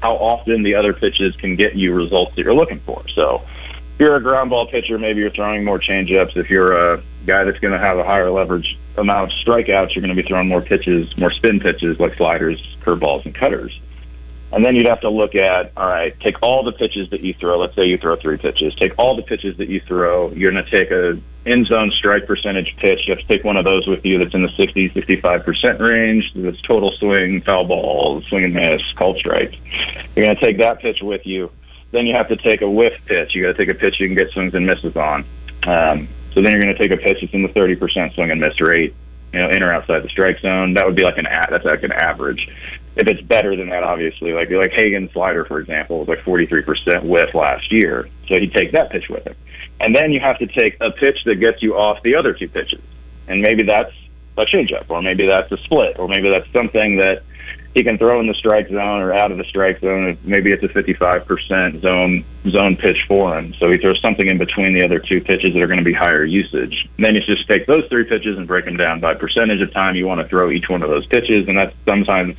how 0.00 0.12
often 0.16 0.62
the 0.62 0.74
other 0.74 0.92
pitches 0.92 1.34
can 1.36 1.56
get 1.56 1.74
you 1.74 1.94
results 1.94 2.34
that 2.36 2.42
you're 2.42 2.54
looking 2.54 2.80
for. 2.84 3.02
So, 3.14 3.42
you're 3.98 4.16
a 4.16 4.22
ground 4.22 4.50
ball 4.50 4.66
pitcher, 4.66 4.98
maybe 4.98 5.20
you're 5.20 5.30
throwing 5.30 5.64
more 5.64 5.78
changeups. 5.78 6.36
If 6.36 6.50
you're 6.50 6.94
a 6.94 7.02
guy 7.26 7.44
that's 7.44 7.58
going 7.58 7.72
to 7.72 7.78
have 7.78 7.98
a 7.98 8.04
higher 8.04 8.30
leverage 8.30 8.78
amount 8.96 9.32
of 9.32 9.38
strikeouts, 9.38 9.94
you're 9.94 10.02
going 10.02 10.14
to 10.14 10.22
be 10.22 10.26
throwing 10.26 10.48
more 10.48 10.62
pitches, 10.62 11.16
more 11.16 11.30
spin 11.30 11.60
pitches 11.60 11.98
like 11.98 12.14
sliders, 12.14 12.60
curveballs, 12.82 13.24
and 13.24 13.34
cutters. 13.34 13.78
And 14.52 14.64
then 14.64 14.76
you'd 14.76 14.86
have 14.86 15.00
to 15.00 15.10
look 15.10 15.34
at, 15.34 15.72
all 15.76 15.88
right, 15.88 16.18
take 16.20 16.36
all 16.40 16.62
the 16.62 16.72
pitches 16.72 17.10
that 17.10 17.20
you 17.20 17.34
throw. 17.34 17.58
Let's 17.58 17.74
say 17.74 17.84
you 17.84 17.98
throw 17.98 18.16
three 18.16 18.38
pitches. 18.38 18.74
Take 18.76 18.92
all 18.96 19.16
the 19.16 19.22
pitches 19.22 19.56
that 19.58 19.68
you 19.68 19.80
throw. 19.80 20.30
You're 20.30 20.52
going 20.52 20.64
to 20.64 20.70
take 20.70 20.90
a 20.90 21.20
end 21.46 21.66
zone 21.66 21.90
strike 21.90 22.26
percentage 22.26 22.74
pitch. 22.78 23.00
You 23.06 23.14
have 23.14 23.26
to 23.26 23.28
take 23.28 23.44
one 23.44 23.56
of 23.56 23.64
those 23.64 23.86
with 23.86 24.04
you 24.04 24.18
that's 24.18 24.34
in 24.34 24.42
the 24.42 24.48
60, 24.56 24.90
65% 24.90 25.80
range. 25.80 26.32
That's 26.34 26.60
total 26.62 26.92
swing, 26.92 27.42
foul 27.42 27.64
ball, 27.64 28.22
swing 28.28 28.44
and 28.44 28.54
miss, 28.54 28.82
called 28.94 29.18
strike. 29.18 29.58
You're 30.14 30.26
going 30.26 30.36
to 30.36 30.42
take 30.42 30.58
that 30.58 30.80
pitch 30.80 31.02
with 31.02 31.26
you. 31.26 31.50
Then 31.96 32.06
you 32.06 32.14
have 32.14 32.28
to 32.28 32.36
take 32.36 32.60
a 32.60 32.68
whiff 32.68 32.92
pitch. 33.06 33.34
You 33.34 33.42
got 33.42 33.56
to 33.56 33.66
take 33.66 33.74
a 33.74 33.78
pitch 33.78 33.98
you 33.98 34.06
can 34.06 34.14
get 34.14 34.30
swings 34.30 34.52
and 34.52 34.66
misses 34.66 34.94
on. 34.96 35.24
Um, 35.62 36.08
so 36.34 36.42
then 36.42 36.52
you're 36.52 36.60
going 36.60 36.74
to 36.74 36.78
take 36.78 36.90
a 36.90 37.02
pitch 37.02 37.18
that's 37.22 37.32
in 37.32 37.42
the 37.42 37.48
30% 37.48 38.14
swing 38.14 38.30
and 38.30 38.38
miss 38.38 38.60
rate, 38.60 38.94
you 39.32 39.38
know, 39.38 39.48
in 39.48 39.62
or 39.62 39.72
outside 39.72 40.02
the 40.02 40.10
strike 40.10 40.38
zone. 40.40 40.74
That 40.74 40.84
would 40.84 40.94
be 40.94 41.04
like 41.04 41.16
an 41.16 41.24
that's 41.24 41.64
like 41.64 41.82
an 41.84 41.92
average. 41.92 42.50
If 42.96 43.08
it's 43.08 43.22
better 43.22 43.56
than 43.56 43.70
that, 43.70 43.82
obviously, 43.82 44.34
like 44.34 44.50
like 44.50 44.72
Hagen's 44.72 45.10
slider, 45.12 45.46
for 45.46 45.58
example, 45.58 46.00
was 46.00 46.08
like 46.08 46.18
43% 46.18 47.04
whiff 47.04 47.34
last 47.34 47.72
year. 47.72 48.10
So 48.28 48.38
he'd 48.38 48.52
take 48.52 48.72
that 48.72 48.90
pitch 48.90 49.08
with 49.08 49.26
him. 49.26 49.34
And 49.80 49.96
then 49.96 50.12
you 50.12 50.20
have 50.20 50.38
to 50.40 50.46
take 50.46 50.76
a 50.82 50.90
pitch 50.90 51.24
that 51.24 51.36
gets 51.36 51.62
you 51.62 51.78
off 51.78 52.02
the 52.02 52.14
other 52.14 52.34
two 52.34 52.48
pitches. 52.48 52.82
And 53.26 53.40
maybe 53.40 53.62
that's 53.62 53.92
a 54.36 54.44
changeup, 54.44 54.84
or 54.90 55.00
maybe 55.00 55.26
that's 55.26 55.50
a 55.50 55.56
split, 55.64 55.98
or 55.98 56.08
maybe 56.08 56.28
that's 56.28 56.52
something 56.52 56.98
that 56.98 57.22
he 57.76 57.84
can 57.84 57.98
throw 57.98 58.18
in 58.20 58.26
the 58.26 58.32
strike 58.32 58.68
zone 58.68 59.02
or 59.02 59.12
out 59.12 59.30
of 59.30 59.36
the 59.36 59.44
strike 59.44 59.80
zone. 59.80 60.16
Maybe 60.24 60.50
it's 60.50 60.64
a 60.64 60.68
55% 60.68 61.82
zone 61.82 62.24
zone 62.48 62.74
pitch 62.74 63.04
for 63.06 63.38
him. 63.38 63.52
So 63.58 63.70
he 63.70 63.76
throws 63.76 64.00
something 64.00 64.26
in 64.26 64.38
between 64.38 64.72
the 64.72 64.82
other 64.82 64.98
two 64.98 65.20
pitches 65.20 65.52
that 65.52 65.60
are 65.60 65.66
going 65.66 65.80
to 65.80 65.84
be 65.84 65.92
higher 65.92 66.24
usage. 66.24 66.88
And 66.96 67.04
then 67.04 67.14
you 67.14 67.20
just 67.20 67.46
take 67.46 67.66
those 67.66 67.86
three 67.90 68.04
pitches 68.04 68.38
and 68.38 68.46
break 68.46 68.64
them 68.64 68.78
down 68.78 69.00
by 69.00 69.12
percentage 69.12 69.60
of 69.60 69.74
time 69.74 69.94
you 69.94 70.06
want 70.06 70.22
to 70.22 70.26
throw 70.26 70.50
each 70.50 70.70
one 70.70 70.82
of 70.82 70.88
those 70.88 71.04
pitches, 71.04 71.48
and 71.48 71.58
that's 71.58 71.76
sometimes 71.84 72.34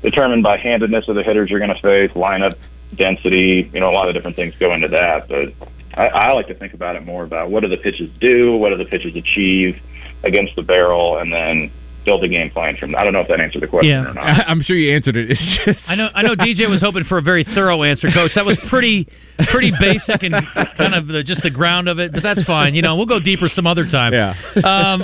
determined 0.00 0.42
by 0.42 0.56
handedness 0.56 1.06
of 1.08 1.14
the 1.14 1.22
hitters 1.22 1.50
you're 1.50 1.60
going 1.60 1.74
to 1.74 1.82
face, 1.82 2.10
lineup 2.12 2.56
density. 2.94 3.70
You 3.74 3.80
know, 3.80 3.90
a 3.90 3.92
lot 3.92 4.08
of 4.08 4.14
different 4.14 4.36
things 4.36 4.54
go 4.58 4.72
into 4.72 4.88
that. 4.88 5.28
But 5.28 5.52
I, 5.92 6.06
I 6.06 6.32
like 6.32 6.46
to 6.46 6.54
think 6.54 6.72
about 6.72 6.96
it 6.96 7.04
more 7.04 7.24
about 7.24 7.50
what 7.50 7.60
do 7.60 7.68
the 7.68 7.76
pitches 7.76 8.08
do, 8.18 8.56
what 8.56 8.70
do 8.70 8.78
the 8.78 8.86
pitches 8.86 9.14
achieve 9.14 9.78
against 10.22 10.56
the 10.56 10.62
barrel, 10.62 11.18
and 11.18 11.30
then 11.30 11.70
build 12.04 12.24
a 12.24 12.28
game 12.28 12.50
plan 12.50 12.76
from. 12.76 12.94
I 12.96 13.04
don't 13.04 13.12
know 13.12 13.20
if 13.20 13.28
that 13.28 13.40
answered 13.40 13.62
the 13.62 13.66
question 13.66 13.90
Yeah. 13.90 14.10
or 14.10 14.14
not. 14.14 14.24
I, 14.26 14.42
I'm 14.48 14.62
sure 14.62 14.76
you 14.76 14.94
answered 14.94 15.16
it. 15.16 15.30
It's 15.30 15.58
just 15.64 15.78
I 15.86 15.94
know. 15.94 16.08
I 16.14 16.22
know. 16.22 16.34
DJ 16.34 16.68
was 16.68 16.80
hoping 16.80 17.04
for 17.04 17.18
a 17.18 17.22
very 17.22 17.44
thorough 17.44 17.82
answer, 17.82 18.08
Coach. 18.12 18.32
That 18.34 18.44
was 18.46 18.58
pretty, 18.68 19.06
pretty 19.50 19.72
basic 19.80 20.22
and 20.22 20.34
kind 20.76 20.94
of 20.94 21.06
the, 21.08 21.22
just 21.22 21.42
the 21.42 21.50
ground 21.50 21.88
of 21.88 21.98
it. 21.98 22.12
But 22.12 22.22
that's 22.22 22.42
fine. 22.44 22.74
You 22.74 22.82
know, 22.82 22.96
we'll 22.96 23.06
go 23.06 23.20
deeper 23.20 23.48
some 23.48 23.66
other 23.66 23.84
time. 23.90 24.12
Yeah. 24.12 24.34
Um, 24.64 25.02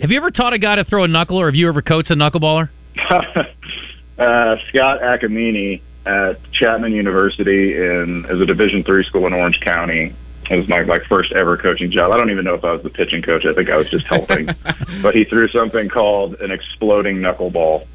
have 0.00 0.10
you 0.10 0.16
ever 0.16 0.30
taught 0.30 0.52
a 0.52 0.58
guy 0.58 0.76
to 0.76 0.84
throw 0.84 1.04
a 1.04 1.08
knuckle, 1.08 1.38
or 1.40 1.46
have 1.46 1.54
you 1.56 1.68
ever 1.68 1.82
coached 1.82 2.10
a 2.10 2.14
knuckleballer? 2.14 2.68
uh, 3.10 4.56
Scott 4.68 5.00
Acamini 5.02 5.80
at 6.06 6.38
Chapman 6.52 6.92
University 6.92 7.74
in 7.76 8.24
as 8.26 8.40
a 8.40 8.46
Division 8.46 8.82
three 8.84 9.04
school 9.04 9.26
in 9.26 9.32
Orange 9.32 9.60
County. 9.60 10.14
It 10.50 10.56
was 10.56 10.68
my 10.68 10.82
like 10.82 11.04
first 11.04 11.32
ever 11.32 11.56
coaching 11.56 11.90
job. 11.90 12.12
I 12.12 12.16
don't 12.16 12.30
even 12.30 12.44
know 12.44 12.54
if 12.54 12.64
I 12.64 12.72
was 12.72 12.82
the 12.82 12.90
pitching 12.90 13.22
coach. 13.22 13.44
I 13.44 13.54
think 13.54 13.68
I 13.68 13.76
was 13.76 13.88
just 13.90 14.06
helping. 14.06 14.46
but 15.02 15.14
he 15.14 15.24
threw 15.24 15.48
something 15.48 15.88
called 15.88 16.40
an 16.40 16.50
exploding 16.50 17.16
knuckleball, 17.16 17.86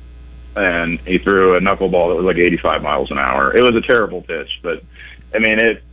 and 0.55 0.99
he 1.01 1.17
threw 1.17 1.55
a 1.55 1.59
knuckleball 1.59 2.09
that 2.09 2.15
was 2.15 2.25
like 2.25 2.37
85 2.37 2.83
miles 2.83 3.11
an 3.11 3.17
hour. 3.17 3.55
It 3.55 3.61
was 3.61 3.75
a 3.75 3.85
terrible 3.85 4.21
pitch, 4.21 4.59
but 4.61 4.83
I 5.33 5.39
mean 5.39 5.59
it. 5.59 5.83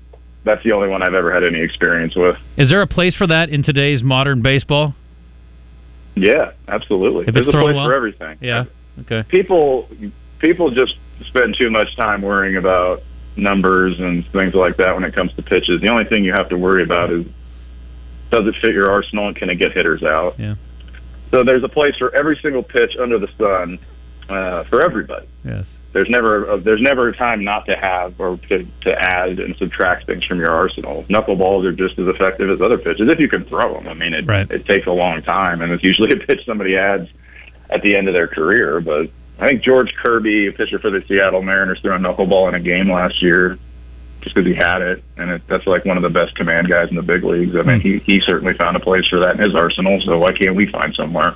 That's 0.42 0.62
the 0.64 0.72
only 0.72 0.88
one 0.88 1.02
I've 1.02 1.12
ever 1.12 1.32
had 1.32 1.44
any 1.44 1.60
experience 1.60 2.16
with. 2.16 2.36
Is 2.56 2.70
there 2.70 2.80
a 2.80 2.86
place 2.86 3.14
for 3.14 3.26
that 3.26 3.50
in 3.50 3.62
today's 3.62 4.02
modern 4.02 4.40
baseball? 4.40 4.94
Yeah, 6.14 6.52
absolutely. 6.66 7.26
If 7.26 7.34
There's 7.34 7.48
a 7.48 7.52
place 7.52 7.74
well? 7.74 7.88
for 7.88 7.94
everything. 7.94 8.38
Yeah. 8.40 8.64
Okay. 9.00 9.22
people 9.28 9.88
people 10.38 10.70
just 10.70 10.94
spend 11.26 11.56
too 11.56 11.70
much 11.70 11.94
time 11.96 12.22
worrying 12.22 12.56
about 12.56 13.02
numbers 13.40 13.98
and 13.98 14.26
things 14.32 14.54
like 14.54 14.76
that 14.76 14.94
when 14.94 15.04
it 15.04 15.14
comes 15.14 15.32
to 15.34 15.42
pitches. 15.42 15.80
The 15.80 15.88
only 15.88 16.04
thing 16.04 16.24
you 16.24 16.32
have 16.32 16.48
to 16.50 16.56
worry 16.58 16.82
about 16.82 17.10
is 17.12 17.26
does 18.30 18.46
it 18.46 18.54
fit 18.60 18.72
your 18.72 18.90
arsenal 18.90 19.26
and 19.28 19.36
can 19.36 19.50
it 19.50 19.56
get 19.56 19.72
hitters 19.72 20.02
out? 20.02 20.38
Yeah. 20.38 20.54
So 21.30 21.42
there's 21.44 21.64
a 21.64 21.68
place 21.68 21.96
for 21.96 22.14
every 22.14 22.38
single 22.42 22.62
pitch 22.62 22.96
under 23.00 23.18
the 23.18 23.28
sun 23.38 23.78
uh, 24.28 24.64
for 24.64 24.82
everybody. 24.82 25.26
Yes. 25.44 25.66
There's 25.92 26.08
never 26.08 26.52
a, 26.52 26.60
there's 26.60 26.80
never 26.80 27.08
a 27.08 27.16
time 27.16 27.42
not 27.42 27.66
to 27.66 27.74
have 27.76 28.20
or 28.20 28.36
to, 28.48 28.64
to 28.82 28.92
add 29.02 29.40
and 29.40 29.56
subtract 29.56 30.06
things 30.06 30.24
from 30.24 30.38
your 30.38 30.50
arsenal. 30.50 31.02
Knuckleballs 31.04 31.64
are 31.64 31.72
just 31.72 31.98
as 31.98 32.06
effective 32.06 32.48
as 32.50 32.60
other 32.60 32.78
pitches 32.78 33.08
if 33.10 33.18
you 33.18 33.28
can 33.28 33.44
throw 33.46 33.74
them. 33.74 33.88
I 33.88 33.94
mean, 33.94 34.14
it 34.14 34.24
Right. 34.26 34.48
it 34.50 34.66
takes 34.66 34.86
a 34.86 34.92
long 34.92 35.22
time, 35.22 35.62
and 35.62 35.72
it's 35.72 35.82
usually 35.82 36.12
a 36.12 36.16
pitch 36.16 36.44
somebody 36.46 36.76
adds 36.76 37.08
at 37.70 37.82
the 37.82 37.96
end 37.96 38.06
of 38.06 38.14
their 38.14 38.28
career. 38.28 38.80
But 38.80 39.10
I 39.40 39.48
think 39.48 39.62
George 39.62 39.92
Kirby, 40.02 40.48
a 40.48 40.52
pitcher 40.52 40.78
for 40.78 40.90
the 40.90 41.02
Seattle 41.08 41.42
Mariners, 41.42 41.80
threw 41.80 41.94
a 41.94 41.98
knuckleball 41.98 42.48
in 42.48 42.54
a 42.54 42.60
game 42.60 42.90
last 42.90 43.22
year 43.22 43.58
just 44.20 44.34
because 44.34 44.46
he 44.46 44.54
had 44.54 44.82
it, 44.82 45.02
and 45.16 45.30
it, 45.30 45.42
that's 45.48 45.66
like 45.66 45.84
one 45.84 45.96
of 45.96 46.02
the 46.02 46.10
best 46.10 46.34
command 46.34 46.68
guys 46.68 46.90
in 46.90 46.96
the 46.96 47.02
big 47.02 47.24
leagues. 47.24 47.56
I 47.56 47.62
mean, 47.62 47.80
he 47.80 47.98
he 48.00 48.20
certainly 48.20 48.54
found 48.54 48.76
a 48.76 48.80
place 48.80 49.06
for 49.08 49.18
that 49.20 49.36
in 49.36 49.42
his 49.42 49.54
arsenal. 49.54 49.98
So 50.04 50.18
why 50.18 50.32
can't 50.32 50.54
we 50.54 50.70
find 50.70 50.94
somewhere? 50.94 51.34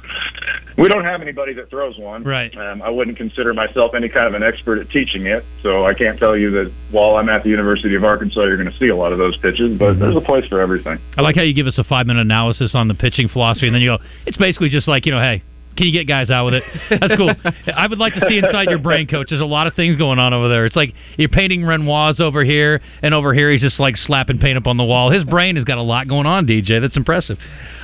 We 0.76 0.88
don't 0.88 1.05
have 1.05 1.22
anybody 1.22 1.55
that 1.55 1.70
throws 1.70 1.96
one. 1.98 2.24
Right. 2.24 2.55
Um, 2.57 2.82
I 2.82 2.90
wouldn't 2.90 3.16
consider 3.16 3.55
myself 3.55 3.94
any 3.94 4.09
kind 4.09 4.26
of 4.26 4.34
an 4.34 4.42
expert 4.42 4.78
at 4.80 4.90
teaching 4.90 5.26
it, 5.26 5.44
so 5.62 5.86
I 5.86 5.94
can't 5.94 6.18
tell 6.18 6.36
you 6.36 6.50
that 6.50 6.72
while 6.90 7.16
I'm 7.16 7.28
at 7.28 7.44
the 7.44 7.48
University 7.48 7.94
of 7.94 8.05
Arkansas, 8.05 8.42
you're 8.42 8.57
going 8.57 8.70
to 8.70 8.78
see 8.78 8.88
a 8.88 8.96
lot 8.96 9.12
of 9.12 9.18
those 9.18 9.36
pitches. 9.38 9.78
But 9.78 9.98
there's 9.98 10.16
a 10.16 10.20
place 10.20 10.46
for 10.46 10.61
everything. 10.61 10.98
I 11.16 11.22
like 11.22 11.36
how 11.36 11.42
you 11.42 11.55
give 11.55 11.66
us 11.66 11.78
a 11.78 11.84
five 11.84 12.07
minute 12.07 12.22
analysis 12.22 12.74
on 12.74 12.88
the 12.88 12.94
pitching 12.94 13.28
philosophy, 13.28 13.66
and 13.66 13.74
then 13.74 13.82
you 13.82 13.96
go, 13.96 14.05
it's 14.26 14.36
basically 14.36 14.68
just 14.68 14.88
like, 14.88 15.07
you 15.07 15.12
know, 15.12 15.20
hey, 15.20 15.42
Can 15.77 15.87
you 15.87 15.93
get 15.93 16.07
guys 16.07 16.31
out 16.31 16.45
with 16.45 16.55
it? 16.55 16.62
That's 16.91 17.16
cool. 17.16 17.33
I 17.75 17.87
would 17.87 17.99
like 17.99 18.14
to 18.14 18.20
see 18.29 18.39
inside 18.39 18.68
your 18.68 18.79
brain, 18.79 19.07
coach. 19.07 19.29
There's 19.31 19.41
a 19.41 19.47
lot 19.47 19.66
of 19.66 19.75
things 19.75 19.97
going 19.97 20.18
on 20.18 20.33
over 20.33 20.49
there. 20.49 20.66
It's 20.66 20.77
like 20.77 20.95
you're 21.16 21.29
painting 21.29 21.62
Renoirs 21.62 22.20
over 22.20 22.45
here, 22.45 22.81
and 23.03 23.12
over 23.12 23.35
here 23.35 23.51
he's 23.51 23.61
just 23.61 23.81
like 23.81 23.97
slapping 23.97 24.39
paint 24.39 24.57
up 24.57 24.66
on 24.66 24.77
the 24.77 24.85
wall. 24.85 25.11
His 25.11 25.25
brain 25.25 25.57
has 25.57 25.64
got 25.64 25.79
a 25.79 25.83
lot 25.83 26.07
going 26.09 26.27
on, 26.27 26.47
DJ. 26.47 26.81
That's 26.81 26.97
impressive. 26.97 27.39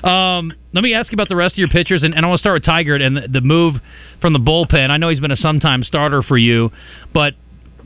Um, 0.04 0.52
let 0.72 0.84
me 0.84 0.94
ask 0.94 1.10
you 1.10 1.16
about 1.16 1.28
the 1.28 1.36
rest 1.36 1.54
of 1.54 1.58
your 1.58 1.68
pitchers, 1.68 2.02
and, 2.02 2.14
and 2.14 2.24
I 2.24 2.28
want 2.28 2.38
to 2.38 2.42
start 2.42 2.54
with 2.54 2.64
Tygart 2.64 3.02
and 3.02 3.16
the, 3.16 3.28
the 3.28 3.40
move 3.40 3.74
from 4.20 4.32
the 4.32 4.38
bullpen. 4.38 4.90
I 4.90 4.96
know 4.96 5.08
he's 5.08 5.20
been 5.20 5.32
a 5.32 5.36
sometime 5.36 5.82
starter 5.82 6.22
for 6.22 6.38
you, 6.38 6.70
but 7.12 7.34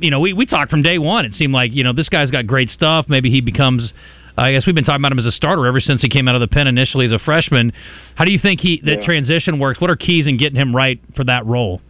you 0.00 0.10
know 0.10 0.20
we 0.20 0.32
we 0.32 0.44
talked 0.44 0.70
from 0.70 0.82
day 0.82 0.98
one. 0.98 1.24
It 1.24 1.32
seemed 1.34 1.54
like 1.54 1.72
you 1.72 1.82
know 1.82 1.92
this 1.92 2.08
guy's 2.08 2.30
got 2.30 2.46
great 2.46 2.68
stuff. 2.68 3.06
Maybe 3.08 3.30
he 3.30 3.40
becomes 3.40 3.92
I 4.36 4.52
guess 4.52 4.66
we've 4.66 4.74
been 4.74 4.84
talking 4.84 5.00
about 5.00 5.12
him 5.12 5.18
as 5.18 5.26
a 5.26 5.32
starter 5.32 5.66
ever 5.66 5.80
since 5.80 6.02
he 6.02 6.08
came 6.08 6.26
out 6.26 6.34
of 6.34 6.40
the 6.40 6.48
pen 6.48 6.66
initially 6.66 7.06
as 7.06 7.12
a 7.12 7.20
freshman. 7.20 7.72
How 8.16 8.24
do 8.24 8.32
you 8.32 8.38
think 8.38 8.60
he 8.60 8.80
that 8.84 9.00
Yeah. 9.00 9.04
transition 9.04 9.58
works? 9.58 9.80
What 9.80 9.90
are 9.90 9.96
keys 9.96 10.26
in 10.26 10.36
getting 10.36 10.56
him 10.56 10.74
right 10.74 10.98
for 11.14 11.24
that 11.24 11.46
role? 11.46 11.80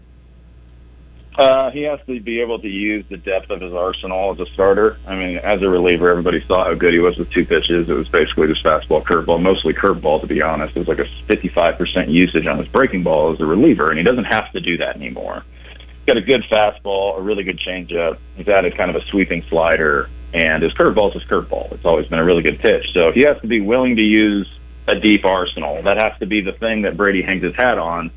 Uh, 1.37 1.69
he 1.71 1.83
has 1.83 1.99
to 2.07 2.21
be 2.21 2.41
able 2.41 2.61
to 2.61 2.69
use 2.69 3.05
the 3.11 3.17
depth 3.17 3.51
of 3.51 3.61
his 3.61 3.73
arsenal 3.73 4.33
as 4.33 4.41
a 4.41 4.47
starter. 4.53 4.99
I 5.07 5.17
mean, 5.17 5.39
as 5.39 5.63
a 5.63 5.69
reliever, 5.69 6.09
everybody 6.09 6.45
saw 6.47 6.65
how 6.65 6.75
good 6.75 6.93
he 6.93 7.01
was 7.01 7.17
with 7.17 7.29
two 7.31 7.45
pitches. 7.45 7.89
It 7.89 7.93
was 7.93 8.07
basically 8.09 8.47
just 8.47 8.63
fastball, 8.63 9.03
curveball, 9.03 9.43
mostly 9.43 9.73
curveball, 9.73 10.21
to 10.21 10.29
be 10.29 10.41
honest. 10.43 10.77
It 10.77 10.87
was 10.87 10.89
like 10.89 11.01
a 11.01 11.09
55% 11.27 12.09
usage 12.09 12.47
on 12.47 12.59
his 12.59 12.69
breaking 12.69 13.03
ball 13.03 13.33
as 13.33 13.41
a 13.41 13.47
reliever, 13.47 13.89
and 13.91 13.99
he 13.99 14.05
doesn't 14.05 14.27
have 14.27 14.53
to 14.53 14.61
do 14.61 14.77
that 14.77 14.95
anymore. 14.95 15.43
He's 15.73 16.07
got 16.07 16.17
a 16.19 16.23
good 16.23 16.45
fastball, 16.45 17.19
a 17.19 17.23
really 17.23 17.43
good 17.43 17.59
changeup. 17.59 18.19
He's 18.37 18.47
added 18.47 18.77
kind 18.77 18.91
of 18.91 18.97
a 18.97 19.05
sweeping 19.07 19.43
slider, 19.49 20.09
and 20.35 20.65
his 20.65 20.73
curveball 20.73 21.15
is 21.15 21.23
his 21.23 21.31
curveball. 21.31 21.73
It's 21.73 21.85
always 21.85 22.09
been 22.09 22.19
a 22.19 22.25
really 22.25 22.43
good 22.43 22.59
pitch. 22.59 22.93
So 22.93 23.13
he 23.13 23.21
has 23.21 23.41
to 23.41 23.47
be 23.47 23.61
willing 23.61 23.97
to 23.97 24.03
use 24.03 24.53
a 24.89 24.97
deep 24.97 25.25
arsenal. 25.25 25.81
That 25.83 25.97
has 25.97 26.19
to 26.19 26.27
be 26.27 26.41
the 26.41 26.53
thing 26.53 26.83
that 26.83 26.97
Brady 26.97 27.23
hangs 27.23 27.43
his 27.43 27.55
hat 27.55 27.79
on 27.79 28.11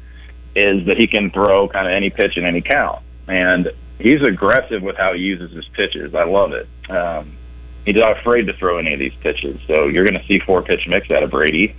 is 0.55 0.85
that 0.87 0.97
he 0.97 1.05
can 1.05 1.29
throw 1.29 1.67
kind 1.69 1.85
of 1.85 1.93
any 1.93 2.09
pitch 2.09 2.35
in 2.35 2.43
any 2.43 2.61
count. 2.61 3.03
And 3.27 3.71
he's 3.99 4.23
aggressive 4.23 4.81
with 4.81 4.97
how 4.97 5.13
he 5.13 5.19
uses 5.19 5.51
his 5.51 5.67
pitches. 5.69 6.15
I 6.15 6.23
love 6.23 6.53
it. 6.53 6.67
Um, 6.89 7.37
he's 7.85 7.95
not 7.95 8.19
afraid 8.19 8.47
to 8.47 8.53
throw 8.53 8.79
any 8.79 8.93
of 8.93 8.99
these 8.99 9.13
pitches. 9.21 9.61
So 9.67 9.87
you're 9.87 10.03
going 10.03 10.19
to 10.19 10.27
see 10.27 10.39
four 10.39 10.63
pitch 10.63 10.87
mix 10.87 11.11
out 11.11 11.21
of 11.21 11.29
Brady. 11.29 11.75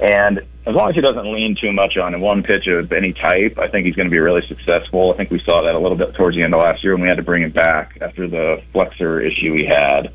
And 0.00 0.38
as 0.66 0.74
long 0.74 0.88
as 0.88 0.94
he 0.94 1.00
doesn't 1.00 1.32
lean 1.32 1.56
too 1.60 1.72
much 1.72 1.96
on 1.96 2.18
one 2.20 2.42
pitch 2.42 2.66
of 2.66 2.92
any 2.92 3.12
type, 3.12 3.58
I 3.58 3.68
think 3.68 3.86
he's 3.86 3.94
going 3.94 4.06
to 4.06 4.10
be 4.10 4.18
really 4.18 4.46
successful. 4.46 5.12
I 5.12 5.16
think 5.16 5.30
we 5.30 5.40
saw 5.40 5.62
that 5.62 5.74
a 5.74 5.78
little 5.78 5.96
bit 5.96 6.14
towards 6.14 6.36
the 6.36 6.42
end 6.42 6.54
of 6.54 6.60
last 6.60 6.82
year 6.82 6.94
when 6.94 7.02
we 7.02 7.08
had 7.08 7.16
to 7.18 7.22
bring 7.22 7.42
him 7.42 7.50
back 7.50 7.98
after 8.00 8.28
the 8.28 8.62
flexor 8.72 9.20
issue 9.20 9.52
we 9.52 9.66
had. 9.66 10.12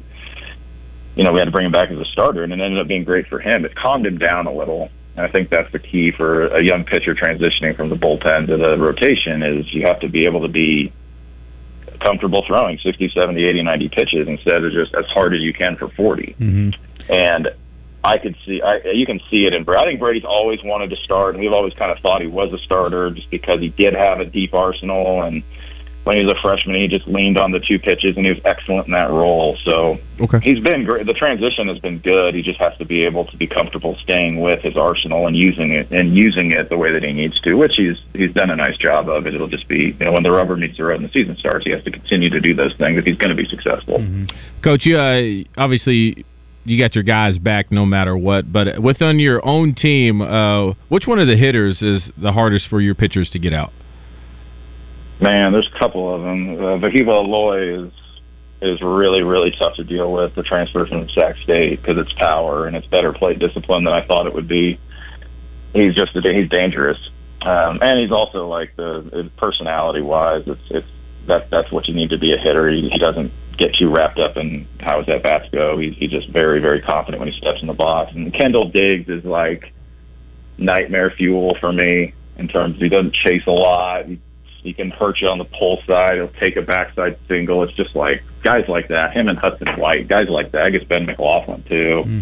You 1.16 1.24
know, 1.24 1.34
we 1.34 1.40
had 1.40 1.46
to 1.46 1.52
bring 1.52 1.66
him 1.66 1.72
back 1.72 1.92
as 1.92 1.98
a 1.98 2.06
starter, 2.06 2.44
and 2.44 2.52
it 2.52 2.60
ended 2.60 2.80
up 2.80 2.88
being 2.88 3.04
great 3.04 3.28
for 3.28 3.40
him. 3.40 3.64
It 3.64 3.76
calmed 3.76 4.06
him 4.06 4.18
down 4.18 4.48
a 4.48 4.54
little. 4.54 4.90
And 5.16 5.26
I 5.26 5.30
think 5.30 5.50
that's 5.50 5.72
the 5.72 5.80
key 5.80 6.12
for 6.12 6.48
a 6.48 6.62
young 6.62 6.84
pitcher 6.84 7.16
transitioning 7.16 7.76
from 7.76 7.90
the 7.90 7.96
bullpen 7.96 8.48
to 8.48 8.58
the 8.58 8.78
rotation 8.78 9.44
is 9.44 9.74
you 9.74 9.86
have 9.86 10.00
to 10.02 10.10
be 10.10 10.26
able 10.26 10.42
to 10.42 10.50
be 10.50 10.92
comfortable 12.02 12.44
throwing 12.46 12.78
60, 12.80 13.10
70, 13.10 13.46
80, 13.46 13.64
90 13.64 13.90
pitches 13.90 14.28
instead 14.28 14.64
of 14.64 14.74
just 14.74 14.94
as 14.96 15.06
hard 15.06 15.34
as 15.34 15.42
you 15.42 15.54
can 15.54 15.78
for 15.78 15.90
40. 15.90 16.36
Mm-hmm. 16.40 17.12
And 17.14 17.50
I 18.06 18.20
could 18.20 18.36
see, 18.46 18.62
I, 18.62 18.78
you 18.94 19.06
can 19.08 19.20
see 19.32 19.46
it 19.46 19.54
in 19.54 19.64
Brady. 19.64 19.82
I 19.82 19.86
think 19.88 20.00
Brady's 20.00 20.26
always 20.26 20.60
wanted 20.64 20.92
to 20.92 20.96
start, 20.98 21.34
and 21.34 21.44
we've 21.44 21.52
always 21.54 21.74
kind 21.74 21.92
of 21.92 21.98
thought 22.00 22.22
he 22.22 22.28
was 22.28 22.54
a 22.54 22.60
starter 22.60 23.10
just 23.10 23.32
because 23.32 23.60
he 23.62 23.70
did 23.70 23.94
have 23.96 24.20
a 24.20 24.26
deep 24.26 24.54
arsenal. 24.54 25.24
And 25.24 25.44
when 26.04 26.16
he 26.18 26.24
was 26.24 26.36
a 26.38 26.40
freshman, 26.40 26.76
he 26.76 26.88
just 26.88 27.08
leaned 27.08 27.40
on 27.40 27.52
the 27.52 27.60
two 27.60 27.80
pitches, 27.80 28.16
and 28.16 28.24
he 28.24 28.32
was 28.32 28.40
excellent 28.46 28.86
in 28.86 28.94
that 28.94 29.10
role. 29.10 29.58
So 29.64 29.98
Okay. 30.20 30.40
he's 30.40 30.60
been 30.60 30.86
great. 30.86 31.08
The 31.08 31.14
transition 31.14 31.68
has 31.68 31.80
been 31.80 31.98
good. 31.98 32.36
He 32.36 32.44
just 32.44 32.60
has 32.60 32.78
to 32.78 32.86
be 32.86 33.04
able 33.06 33.26
to 33.26 33.38
be 33.38 33.48
comfortable 33.48 33.96
staying 34.04 34.40
with 34.40 34.62
his 34.62 34.78
arsenal 34.78 35.26
and 35.26 35.36
using 35.36 35.72
it 35.72 35.90
and 35.90 36.16
using 36.16 36.52
it 36.52 36.70
the 36.70 36.78
way 36.78 36.92
that 36.94 37.02
he 37.02 37.12
needs 37.12 37.40
to, 37.42 37.56
which 37.56 37.74
he's 37.76 37.98
he's 38.14 38.32
done 38.34 38.52
a 38.52 38.56
nice 38.56 38.78
job 38.78 39.10
of. 39.10 39.26
It. 39.26 39.34
It'll 39.34 39.48
just 39.48 39.68
be 39.68 39.96
you 40.00 40.06
know 40.06 40.12
when 40.12 40.22
the 40.22 40.32
rubber 40.32 40.56
meets 40.56 40.78
the 40.78 40.84
road 40.84 41.02
and 41.02 41.10
the 41.10 41.12
season 41.12 41.38
starts, 41.38 41.66
he 41.66 41.72
has 41.72 41.84
to 41.86 41.92
continue 41.92 42.30
to 42.30 42.40
do 42.40 42.54
those 42.54 42.76
things 42.76 43.00
if 43.00 43.06
he's 43.06 43.18
going 43.18 43.36
to 43.36 43.42
be 43.44 43.50
successful. 43.50 44.06
Coach, 44.62 44.86
you 44.86 45.00
uh, 45.00 45.44
obviously 45.58 46.24
you 46.66 46.80
got 46.80 46.96
your 46.96 47.04
guys 47.04 47.38
back 47.38 47.72
no 47.72 47.86
matter 47.86 48.18
what, 48.18 48.52
but 48.52 48.82
within 48.82 49.20
your 49.20 49.46
own 49.46 49.76
team, 49.76 50.22
uh, 50.22 50.74
which 50.90 51.08
one 51.08 51.20
of 51.20 51.28
the 51.28 51.38
hitters 51.38 51.82
is 51.82 52.02
the 52.18 52.32
hardest 52.32 52.68
for 52.70 52.82
your 52.82 52.96
pitchers 52.96 53.30
to 53.32 53.40
get 53.40 53.54
out? 53.54 53.72
Man, 55.22 55.54
there's 55.54 55.70
a 55.74 55.80
couple 55.80 56.14
of 56.14 56.22
them. 56.22 56.56
Uh, 56.56 56.78
Wehiwa 56.80 57.26
Aloy 57.26 57.88
is 57.88 57.94
is 58.62 58.82
really 58.82 59.22
really 59.22 59.52
tough 59.52 59.76
to 59.76 59.84
deal 59.84 60.12
with. 60.12 60.36
The 60.36 60.44
transfer 60.44 60.86
from 60.86 61.08
Sac 61.10 61.38
State 61.38 61.82
because 61.82 61.98
it's 61.98 62.12
power 62.14 62.68
and 62.68 62.76
it's 62.76 62.88
better 62.88 63.14
plate 63.14 63.40
discipline 63.40 63.84
than 63.84 63.94
I 63.94 64.06
thought 64.06 64.28
it 64.28 64.34
would 64.34 64.48
be. 64.48 64.80
He's 65.74 65.94
just 65.94 66.16
a, 66.16 66.22
he's 66.22 66.50
dangerous, 66.50 66.98
um, 67.42 67.80
and 67.82 68.00
he's 68.00 68.12
also 68.12 68.48
like 68.48 68.76
the 68.76 69.30
personality 69.38 70.02
wise, 70.02 70.44
it's 70.48 70.62
it's 70.70 70.88
that 71.28 71.50
that's 71.50 71.72
what 71.72 71.88
you 71.88 71.94
need 71.94 72.10
to 72.10 72.18
be 72.18 72.34
a 72.34 72.38
hitter. 72.38 72.70
He, 72.70 72.90
he 72.90 72.98
doesn't 72.98 73.32
get 73.58 73.74
too 73.76 73.90
wrapped 73.90 74.20
up 74.20 74.38
in 74.38 74.68
how 74.80 75.00
his 75.00 75.10
at 75.10 75.24
bats 75.24 75.48
go. 75.52 75.78
He's 75.78 75.96
he's 75.96 76.12
just 76.12 76.30
very 76.30 76.60
very 76.60 76.82
confident 76.82 77.20
when 77.20 77.32
he 77.32 77.38
steps 77.38 77.62
in 77.62 77.68
the 77.68 77.74
box. 77.74 78.14
And 78.14 78.34
Kendall 78.34 78.70
Diggs 78.70 79.10
is 79.10 79.24
like 79.24 79.74
nightmare 80.58 81.12
fuel 81.12 81.58
for 81.60 81.72
me 81.72 82.14
in 82.38 82.48
terms 82.48 82.78
he 82.78 82.90
doesn't 82.90 83.14
chase 83.14 83.44
a 83.48 83.52
lot. 83.52 84.06
He, 84.06 84.20
he 84.64 84.74
can 84.74 84.90
hurt 84.90 85.22
you 85.22 85.28
on 85.28 85.38
the 85.38 85.46
pull 85.46 85.82
side. 85.86 86.16
He'll 86.16 86.28
take 86.28 86.58
a 86.58 86.62
backside 86.62 87.18
single. 87.28 87.64
It's 87.64 87.74
just 87.74 87.96
like 87.96 88.24
guys 88.44 88.68
like 88.68 88.88
that. 88.88 89.14
Him 89.14 89.28
and 89.28 89.38
Hudson 89.38 89.68
White, 89.80 90.08
guys 90.08 90.28
like 90.28 90.52
that. 90.54 90.64
I 90.64 90.70
guess 90.72 90.84
Ben 90.84 91.06
McLaughlin 91.06 91.64
too. 91.64 92.04
Hmm. 92.04 92.20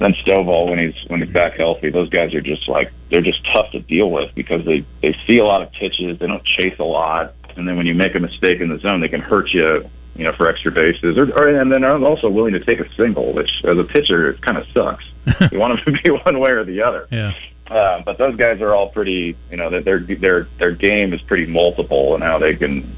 Then 0.00 0.14
Stovall 0.14 0.68
when 0.68 0.78
he's 0.78 0.94
when 1.08 1.20
he's 1.20 1.32
back 1.32 1.58
healthy. 1.58 1.90
Those 1.90 2.08
guys 2.08 2.34
are 2.34 2.40
just 2.40 2.68
like 2.68 2.90
they're 3.10 3.20
just 3.20 3.44
tough 3.44 3.70
to 3.72 3.80
deal 3.80 4.10
with 4.10 4.34
because 4.34 4.64
they 4.64 4.84
they 5.02 5.14
see 5.26 5.38
a 5.38 5.44
lot 5.44 5.62
of 5.62 5.70
pitches. 5.72 6.18
They 6.18 6.26
don't 6.26 6.44
chase 6.44 6.78
a 6.78 6.84
lot, 6.84 7.34
and 7.56 7.68
then 7.68 7.76
when 7.76 7.86
you 7.86 7.94
make 7.94 8.14
a 8.14 8.20
mistake 8.20 8.60
in 8.60 8.70
the 8.70 8.78
zone, 8.78 9.00
they 9.00 9.08
can 9.08 9.20
hurt 9.20 9.50
you. 9.52 9.88
You 10.20 10.26
know, 10.26 10.32
for 10.36 10.50
extra 10.50 10.70
bases, 10.70 11.16
or, 11.16 11.32
or 11.32 11.48
and 11.48 11.72
then 11.72 11.82
are 11.82 11.98
also 12.04 12.28
willing 12.28 12.52
to 12.52 12.62
take 12.62 12.78
a 12.78 12.94
single, 12.94 13.32
which 13.32 13.50
as 13.64 13.78
a 13.78 13.84
pitcher 13.84 14.28
it 14.28 14.42
kind 14.42 14.58
of 14.58 14.66
sucks. 14.74 15.02
you 15.50 15.58
want 15.58 15.82
them 15.82 15.94
to 15.94 16.02
be 16.02 16.10
one 16.10 16.38
way 16.38 16.50
or 16.50 16.62
the 16.62 16.82
other. 16.82 17.08
Yeah. 17.10 17.32
Uh, 17.70 18.02
but 18.04 18.18
those 18.18 18.36
guys 18.36 18.60
are 18.60 18.74
all 18.74 18.90
pretty, 18.90 19.34
you 19.50 19.56
know, 19.56 19.70
their 19.70 19.80
their 19.80 20.00
their 20.00 20.48
their 20.58 20.72
game 20.72 21.14
is 21.14 21.22
pretty 21.22 21.46
multiple 21.46 22.14
and 22.14 22.22
how 22.22 22.38
they 22.38 22.54
can, 22.54 22.94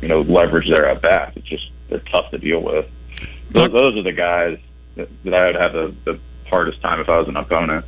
you 0.00 0.06
know, 0.06 0.20
leverage 0.20 0.68
their 0.68 0.86
at 0.86 1.02
bats. 1.02 1.36
It's 1.36 1.48
just 1.48 1.70
they're 1.88 1.98
tough 1.98 2.30
to 2.30 2.38
deal 2.38 2.62
with. 2.62 2.86
Those, 3.52 3.72
those 3.72 3.96
are 3.96 4.02
the 4.02 4.12
guys 4.12 4.58
that, 4.94 5.08
that 5.24 5.34
I 5.34 5.46
would 5.46 5.56
have 5.56 5.72
the, 5.72 5.94
the 6.04 6.20
hardest 6.48 6.80
time 6.82 7.00
if 7.00 7.08
I 7.08 7.18
was 7.18 7.26
an 7.26 7.36
opponent. 7.36 7.84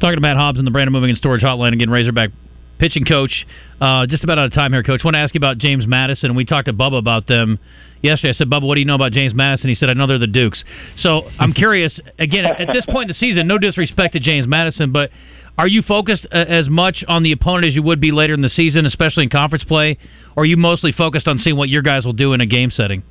Talking 0.00 0.16
to 0.16 0.20
Matt 0.20 0.36
Hobbs 0.36 0.60
in 0.60 0.64
the 0.64 0.70
Brandon 0.70 0.92
Moving 0.92 1.10
and 1.10 1.18
Storage 1.18 1.42
Hotline 1.42 1.72
again, 1.72 1.90
Razorback 1.90 2.30
pitching 2.78 3.04
coach. 3.04 3.46
Uh, 3.80 4.06
just 4.06 4.24
about 4.24 4.38
out 4.38 4.46
of 4.46 4.52
time 4.52 4.72
here, 4.72 4.82
coach. 4.82 5.02
want 5.04 5.14
to 5.14 5.20
ask 5.20 5.34
you 5.34 5.38
about 5.38 5.58
James 5.58 5.86
Madison. 5.86 6.34
We 6.34 6.44
talked 6.44 6.66
to 6.66 6.72
Bubba 6.72 6.98
about 6.98 7.26
them 7.26 7.58
yesterday. 8.04 8.30
I 8.30 8.34
said, 8.34 8.48
Bubba, 8.48 8.66
what 8.66 8.74
do 8.74 8.80
you 8.80 8.86
know 8.86 8.94
about 8.94 9.12
James 9.12 9.34
Madison? 9.34 9.68
He 9.68 9.74
said, 9.74 9.88
I 9.90 9.94
know 9.94 10.06
they're 10.06 10.18
the 10.18 10.26
Dukes. 10.26 10.62
So 10.98 11.22
I'm 11.38 11.52
curious. 11.54 11.98
Again, 12.18 12.44
at 12.44 12.68
this 12.72 12.86
point 12.86 13.04
in 13.04 13.08
the 13.08 13.14
season, 13.14 13.46
no 13.46 13.58
disrespect 13.58 14.12
to 14.14 14.20
James 14.20 14.46
Madison, 14.46 14.92
but 14.92 15.10
are 15.56 15.68
you 15.68 15.82
focused 15.82 16.26
uh, 16.32 16.36
as 16.36 16.68
much 16.68 17.04
on 17.06 17.22
the 17.22 17.32
opponent 17.32 17.66
as 17.66 17.74
you 17.74 17.82
would 17.82 18.00
be 18.00 18.12
later 18.12 18.34
in 18.34 18.42
the 18.42 18.48
season, 18.48 18.86
especially 18.86 19.24
in 19.24 19.30
conference 19.30 19.64
play, 19.64 19.98
or 20.36 20.42
are 20.42 20.46
you 20.46 20.56
mostly 20.56 20.92
focused 20.92 21.28
on 21.28 21.38
seeing 21.38 21.56
what 21.56 21.68
your 21.68 21.82
guys 21.82 22.04
will 22.04 22.12
do 22.12 22.32
in 22.32 22.40
a 22.40 22.46
game 22.46 22.70
setting? 22.70 23.02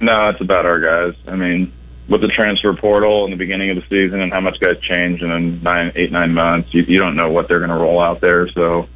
No, 0.00 0.28
it's 0.28 0.40
about 0.40 0.66
our 0.66 0.78
guys. 0.78 1.18
I 1.26 1.34
mean, 1.34 1.72
with 2.08 2.20
the 2.20 2.28
transfer 2.28 2.74
portal 2.74 3.24
in 3.24 3.30
the 3.30 3.36
beginning 3.36 3.70
of 3.70 3.76
the 3.76 3.82
season 3.88 4.20
and 4.20 4.32
how 4.32 4.40
much 4.40 4.60
guys 4.60 4.76
change 4.80 5.22
in 5.22 5.28
then 5.28 5.62
nine, 5.62 5.92
eight, 5.96 6.12
nine 6.12 6.32
months, 6.32 6.68
you, 6.72 6.82
you 6.82 6.98
don't 6.98 7.16
know 7.16 7.30
what 7.30 7.48
they're 7.48 7.58
going 7.58 7.70
to 7.70 7.76
roll 7.76 8.00
out 8.00 8.20
there. 8.20 8.48
So 8.54 8.88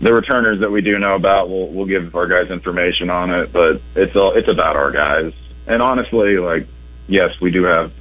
the 0.00 0.12
returners 0.12 0.60
that 0.60 0.70
we 0.70 0.82
do 0.82 0.98
know 0.98 1.14
about, 1.14 1.48
we'll 1.48 1.68
we'll 1.68 1.86
give 1.86 2.14
our 2.14 2.26
guys 2.26 2.50
information 2.50 3.10
on 3.10 3.30
it. 3.30 3.52
But 3.52 3.80
it's 3.94 4.14
all 4.16 4.32
it's 4.34 4.48
about 4.48 4.76
our 4.76 4.90
guys. 4.90 5.32
And 5.66 5.82
honestly, 5.82 6.38
like 6.38 6.66
yes, 7.08 7.30
we 7.40 7.50
do 7.50 7.64
have 7.64 7.92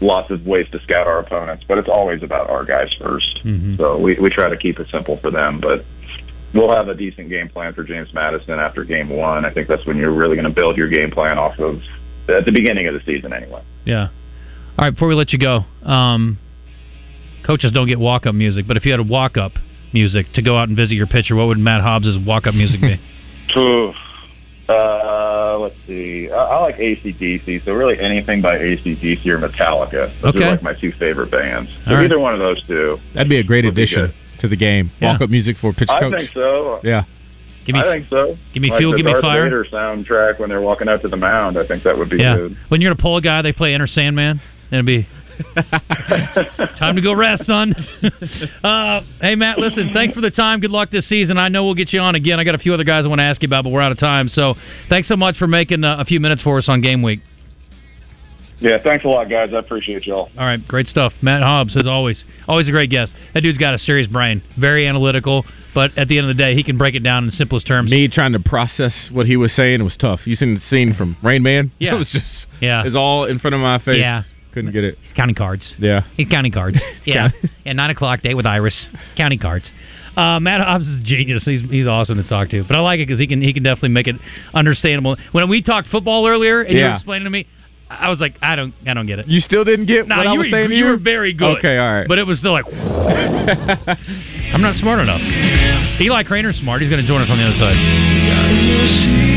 lots 0.00 0.30
of 0.30 0.46
ways 0.46 0.66
to 0.72 0.80
scout 0.80 1.06
our 1.06 1.18
opponents, 1.18 1.64
but 1.68 1.78
it's 1.78 1.88
always 1.88 2.22
about 2.22 2.48
our 2.48 2.64
guys 2.64 2.88
1st 3.00 3.76
So 3.76 3.98
we 3.98 4.18
we 4.18 4.30
try 4.30 4.48
to 4.48 4.56
keep 4.56 4.78
it 4.78 4.88
simple 4.90 5.16
for 5.18 5.30
them, 5.30 5.60
but. 5.60 5.84
We'll 6.52 6.74
have 6.74 6.88
a 6.88 6.96
decent 6.96 7.28
game 7.28 7.48
plan 7.48 7.74
for 7.74 7.84
James 7.84 8.12
Madison 8.12 8.58
after 8.58 8.82
game 8.82 9.08
one. 9.08 9.44
I 9.44 9.52
think 9.52 9.68
that's 9.68 9.86
when 9.86 9.98
you're 9.98 10.10
really 10.10 10.34
going 10.34 10.48
to 10.48 10.52
build 10.52 10.76
your 10.76 10.88
game 10.88 11.12
plan 11.12 11.38
off 11.38 11.56
of 11.60 11.80
at 12.28 12.44
the 12.44 12.50
beginning 12.50 12.88
of 12.88 12.94
the 12.94 13.00
season, 13.06 13.32
anyway. 13.32 13.62
Yeah. 13.84 14.08
All 14.76 14.84
right, 14.84 14.90
before 14.90 15.06
we 15.06 15.14
let 15.14 15.32
you 15.32 15.38
go, 15.38 15.64
um, 15.88 16.40
coaches 17.44 17.70
don't 17.70 17.86
get 17.86 18.00
walk 18.00 18.26
up 18.26 18.34
music, 18.34 18.66
but 18.66 18.76
if 18.76 18.84
you 18.84 18.90
had 18.90 18.98
a 18.98 19.04
walk 19.04 19.36
up 19.36 19.52
music 19.92 20.26
to 20.34 20.42
go 20.42 20.56
out 20.56 20.68
and 20.68 20.76
visit 20.76 20.94
your 20.94 21.06
pitcher, 21.06 21.34
what 21.36 21.46
would 21.48 21.58
Matt 21.58 21.82
Hobbs' 21.82 22.16
walk 22.26 22.46
up 22.46 22.54
music 22.54 22.80
be? 22.80 23.00
Oof. 23.58 23.94
Uh, 24.68 25.58
let's 25.58 25.74
see. 25.86 26.28
I, 26.30 26.36
I 26.36 26.60
like 26.60 26.76
ACDC, 26.76 27.64
so 27.64 27.72
really 27.72 27.98
anything 27.98 28.40
by 28.40 28.56
ACDC 28.56 29.26
or 29.26 29.38
Metallica. 29.38 30.12
Those 30.22 30.34
Okay. 30.34 30.44
are 30.44 30.50
like 30.52 30.62
my 30.62 30.74
two 30.74 30.92
favorite 30.92 31.30
bands. 31.30 31.68
So 31.84 31.90
All 31.90 31.96
right. 31.96 32.04
either 32.04 32.20
one 32.20 32.34
of 32.34 32.40
those 32.40 32.62
two. 32.66 32.98
That'd 33.14 33.28
be 33.28 33.38
a 33.38 33.42
great 33.42 33.64
addition 33.64 34.12
to 34.40 34.48
the 34.48 34.56
game. 34.56 34.92
Yeah. 35.00 35.12
Walk 35.12 35.22
up 35.22 35.30
music 35.30 35.56
for 35.60 35.72
pitch 35.72 35.88
I 35.90 36.08
think 36.08 36.30
so. 36.32 36.80
Yeah. 36.84 37.02
Give 37.66 37.74
me- 37.74 37.80
I 37.80 37.84
think 37.84 38.06
so. 38.08 38.36
give 38.54 38.62
me 38.62 38.70
like 38.70 38.78
fuel, 38.78 38.92
the 38.92 38.98
give 38.98 39.06
me 39.06 39.12
Darth 39.12 39.22
fire. 39.22 39.44
Vader 39.44 39.64
soundtrack 39.64 40.38
when 40.38 40.48
they're 40.48 40.60
walking 40.60 40.88
out 40.88 41.02
to 41.02 41.08
the 41.08 41.16
mound. 41.16 41.58
I 41.58 41.66
think 41.66 41.82
that 41.82 41.98
would 41.98 42.08
be 42.08 42.18
yeah. 42.18 42.36
good. 42.36 42.56
When 42.68 42.80
you're 42.80 42.90
going 42.90 42.96
to 42.96 43.02
pull 43.02 43.16
a 43.16 43.20
guy, 43.22 43.42
they 43.42 43.52
play 43.52 43.74
Enter 43.74 43.88
Sandman. 43.88 44.40
And 44.72 44.74
it'd 44.78 44.86
be 44.86 45.08
Time 46.78 46.96
to 46.96 47.02
go 47.02 47.12
rest, 47.12 47.46
son. 47.46 47.74
uh, 48.64 49.00
hey, 49.20 49.34
Matt, 49.34 49.58
listen, 49.58 49.90
thanks 49.92 50.14
for 50.14 50.20
the 50.20 50.30
time. 50.30 50.60
Good 50.60 50.70
luck 50.70 50.90
this 50.90 51.08
season. 51.08 51.38
I 51.38 51.48
know 51.48 51.64
we'll 51.64 51.74
get 51.74 51.92
you 51.92 52.00
on 52.00 52.14
again. 52.14 52.38
I 52.40 52.44
got 52.44 52.54
a 52.54 52.58
few 52.58 52.74
other 52.74 52.84
guys 52.84 53.04
I 53.04 53.08
want 53.08 53.20
to 53.20 53.24
ask 53.24 53.42
you 53.42 53.46
about, 53.46 53.64
but 53.64 53.70
we're 53.70 53.80
out 53.80 53.92
of 53.92 53.98
time. 53.98 54.28
So 54.28 54.54
thanks 54.88 55.08
so 55.08 55.16
much 55.16 55.36
for 55.36 55.46
making 55.46 55.84
uh, 55.84 55.96
a 55.98 56.04
few 56.04 56.20
minutes 56.20 56.42
for 56.42 56.58
us 56.58 56.68
on 56.68 56.80
game 56.80 57.02
week. 57.02 57.20
Yeah, 58.60 58.76
thanks 58.82 59.04
a 59.06 59.08
lot, 59.08 59.30
guys. 59.30 59.50
I 59.54 59.58
appreciate 59.58 60.06
y'all. 60.06 60.28
All 60.38 60.44
right, 60.44 60.66
great 60.68 60.86
stuff. 60.86 61.14
Matt 61.22 61.42
Hobbs, 61.42 61.76
as 61.76 61.86
always, 61.86 62.22
always 62.46 62.68
a 62.68 62.70
great 62.70 62.90
guest. 62.90 63.14
That 63.32 63.40
dude's 63.40 63.56
got 63.56 63.72
a 63.74 63.78
serious 63.78 64.06
brain, 64.06 64.42
very 64.58 64.86
analytical, 64.86 65.46
but 65.74 65.96
at 65.96 66.08
the 66.08 66.18
end 66.18 66.28
of 66.28 66.36
the 66.36 66.40
day, 66.42 66.54
he 66.54 66.62
can 66.62 66.76
break 66.76 66.94
it 66.94 67.02
down 67.02 67.24
in 67.24 67.26
the 67.30 67.32
simplest 67.32 67.66
terms. 67.66 67.90
Me 67.90 68.06
trying 68.08 68.32
to 68.32 68.40
process 68.40 68.92
what 69.10 69.24
he 69.24 69.36
was 69.36 69.50
saying 69.56 69.82
was 69.82 69.96
tough. 69.98 70.20
You 70.26 70.36
seen 70.36 70.54
the 70.54 70.60
scene 70.68 70.94
from 70.94 71.16
Rain 71.22 71.42
Man? 71.42 71.72
Yeah. 71.78 71.94
it 71.94 71.98
was 71.98 72.10
just 72.10 72.26
Yeah. 72.60 72.82
it's 72.84 72.94
all 72.94 73.24
in 73.24 73.38
front 73.38 73.54
of 73.54 73.62
my 73.62 73.78
face. 73.78 73.98
Yeah. 73.98 74.24
Couldn't 74.52 74.72
get 74.72 74.84
it. 74.84 74.98
He's 75.02 75.12
counting 75.14 75.34
cards. 75.36 75.74
Yeah, 75.78 76.02
He's 76.16 76.28
counting 76.28 76.52
cards. 76.52 76.78
Yeah. 77.04 77.28
and 77.64 77.76
nine 77.76 77.90
o'clock 77.90 78.20
date 78.22 78.34
with 78.34 78.46
Iris. 78.46 78.74
Counting 79.16 79.38
cards. 79.38 79.64
Uh, 80.16 80.38
Matt 80.40 80.60
Hobbs 80.60 80.86
is 80.86 81.00
a 81.00 81.04
genius. 81.04 81.44
He's 81.44 81.60
he's 81.70 81.86
awesome 81.86 82.20
to 82.22 82.28
talk 82.28 82.48
to. 82.50 82.64
But 82.64 82.76
I 82.76 82.80
like 82.80 82.98
it 83.00 83.06
because 83.06 83.20
he 83.20 83.26
can 83.28 83.40
he 83.40 83.52
can 83.52 83.62
definitely 83.62 83.90
make 83.90 84.06
it 84.08 84.16
understandable. 84.52 85.16
When 85.32 85.48
we 85.48 85.62
talked 85.62 85.88
football 85.88 86.26
earlier 86.26 86.62
and 86.62 86.76
you 86.76 86.84
were 86.84 86.94
explaining 86.94 87.24
to 87.24 87.30
me, 87.30 87.46
I 87.88 88.08
was 88.10 88.18
like, 88.20 88.34
I 88.42 88.56
don't 88.56 88.74
I 88.86 88.94
don't 88.94 89.06
get 89.06 89.20
it. 89.20 89.28
You 89.28 89.40
still 89.40 89.64
didn't 89.64 89.86
get 89.86 90.08
No, 90.08 90.16
what 90.16 90.24
you 90.24 90.28
I 90.30 90.32
was 90.34 90.46
were, 90.46 90.50
saying 90.50 90.70
you 90.72 90.78
you? 90.78 90.84
were 90.86 90.96
very 90.98 91.32
good. 91.32 91.58
Okay, 91.58 91.78
all 91.78 91.92
right. 91.92 92.08
But 92.08 92.18
it 92.18 92.26
was 92.26 92.38
still 92.40 92.52
like, 92.52 92.66
I'm 92.74 94.60
not 94.62 94.74
smart 94.76 94.98
enough. 95.00 95.20
Eli 96.00 96.24
Cranor's 96.24 96.56
smart. 96.58 96.80
He's 96.82 96.90
going 96.90 97.02
to 97.02 97.08
join 97.08 97.22
us 97.22 97.30
on 97.30 97.38
the 97.38 97.44
other 97.46 97.56
side. 97.58 99.29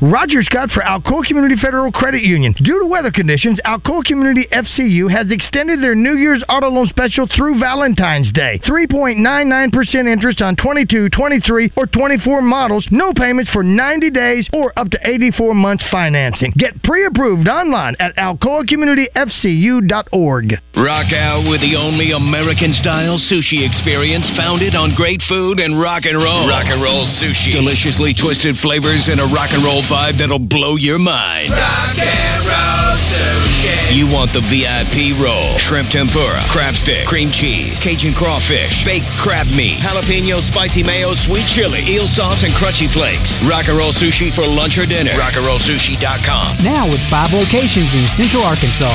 Roger 0.00 0.44
Scott 0.44 0.70
for 0.70 0.80
Alcoa 0.80 1.26
Community 1.26 1.56
Federal 1.60 1.90
Credit 1.90 2.22
Union. 2.22 2.54
Due 2.62 2.78
to 2.78 2.86
weather 2.86 3.10
conditions, 3.10 3.58
Alcoa 3.64 4.04
Community 4.04 4.46
FCU 4.52 5.10
has 5.10 5.28
extended 5.32 5.82
their 5.82 5.96
New 5.96 6.14
Year's 6.14 6.44
auto 6.48 6.70
loan 6.70 6.86
special 6.86 7.26
through 7.26 7.58
Valentine's 7.58 8.30
Day. 8.30 8.60
3.99% 8.64 10.06
interest 10.06 10.40
on 10.40 10.54
22, 10.54 11.08
23, 11.08 11.72
or 11.76 11.86
24 11.86 12.42
models, 12.42 12.86
no 12.92 13.12
payments 13.12 13.50
for 13.50 13.64
90 13.64 14.10
days 14.10 14.48
or 14.52 14.72
up 14.78 14.88
to 14.90 15.00
84 15.02 15.52
months 15.54 15.82
financing. 15.90 16.52
Get 16.56 16.80
pre-approved 16.84 17.48
online 17.48 17.96
at 17.98 18.14
alcoacommunityfcu.org. 18.14 20.52
Rock 20.78 21.10
out 21.10 21.42
with 21.50 21.60
the 21.60 21.74
only 21.74 22.12
American 22.12 22.70
style 22.70 23.18
sushi 23.18 23.66
experience 23.66 24.30
founded 24.38 24.76
on 24.76 24.94
great 24.94 25.20
food 25.28 25.58
and 25.58 25.80
rock 25.80 26.04
and 26.04 26.16
roll. 26.16 26.46
Rock 26.46 26.70
and 26.70 26.80
roll 26.80 27.04
sushi. 27.18 27.50
Deliciously 27.50 28.14
twisted 28.14 28.54
flavors 28.62 29.08
and 29.10 29.18
a 29.18 29.26
rock 29.26 29.50
and 29.50 29.66
roll 29.66 29.82
vibe 29.88 30.20
that'll 30.20 30.38
blow 30.38 30.76
your 30.76 31.00
mind. 31.00 31.50
Rock 31.50 31.96
and 31.96 32.44
roll 32.44 32.94
sushi. 33.08 33.96
You 33.96 34.06
want 34.06 34.36
the 34.36 34.44
VIP 34.44 35.16
roll, 35.16 35.56
shrimp 35.58 35.88
tempura, 35.88 36.44
crab 36.52 36.76
stick, 36.76 37.08
cream 37.08 37.32
cheese, 37.32 37.80
Cajun 37.80 38.12
crawfish, 38.12 38.84
baked 38.84 39.08
crab 39.24 39.48
meat, 39.48 39.80
jalapeno 39.80 40.44
spicy 40.44 40.84
mayo, 40.84 41.16
sweet 41.24 41.48
chili, 41.56 41.80
eel 41.88 42.06
sauce, 42.12 42.44
and 42.44 42.52
crunchy 42.54 42.86
flakes. 42.92 43.32
Rock 43.48 43.66
and 43.66 43.76
roll 43.80 43.96
sushi 43.96 44.28
for 44.36 44.44
lunch 44.44 44.76
or 44.76 44.84
dinner. 44.84 45.16
Rockandrollsushi.com. 45.16 46.62
Now 46.62 46.86
with 46.86 47.00
five 47.08 47.32
locations 47.32 47.88
in 47.96 48.04
Central 48.20 48.44
Arkansas. 48.44 48.92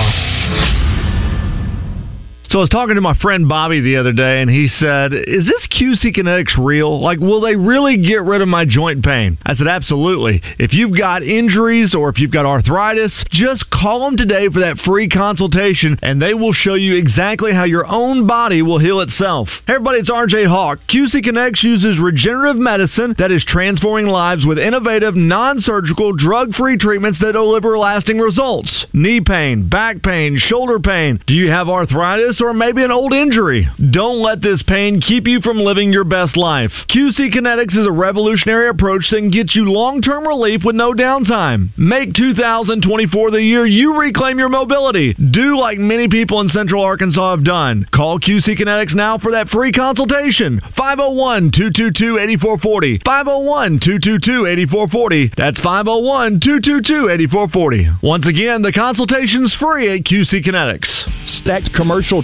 So 2.53 2.59
I 2.59 2.61
was 2.61 2.69
talking 2.69 2.93
to 2.93 3.01
my 3.01 3.15
friend 3.15 3.49
Bobby 3.49 3.81
the 3.81 3.97
other 3.97 4.13
day, 4.13 4.39
and 4.39 4.47
he 4.47 4.67
said, 4.67 5.11
"Is 5.11 5.47
this 5.47 5.65
QC 5.71 6.11
Kinetics 6.13 6.55
real? 6.55 7.01
Like, 7.01 7.19
will 7.19 7.41
they 7.41 7.55
really 7.55 7.97
get 7.97 8.21
rid 8.21 8.43
of 8.43 8.47
my 8.47 8.63
joint 8.63 9.03
pain?" 9.03 9.39
I 9.43 9.55
said, 9.55 9.65
"Absolutely. 9.65 10.39
If 10.59 10.71
you've 10.71 10.95
got 10.95 11.23
injuries 11.23 11.95
or 11.95 12.09
if 12.09 12.19
you've 12.19 12.29
got 12.29 12.45
arthritis, 12.45 13.25
just 13.31 13.71
call 13.71 14.05
them 14.05 14.17
today 14.17 14.49
for 14.49 14.59
that 14.59 14.77
free 14.81 15.09
consultation, 15.09 15.97
and 16.03 16.21
they 16.21 16.35
will 16.35 16.53
show 16.53 16.75
you 16.75 16.93
exactly 16.93 17.53
how 17.53 17.63
your 17.63 17.87
own 17.91 18.27
body 18.27 18.61
will 18.61 18.77
heal 18.77 19.01
itself." 19.01 19.49
Hey 19.65 19.73
everybody, 19.73 20.01
it's 20.01 20.11
RJ 20.11 20.45
Hawk. 20.45 20.77
QC 20.87 21.23
Kinetics 21.23 21.63
uses 21.63 21.97
regenerative 21.97 22.61
medicine 22.61 23.15
that 23.17 23.31
is 23.31 23.43
transforming 23.45 24.05
lives 24.05 24.45
with 24.45 24.59
innovative, 24.59 25.15
non-surgical, 25.15 26.13
drug-free 26.13 26.77
treatments 26.77 27.17
that 27.17 27.31
deliver 27.31 27.79
lasting 27.79 28.19
results. 28.19 28.85
Knee 28.93 29.21
pain, 29.21 29.67
back 29.67 30.03
pain, 30.03 30.37
shoulder 30.37 30.77
pain. 30.77 31.19
Do 31.25 31.33
you 31.33 31.49
have 31.49 31.67
arthritis? 31.67 32.41
Or 32.43 32.53
maybe 32.53 32.83
an 32.83 32.91
old 32.91 33.13
injury. 33.13 33.67
Don't 33.91 34.21
let 34.21 34.41
this 34.41 34.61
pain 34.67 35.01
keep 35.01 35.27
you 35.27 35.39
from 35.41 35.57
living 35.57 35.91
your 35.91 36.03
best 36.03 36.37
life. 36.37 36.71
QC 36.89 37.33
Kinetics 37.33 37.77
is 37.77 37.87
a 37.87 37.91
revolutionary 37.91 38.69
approach 38.69 39.09
that 39.09 39.17
can 39.17 39.31
get 39.31 39.55
you 39.55 39.71
long 39.71 40.01
term 40.01 40.27
relief 40.27 40.61
with 40.63 40.75
no 40.75 40.93
downtime. 40.93 41.69
Make 41.77 42.13
2024 42.13 43.31
the 43.31 43.41
year 43.41 43.65
you 43.65 43.97
reclaim 43.97 44.37
your 44.37 44.49
mobility. 44.49 45.13
Do 45.13 45.57
like 45.57 45.77
many 45.77 46.07
people 46.09 46.41
in 46.41 46.49
Central 46.49 46.83
Arkansas 46.83 47.35
have 47.35 47.45
done. 47.45 47.87
Call 47.93 48.19
QC 48.19 48.59
Kinetics 48.59 48.93
now 48.93 49.17
for 49.17 49.31
that 49.31 49.49
free 49.49 49.71
consultation. 49.71 50.59
501 50.77 51.51
222 51.51 52.17
8440. 52.19 52.99
501 53.05 53.79
222 53.79 54.47
8440. 54.47 55.31
That's 55.37 55.59
501 55.61 56.39
222 56.43 57.09
8440. 57.09 57.89
Once 58.03 58.27
again, 58.27 58.61
the 58.61 58.73
consultation's 58.73 59.55
free 59.59 59.93
at 59.95 60.05
QC 60.05 60.43
Kinetics. 60.43 60.91
Stacked 61.39 61.73
Commercial 61.73 62.23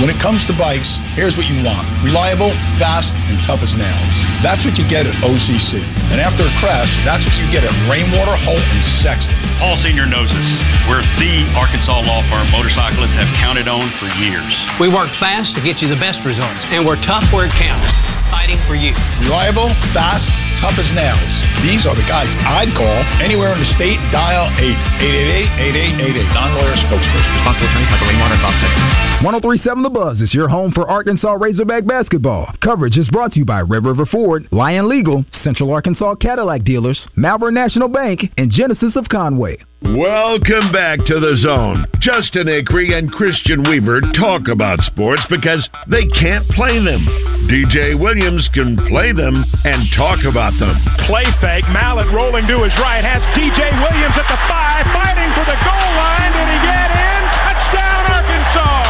When 0.00 0.08
it 0.08 0.16
comes 0.24 0.40
to 0.48 0.56
bikes, 0.56 0.88
here's 1.12 1.36
what 1.36 1.44
you 1.52 1.60
want 1.60 1.84
reliable, 2.00 2.48
fast, 2.80 3.12
and 3.28 3.36
tough 3.44 3.60
as 3.60 3.76
nails. 3.76 4.14
That's 4.40 4.64
what 4.64 4.80
you 4.80 4.88
get 4.88 5.04
at 5.04 5.12
OCC. 5.20 5.84
And 6.08 6.16
after 6.16 6.48
a 6.48 6.52
crash, 6.64 6.88
that's 7.04 7.20
what 7.28 7.36
you 7.36 7.44
get 7.52 7.60
at 7.60 7.74
Rainwater, 7.92 8.32
Holt, 8.40 8.64
and 8.64 8.82
Sexton. 9.04 9.36
Paul 9.60 9.76
Senior 9.84 10.08
knows 10.08 10.32
us. 10.32 10.48
We're 10.88 11.04
the 11.20 11.44
Arkansas 11.52 12.08
law 12.08 12.24
firm 12.32 12.48
motorcyclists 12.48 13.12
have 13.20 13.28
counted 13.36 13.68
on 13.68 13.92
for 14.00 14.08
years. 14.16 14.48
We 14.80 14.88
work 14.88 15.12
fast 15.20 15.52
to 15.56 15.60
get 15.60 15.84
you 15.84 15.92
the 15.92 16.00
best 16.00 16.24
results, 16.24 16.64
and 16.72 16.88
we're 16.88 17.00
tough 17.04 17.28
where 17.28 17.44
it 17.44 17.54
counts, 17.60 17.92
fighting 18.32 18.56
for 18.64 18.72
you. 18.72 18.96
Reliable, 19.20 19.68
fast, 19.92 20.24
tough 20.64 20.80
as 20.80 20.88
nails. 20.96 21.32
These 21.60 21.84
are 21.84 21.92
the 21.92 22.08
guys 22.08 22.32
I'd 22.48 22.72
call 22.72 22.96
anywhere 23.20 23.52
in 23.52 23.60
the 23.60 23.70
state. 23.76 24.00
Dial 24.08 24.48
888-8888. 24.56 26.32
Non-lawyer 26.32 26.76
spokesperson. 26.80 27.32
Responsible 27.36 27.68
attorney, 27.68 27.88
Michael 27.92 28.08
Rainwater, 28.08 28.40
Bob 28.40 28.56
Sexton. 28.56 28.88
1037 29.20 29.84
The 29.84 29.92
Buzz 29.92 30.20
is 30.24 30.32
your 30.32 30.48
home 30.48 30.72
for 30.72 30.88
Arkansas 30.88 31.36
Razorback 31.36 31.84
basketball. 31.86 32.48
Coverage 32.64 32.96
is 32.96 33.12
brought 33.12 33.32
to 33.32 33.38
you 33.40 33.44
by 33.44 33.60
Red 33.60 33.84
River 33.84 34.06
Ford, 34.06 34.48
Lion 34.50 34.88
Legal, 34.88 35.24
Central 35.44 35.70
Arkansas 35.70 36.16
Cadillac 36.16 36.64
Dealers, 36.64 37.06
Malvern 37.14 37.54
National 37.54 37.88
Bank, 37.88 38.22
and 38.38 38.50
Genesis 38.50 38.96
of 38.96 39.08
Conway. 39.08 39.58
Welcome 39.82 40.70
back 40.70 41.02
to 41.10 41.18
the 41.18 41.34
zone. 41.42 41.90
Justin 41.98 42.46
Acri 42.46 42.94
and 42.94 43.10
Christian 43.10 43.66
Weaver 43.66 43.98
talk 44.14 44.46
about 44.46 44.78
sports 44.86 45.26
because 45.26 45.66
they 45.90 46.06
can't 46.22 46.46
play 46.54 46.78
them. 46.78 47.02
DJ 47.50 47.98
Williams 47.98 48.46
can 48.54 48.78
play 48.86 49.10
them 49.10 49.42
and 49.66 49.82
talk 49.98 50.22
about 50.22 50.54
them. 50.62 50.78
Play 51.10 51.26
fake. 51.42 51.66
Mallett 51.74 52.06
rolling 52.14 52.46
to 52.46 52.62
his 52.62 52.70
right. 52.78 53.02
Has 53.02 53.26
DJ 53.34 53.58
Williams 53.74 54.14
at 54.14 54.30
the 54.30 54.38
five, 54.46 54.86
fighting 54.94 55.34
for 55.34 55.42
the 55.50 55.58
goal 55.66 55.90
line. 55.98 56.30
Did 56.30 56.46
he 56.46 56.58
get 56.62 56.88
in? 56.94 57.22
Touchdown, 57.42 58.02
Arkansas! 58.06 58.86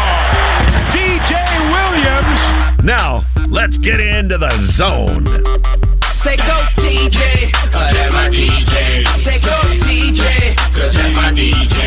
DJ 0.92 1.32
Williams. 1.72 2.40
Now, 2.84 3.24
let's 3.48 3.80
get 3.80 3.96
into 3.96 4.36
the 4.36 4.52
zone. 4.76 5.24
Say 6.20 6.36
go 6.36 6.56
DJ, 6.84 7.48
cause 7.72 7.90
that's 7.96 8.12
my 8.12 8.28
DJ. 8.28 9.01
My 11.32 11.38
DJ. 11.38 11.81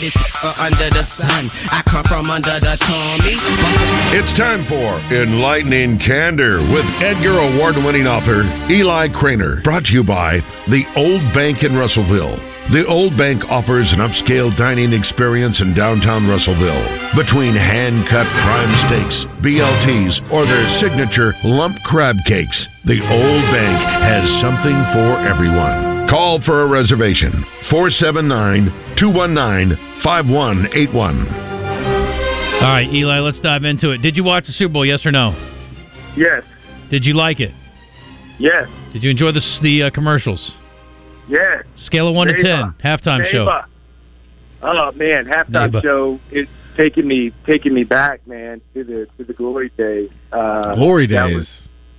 Hottest 0.00 0.16
uh, 0.42 0.54
under 0.56 0.88
the 0.88 1.04
sun. 1.20 1.50
I 1.52 1.84
come 1.84 2.04
from 2.08 2.30
under 2.30 2.56
the 2.56 2.76
Tommy. 2.80 3.36
It's 4.16 4.32
time 4.38 4.64
for 4.64 4.96
Enlightening 5.12 6.00
Candor 6.00 6.64
with 6.72 6.88
Edgar 7.04 7.36
Award 7.36 7.76
winning 7.76 8.06
author 8.06 8.48
Eli 8.72 9.08
Cranor. 9.12 9.62
Brought 9.62 9.84
to 9.84 9.92
you 9.92 10.02
by 10.02 10.40
The 10.72 10.88
Old 10.96 11.20
Bank 11.34 11.62
in 11.62 11.76
Russellville. 11.76 12.40
The 12.72 12.86
Old 12.88 13.18
Bank 13.18 13.44
offers 13.44 13.92
an 13.92 14.00
upscale 14.00 14.56
dining 14.56 14.94
experience 14.94 15.60
in 15.60 15.74
downtown 15.74 16.24
Russellville. 16.24 17.12
Between 17.12 17.52
hand 17.52 18.08
cut 18.08 18.24
prime 18.40 18.72
steaks, 18.88 19.16
BLTs, 19.44 20.32
or 20.32 20.46
their 20.48 20.64
signature 20.80 21.34
lump 21.44 21.76
crab 21.84 22.16
cakes, 22.24 22.56
The 22.86 23.04
Old 23.04 23.44
Bank 23.52 23.76
has 24.00 24.24
something 24.40 24.80
for 24.96 25.20
everyone. 25.28 25.89
Call 26.10 26.40
for 26.44 26.62
a 26.62 26.66
reservation 26.66 27.44
479 27.70 28.96
219 28.98 30.02
5181. 30.02 31.28
All 32.62 32.68
right, 32.68 32.92
Eli, 32.92 33.20
let's 33.20 33.38
dive 33.40 33.62
into 33.64 33.92
it. 33.92 33.98
Did 33.98 34.16
you 34.16 34.24
watch 34.24 34.46
the 34.46 34.52
Super 34.52 34.72
Bowl? 34.72 34.84
Yes 34.84 35.06
or 35.06 35.12
no? 35.12 35.30
Yes. 36.16 36.42
Did 36.90 37.04
you 37.04 37.14
like 37.14 37.38
it? 37.40 37.52
Yes. 38.40 38.68
Did 38.92 39.04
you 39.04 39.10
enjoy 39.10 39.30
the 39.32 39.40
the 39.62 39.84
uh, 39.84 39.90
commercials? 39.90 40.50
Yes. 41.28 41.64
Scale 41.86 42.08
of 42.08 42.14
one 42.16 42.26
to 42.26 42.32
Neighbor. 42.32 42.42
ten, 42.42 42.74
halftime 42.84 43.30
show. 43.30 43.48
Oh 44.62 44.92
man, 44.92 45.26
halftime 45.26 45.66
Neighbor. 45.72 45.80
show 45.80 46.20
is 46.32 46.48
taking 46.76 47.06
me 47.06 47.30
taking 47.46 47.72
me 47.72 47.84
back, 47.84 48.26
man, 48.26 48.60
to 48.74 48.82
the 48.82 49.06
to 49.16 49.24
the 49.24 49.32
glory 49.32 49.70
days. 49.78 50.10
Uh, 50.32 50.74
Glory 50.74 51.06
that 51.06 51.28
days. 51.28 51.36
was- 51.36 51.48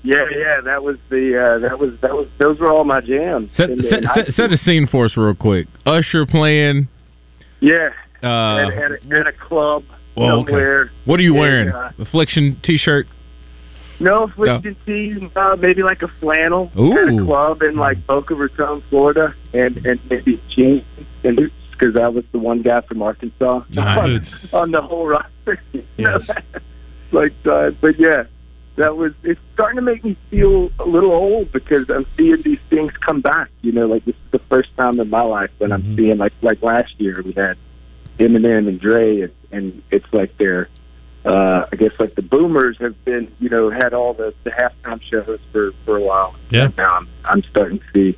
yeah, 0.04 0.26
yeah, 0.36 0.62
that 0.64 0.84
was 0.84 0.98
the 1.10 1.38
uh, 1.38 1.60
that 1.60 1.80
was 1.80 1.94
that 2.02 2.14
was 2.14 2.28
those 2.40 2.60
were 2.60 2.72
all 2.72 2.84
my 2.84 3.02
jams. 3.02 3.52
Set, 3.56 3.70
set, 3.90 4.04
set, 4.16 4.34
set 4.34 4.52
a 4.52 4.58
scene 4.58 4.88
for 4.88 5.06
us 5.06 5.16
real 5.16 5.36
quick. 5.36 5.68
Usher 5.86 6.26
playing. 6.26 6.88
Yeah. 7.60 7.90
Uh, 8.24 8.68
at, 8.68 8.74
at, 8.74 8.92
a, 8.92 9.20
at 9.20 9.28
a 9.28 9.34
club 9.34 9.84
well, 10.16 10.42
okay. 10.42 10.92
What 11.06 11.20
are 11.20 11.24
you 11.24 11.32
And, 11.34 11.40
wearing? 11.40 11.70
uh, 11.70 11.92
Affliction 12.00 12.60
T-shirt. 12.64 13.08
No 14.00 14.24
affliction 14.24 14.76
tees, 14.84 15.20
uh, 15.36 15.56
maybe 15.60 15.84
like 15.84 16.02
a 16.02 16.08
flannel 16.20 16.72
at 16.74 16.80
a 16.80 17.12
Ooh. 17.12 17.26
club 17.26 17.62
in 17.62 17.76
like 17.76 18.06
Boca 18.08 18.34
Raton, 18.34 18.82
Florida, 18.90 19.36
and 19.54 19.78
and 19.86 20.00
maybe 20.10 20.42
jeans 20.50 20.84
and 21.24 21.38
boots 21.38 21.54
because 21.70 21.96
I 21.96 22.08
was 22.08 22.24
the 22.32 22.40
one 22.40 22.64
guy 22.64 22.82
from 22.82 23.04
Arkansas 23.04 23.62
Nice. 23.70 24.00
on, 24.00 24.22
on 24.60 24.72
the 24.72 24.82
whole 24.82 25.06
roster. 25.06 25.62
know? 26.00 26.18
like, 27.12 27.34
uh, 27.46 27.70
but 27.80 28.00
yeah, 28.00 28.24
that 28.82 28.98
was. 28.98 29.14
It's 29.24 29.40
starting 29.54 29.76
to 29.76 29.82
make 29.82 30.04
me 30.04 30.18
feel 30.30 30.72
a 30.80 30.86
little 30.86 31.12
old 31.12 31.52
because 31.52 31.90
I'm 31.90 32.06
seeing 32.18 32.42
these 32.42 32.60
things 32.70 32.92
come 32.98 33.22
back. 33.22 33.50
You 33.62 33.72
know, 33.72 33.86
like 33.86 34.06
this 34.06 34.16
is 34.16 34.32
the 34.32 34.40
first 34.40 34.76
time 34.76 35.00
in 35.00 35.10
my 35.10 35.22
life 35.22 35.52
when 35.60 35.72
I'm 35.72 35.96
seeing 35.96 36.18
like 36.18 36.34
like 36.42 36.62
last 36.62 37.00
year 37.00 37.22
we 37.24 37.32
had 37.34 37.58
Eminem 38.20 38.68
and 38.68 38.80
Dre, 38.80 39.22
and, 39.22 39.34
and 39.52 39.84
it's 39.92 40.12
like 40.12 40.38
they're 40.38 40.68
uh, 41.26 41.66
I 41.72 41.76
guess 41.76 41.92
like 42.00 42.16
the 42.16 42.24
boomers 42.24 42.78
have 42.80 43.04
been, 43.06 43.32
you 43.40 43.50
know, 43.50 43.70
had 43.70 43.94
all 43.94 44.14
the, 44.14 44.34
the 44.44 44.50
halftime 44.50 45.02
shows 45.02 45.40
for, 45.52 45.72
for 45.86 45.98
a 45.98 46.02
while. 46.02 46.36
Yeah. 46.50 46.66
And 46.66 46.78
now 46.78 46.96
I'm 46.98 47.10
I'm 47.26 47.44
starting 47.44 47.80
to 47.80 47.86
see 47.94 48.18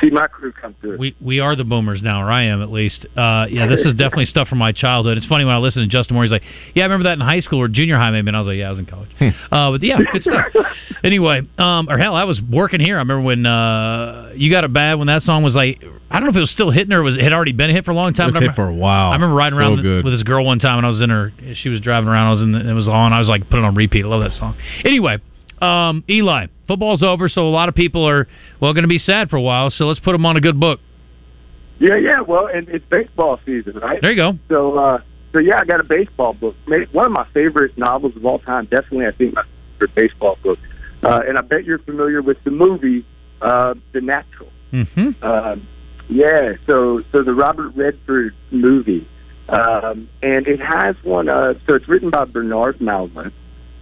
see 0.00 0.10
my 0.10 0.26
crew 0.26 0.52
come 0.52 0.74
through. 0.80 0.98
We 0.98 1.16
we 1.20 1.40
are 1.40 1.56
the 1.56 1.64
boomers 1.64 2.02
now, 2.02 2.22
or 2.22 2.30
I 2.30 2.44
am 2.44 2.62
at 2.62 2.70
least. 2.70 3.06
Uh, 3.16 3.46
yeah, 3.48 3.66
this 3.66 3.80
is 3.80 3.92
definitely 3.92 4.26
stuff 4.26 4.48
from 4.48 4.58
my 4.58 4.72
childhood. 4.72 5.16
It's 5.18 5.26
funny 5.26 5.44
when 5.44 5.54
I 5.54 5.58
listen 5.58 5.82
to 5.82 5.88
Justin 5.88 6.14
Moore. 6.14 6.24
He's 6.24 6.32
like, 6.32 6.42
"Yeah, 6.74 6.82
I 6.82 6.86
remember 6.86 7.04
that 7.04 7.14
in 7.14 7.20
high 7.20 7.40
school 7.40 7.60
or 7.60 7.68
junior 7.68 7.96
high, 7.96 8.10
maybe." 8.10 8.28
And 8.28 8.36
I 8.36 8.40
was 8.40 8.46
like, 8.48 8.58
"Yeah, 8.58 8.68
I 8.68 8.70
was 8.70 8.78
in 8.78 8.86
college." 8.86 9.10
uh, 9.20 9.70
but 9.70 9.82
yeah, 9.82 9.98
good 10.12 10.22
stuff. 10.22 10.46
anyway, 11.04 11.42
um, 11.58 11.88
or 11.88 11.98
hell, 11.98 12.14
I 12.14 12.24
was 12.24 12.40
working 12.40 12.80
here. 12.80 12.96
I 12.96 13.00
remember 13.00 13.22
when 13.22 13.46
uh, 13.46 14.32
you 14.34 14.50
got 14.50 14.64
it 14.64 14.72
bad 14.72 14.94
when 14.94 15.06
that 15.08 15.22
song 15.22 15.42
was 15.42 15.54
like, 15.54 15.82
I 16.10 16.14
don't 16.20 16.24
know 16.24 16.30
if 16.30 16.36
it 16.36 16.40
was 16.40 16.50
still 16.50 16.70
hitting 16.70 16.92
or 16.92 17.02
was 17.02 17.16
it 17.16 17.22
had 17.22 17.32
already 17.32 17.52
been 17.52 17.70
a 17.70 17.72
hit 17.72 17.84
for 17.84 17.90
a 17.90 17.94
long 17.94 18.14
time. 18.14 18.28
It 18.30 18.34
was 18.34 18.42
I 18.42 18.46
hit 18.46 18.54
for 18.56 18.68
a 18.68 18.74
while. 18.74 19.10
I 19.10 19.14
remember 19.14 19.34
riding 19.34 19.56
So 19.58 19.60
around 19.60 19.82
good. 19.82 20.04
with 20.04 20.14
this 20.14 20.22
girl 20.22 20.44
one 20.44 20.58
time, 20.58 20.78
and 20.78 20.86
I 20.86 20.90
was 20.90 21.00
in 21.00 21.10
her. 21.10 21.32
She 21.62 21.68
was 21.68 21.80
driving 21.80 22.08
around. 22.08 22.28
I 22.28 22.30
was 22.32 22.42
in. 22.42 22.52
The, 22.52 22.70
it 22.70 22.74
was 22.74 22.88
on. 22.88 23.12
I 23.12 23.18
was 23.18 23.28
like, 23.28 23.48
put 23.50 23.58
it 23.58 23.64
on 23.64 23.74
repeat. 23.74 24.04
I 24.04 24.08
love 24.08 24.22
that 24.22 24.32
song. 24.32 24.56
Anyway, 24.84 25.18
um, 25.62 26.04
Eli, 26.08 26.46
football's 26.66 27.02
over, 27.02 27.28
so 27.28 27.42
a 27.42 27.50
lot 27.50 27.68
of 27.68 27.74
people 27.74 28.08
are 28.08 28.26
well 28.60 28.72
going 28.72 28.82
to 28.82 28.88
be 28.88 28.98
sad 28.98 29.30
for 29.30 29.36
a 29.36 29.42
while. 29.42 29.70
So 29.70 29.84
let's 29.86 30.00
put 30.00 30.12
them 30.12 30.26
on 30.26 30.36
a 30.36 30.40
good 30.40 30.58
book. 30.58 30.80
Yeah, 31.78 31.96
yeah. 31.96 32.20
Well, 32.20 32.46
and 32.46 32.68
it's 32.68 32.84
baseball 32.86 33.40
season, 33.44 33.78
right? 33.78 34.00
There 34.00 34.12
you 34.12 34.16
go. 34.16 34.38
So, 34.48 34.78
uh, 34.78 35.02
so 35.32 35.40
yeah, 35.40 35.58
I 35.58 35.64
got 35.64 35.80
a 35.80 35.84
baseball 35.84 36.32
book. 36.32 36.54
One 36.92 37.06
of 37.06 37.12
my 37.12 37.26
favorite 37.34 37.76
novels 37.76 38.16
of 38.16 38.24
all 38.24 38.38
time. 38.38 38.66
Definitely, 38.66 39.06
I 39.06 39.12
think 39.12 39.34
my 39.34 39.44
favorite 39.72 39.94
baseball 39.94 40.38
book. 40.42 40.58
Uh, 41.02 41.22
and 41.26 41.36
I 41.36 41.42
bet 41.42 41.64
you're 41.64 41.78
familiar 41.80 42.22
with 42.22 42.42
the 42.44 42.50
movie, 42.50 43.04
uh, 43.42 43.74
The 43.92 44.00
Natural. 44.00 44.48
Mm-hmm. 44.72 45.24
Um, 45.24 45.66
yeah, 46.08 46.54
so 46.66 47.02
so 47.12 47.22
the 47.22 47.34
Robert 47.34 47.70
Redford 47.74 48.34
movie, 48.50 49.06
um, 49.48 50.08
and 50.22 50.46
it 50.46 50.60
has 50.60 50.96
one. 51.02 51.28
Uh, 51.28 51.54
so 51.66 51.74
it's 51.74 51.88
written 51.88 52.10
by 52.10 52.24
Bernard 52.24 52.78
Malamud, 52.78 53.32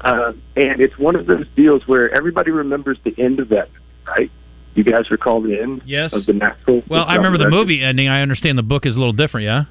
uh, 0.03 0.33
and 0.57 0.81
it's 0.81 0.99
one 0.99 1.17
of 1.17 1.27
those 1.27 1.47
deals 1.57 1.87
where 1.87 2.11
everybody 2.15 2.51
remembers 2.51 2.99
the 3.05 3.15
end 3.19 3.41
of 3.41 3.49
that, 3.51 3.69
right? 4.07 4.31
You 4.75 4.85
guys 4.85 5.11
recall 5.11 5.41
the 5.43 5.61
end 5.61 5.83
Yes. 5.85 6.13
of 6.13 6.25
the 6.27 6.33
natural? 6.33 6.83
Well, 6.89 7.05
I 7.05 7.17
remember 7.17 7.39
the 7.39 7.51
movie 7.51 7.83
ending. 7.83 8.09
I 8.09 8.23
understand 8.23 8.57
the 8.57 8.63
book 8.63 8.87
is 8.87 8.97
a 8.97 8.99
little 8.99 9.13
different. 9.13 9.45
Yeah. 9.45 9.65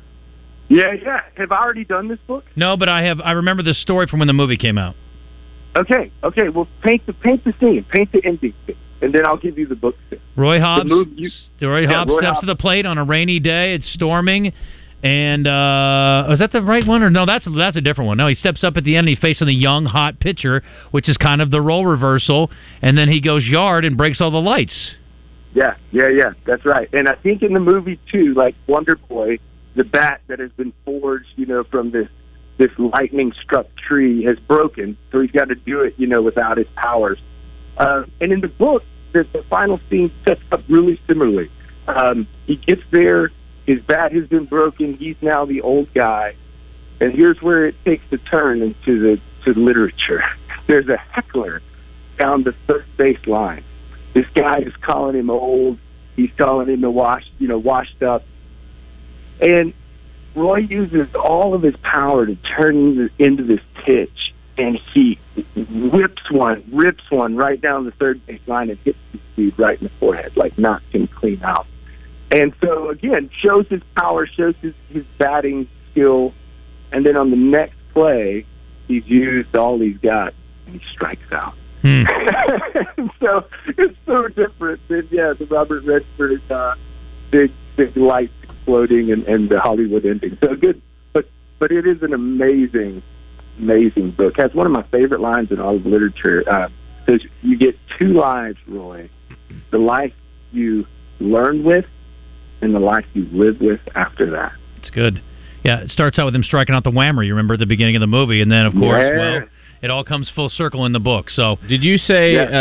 Yeah, 0.69 0.93
yeah. 0.93 1.21
Have 1.38 1.51
I 1.51 1.57
already 1.57 1.84
done 1.86 2.07
this 2.07 2.19
book? 2.27 2.45
No, 2.55 2.77
but 2.77 2.88
I 2.88 3.03
have. 3.03 3.19
I 3.19 3.32
remember 3.34 3.61
the 3.63 3.73
story 3.73 4.07
from 4.07 4.19
when 4.19 4.27
the 4.27 4.34
movie 4.34 4.57
came 4.57 4.77
out. 4.77 4.95
Okay, 5.75 6.11
okay. 6.23 6.49
Well, 6.49 6.67
paint 6.82 7.05
the 7.05 7.13
paint 7.13 7.43
the 7.43 7.53
scene, 7.59 7.84
paint 7.89 8.11
the 8.11 8.21
ending, 8.23 8.53
and 9.01 9.11
then 9.13 9.25
I'll 9.25 9.38
give 9.38 9.57
you 9.57 9.65
the 9.65 9.75
book. 9.75 9.95
Roy 10.38 10.59
Hobbs. 10.59 10.88
movie 10.88 11.11
you- 11.15 11.32
Roy 11.67 11.82
Yeah, 11.82 11.89
Hobbs 11.93 12.09
Roy 12.11 12.17
steps 12.19 12.29
Hobbs. 12.36 12.39
to 12.41 12.45
the 12.45 12.55
plate 12.55 12.86
on 12.86 12.97
a 12.97 13.03
rainy 13.03 13.39
day. 13.39 13.73
It's 13.73 13.91
storming, 13.91 14.53
and 15.03 15.47
uh, 15.47 16.25
was 16.29 16.39
that 16.39 16.51
the 16.51 16.61
right 16.61 16.85
one 16.85 17.01
or 17.01 17.09
no? 17.09 17.25
That's 17.25 17.47
that's 17.57 17.77
a 17.77 17.81
different 17.81 18.07
one. 18.07 18.17
No, 18.17 18.27
he 18.27 18.35
steps 18.35 18.63
up 18.63 18.77
at 18.77 18.83
the 18.83 18.95
end. 18.95 19.07
and 19.07 19.09
He's 19.09 19.19
facing 19.19 19.47
the 19.47 19.53
young 19.53 19.85
hot 19.85 20.19
pitcher, 20.19 20.63
which 20.91 21.09
is 21.09 21.17
kind 21.17 21.41
of 21.41 21.49
the 21.49 21.61
role 21.61 21.85
reversal, 21.85 22.51
and 22.81 22.97
then 22.97 23.09
he 23.09 23.19
goes 23.19 23.45
yard 23.45 23.85
and 23.85 23.97
breaks 23.97 24.21
all 24.21 24.31
the 24.31 24.37
lights. 24.37 24.91
Yeah, 25.53 25.75
yeah, 25.91 26.07
yeah. 26.07 26.33
That's 26.45 26.65
right. 26.65 26.87
And 26.93 27.09
I 27.09 27.15
think 27.15 27.41
in 27.41 27.53
the 27.53 27.59
movie 27.59 27.99
too, 28.11 28.33
like 28.35 28.55
Wonder 28.67 28.95
Boy, 28.95 29.39
the 29.75 29.83
bat 29.83 30.21
that 30.27 30.39
has 30.39 30.51
been 30.51 30.73
forged, 30.85 31.27
you 31.35 31.45
know, 31.45 31.63
from 31.63 31.91
this 31.91 32.07
this 32.57 32.71
lightning 32.77 33.33
struck 33.41 33.65
tree 33.75 34.23
has 34.23 34.37
broken, 34.39 34.95
so 35.11 35.19
he's 35.19 35.31
got 35.31 35.49
to 35.49 35.55
do 35.55 35.81
it, 35.81 35.95
you 35.97 36.05
know, 36.05 36.21
without 36.21 36.57
his 36.57 36.67
powers. 36.75 37.17
Uh, 37.77 38.03
and 38.19 38.31
in 38.31 38.41
the 38.41 38.47
book, 38.47 38.83
the, 39.13 39.25
the 39.33 39.43
final 39.49 39.79
scene 39.89 40.11
sets 40.23 40.41
up 40.51 40.61
really 40.69 40.99
similarly. 41.07 41.49
Um, 41.87 42.27
he 42.45 42.57
gets 42.57 42.83
there, 42.91 43.31
his 43.66 43.82
bat 43.82 44.12
has 44.14 44.28
been 44.28 44.45
broken. 44.45 44.95
He's 44.95 45.16
now 45.22 45.45
the 45.45 45.62
old 45.62 45.93
guy, 45.93 46.36
and 46.99 47.14
here's 47.14 47.41
where 47.41 47.66
it 47.66 47.76
takes 47.86 48.03
a 48.12 48.18
turn 48.18 48.62
into 48.62 48.99
the 48.99 49.22
to 49.45 49.53
literature. 49.59 50.24
There's 50.68 50.88
a 50.88 50.97
heckler 50.97 51.62
down 52.18 52.43
the 52.43 52.53
third 52.68 52.86
base 52.97 53.26
line. 53.26 53.64
This 54.14 54.28
guy 54.34 54.59
is 54.59 54.76
calling 54.78 55.16
him 55.16 55.30
old. 55.30 55.78
He's 56.16 56.32
calling 56.38 56.68
him 56.68 56.84
a 56.84 56.91
washed, 56.91 57.32
you 57.39 57.47
know, 57.47 57.57
washed 57.57 58.03
up. 58.03 58.24
And 59.39 59.74
Roy 60.36 60.57
uses 60.57 61.14
all 61.16 61.53
of 61.53 61.62
his 61.62 61.76
power 61.78 62.26
to 62.26 62.36
turn 62.36 63.09
into 63.18 63.43
this 63.43 63.62
pitch, 63.76 64.34
and 64.57 64.78
he 64.93 65.18
whips 65.55 66.30
one, 66.30 66.64
rips 66.72 67.09
one 67.09 67.36
right 67.36 67.59
down 67.59 67.86
the 67.86 67.91
third 67.91 68.26
base 68.26 68.41
line 68.47 68.70
and 68.70 68.80
hits 68.80 68.99
this 69.12 69.22
dude 69.36 69.59
right 69.59 69.80
in 69.80 69.86
the 69.86 69.93
forehead, 69.99 70.38
like 70.38 70.57
knocks 70.57 70.86
him 70.91 71.07
clean 71.07 71.41
out. 71.43 71.66
And 72.32 72.53
so 72.61 72.89
again, 72.89 73.29
shows 73.38 73.67
his 73.67 73.84
power, 73.95 74.25
shows 74.25 74.55
his, 74.61 74.73
his 74.89 75.03
batting 75.17 75.67
skill, 75.91 76.34
and 76.91 77.05
then 77.05 77.17
on 77.17 77.29
the 77.29 77.36
next 77.36 77.75
play, 77.93 78.45
he's 78.88 79.05
used 79.05 79.55
all 79.55 79.79
he's 79.79 79.97
got 79.97 80.34
and 80.65 80.79
he 80.79 80.88
strikes 80.89 81.32
out. 81.32 81.53
so 83.19 83.43
it's 83.65 83.97
so 84.05 84.27
different 84.27 84.88
than 84.88 85.07
yeah 85.09 85.34
the 85.34 85.47
Robert 85.49 85.84
Redford 85.84 86.39
uh, 86.51 86.75
big 87.32 87.51
big 87.75 87.97
lights 87.97 88.34
exploding 88.43 89.11
and, 89.11 89.23
and 89.23 89.49
the 89.49 89.59
Hollywood 89.59 90.05
ending. 90.05 90.38
So 90.39 90.55
good, 90.55 90.79
but 91.11 91.27
but 91.57 91.71
it 91.71 91.88
is 91.88 92.03
an 92.03 92.13
amazing 92.13 93.01
amazing 93.57 94.11
book. 94.11 94.38
Has 94.38 94.53
one 94.53 94.67
of 94.67 94.71
my 94.71 94.84
favorite 94.84 95.21
lines 95.21 95.51
in 95.51 95.59
all 95.59 95.75
of 95.75 95.86
literature. 95.86 96.43
Uh, 96.47 96.69
says 97.07 97.21
you 97.41 97.57
get 97.57 97.79
two 97.97 98.13
lives, 98.13 98.59
Roy: 98.67 99.09
the 99.71 99.79
life 99.79 100.13
you 100.51 100.86
learn 101.19 101.63
with 101.63 101.88
and 102.62 102.74
the 102.76 102.80
life 102.80 103.05
you 103.14 103.28
live 103.32 103.59
with 103.59 103.80
after 103.95 104.30
that. 104.32 104.53
It's 104.80 104.89
good. 104.89 105.22
Yeah, 105.64 105.82
it 105.82 105.91
starts 105.91 106.18
out 106.18 106.26
with 106.26 106.36
him 106.36 106.43
striking 106.43 106.74
out 106.74 106.84
the 106.84 106.91
whammer. 106.91 107.26
You 107.26 107.34
remember 107.34 107.53
at 107.55 107.59
the 107.59 107.66
beginning 107.66 107.95
of 107.95 107.99
the 108.01 108.07
movie, 108.07 108.41
and 108.41 108.51
then 108.51 108.66
of 108.66 108.74
course, 108.74 109.03
Yeah. 109.03 109.18
well, 109.18 109.43
it 109.84 109.89
all 109.91 110.03
comes 110.03 110.30
full 110.30 110.49
circle 110.49 110.86
in 110.86 110.91
the 110.91 110.99
book. 110.99 111.30
So, 111.30 111.57
did 111.68 111.84
you 111.84 111.97
say 111.97 112.34
Yeah. 112.36 112.43
uh, 112.43 112.51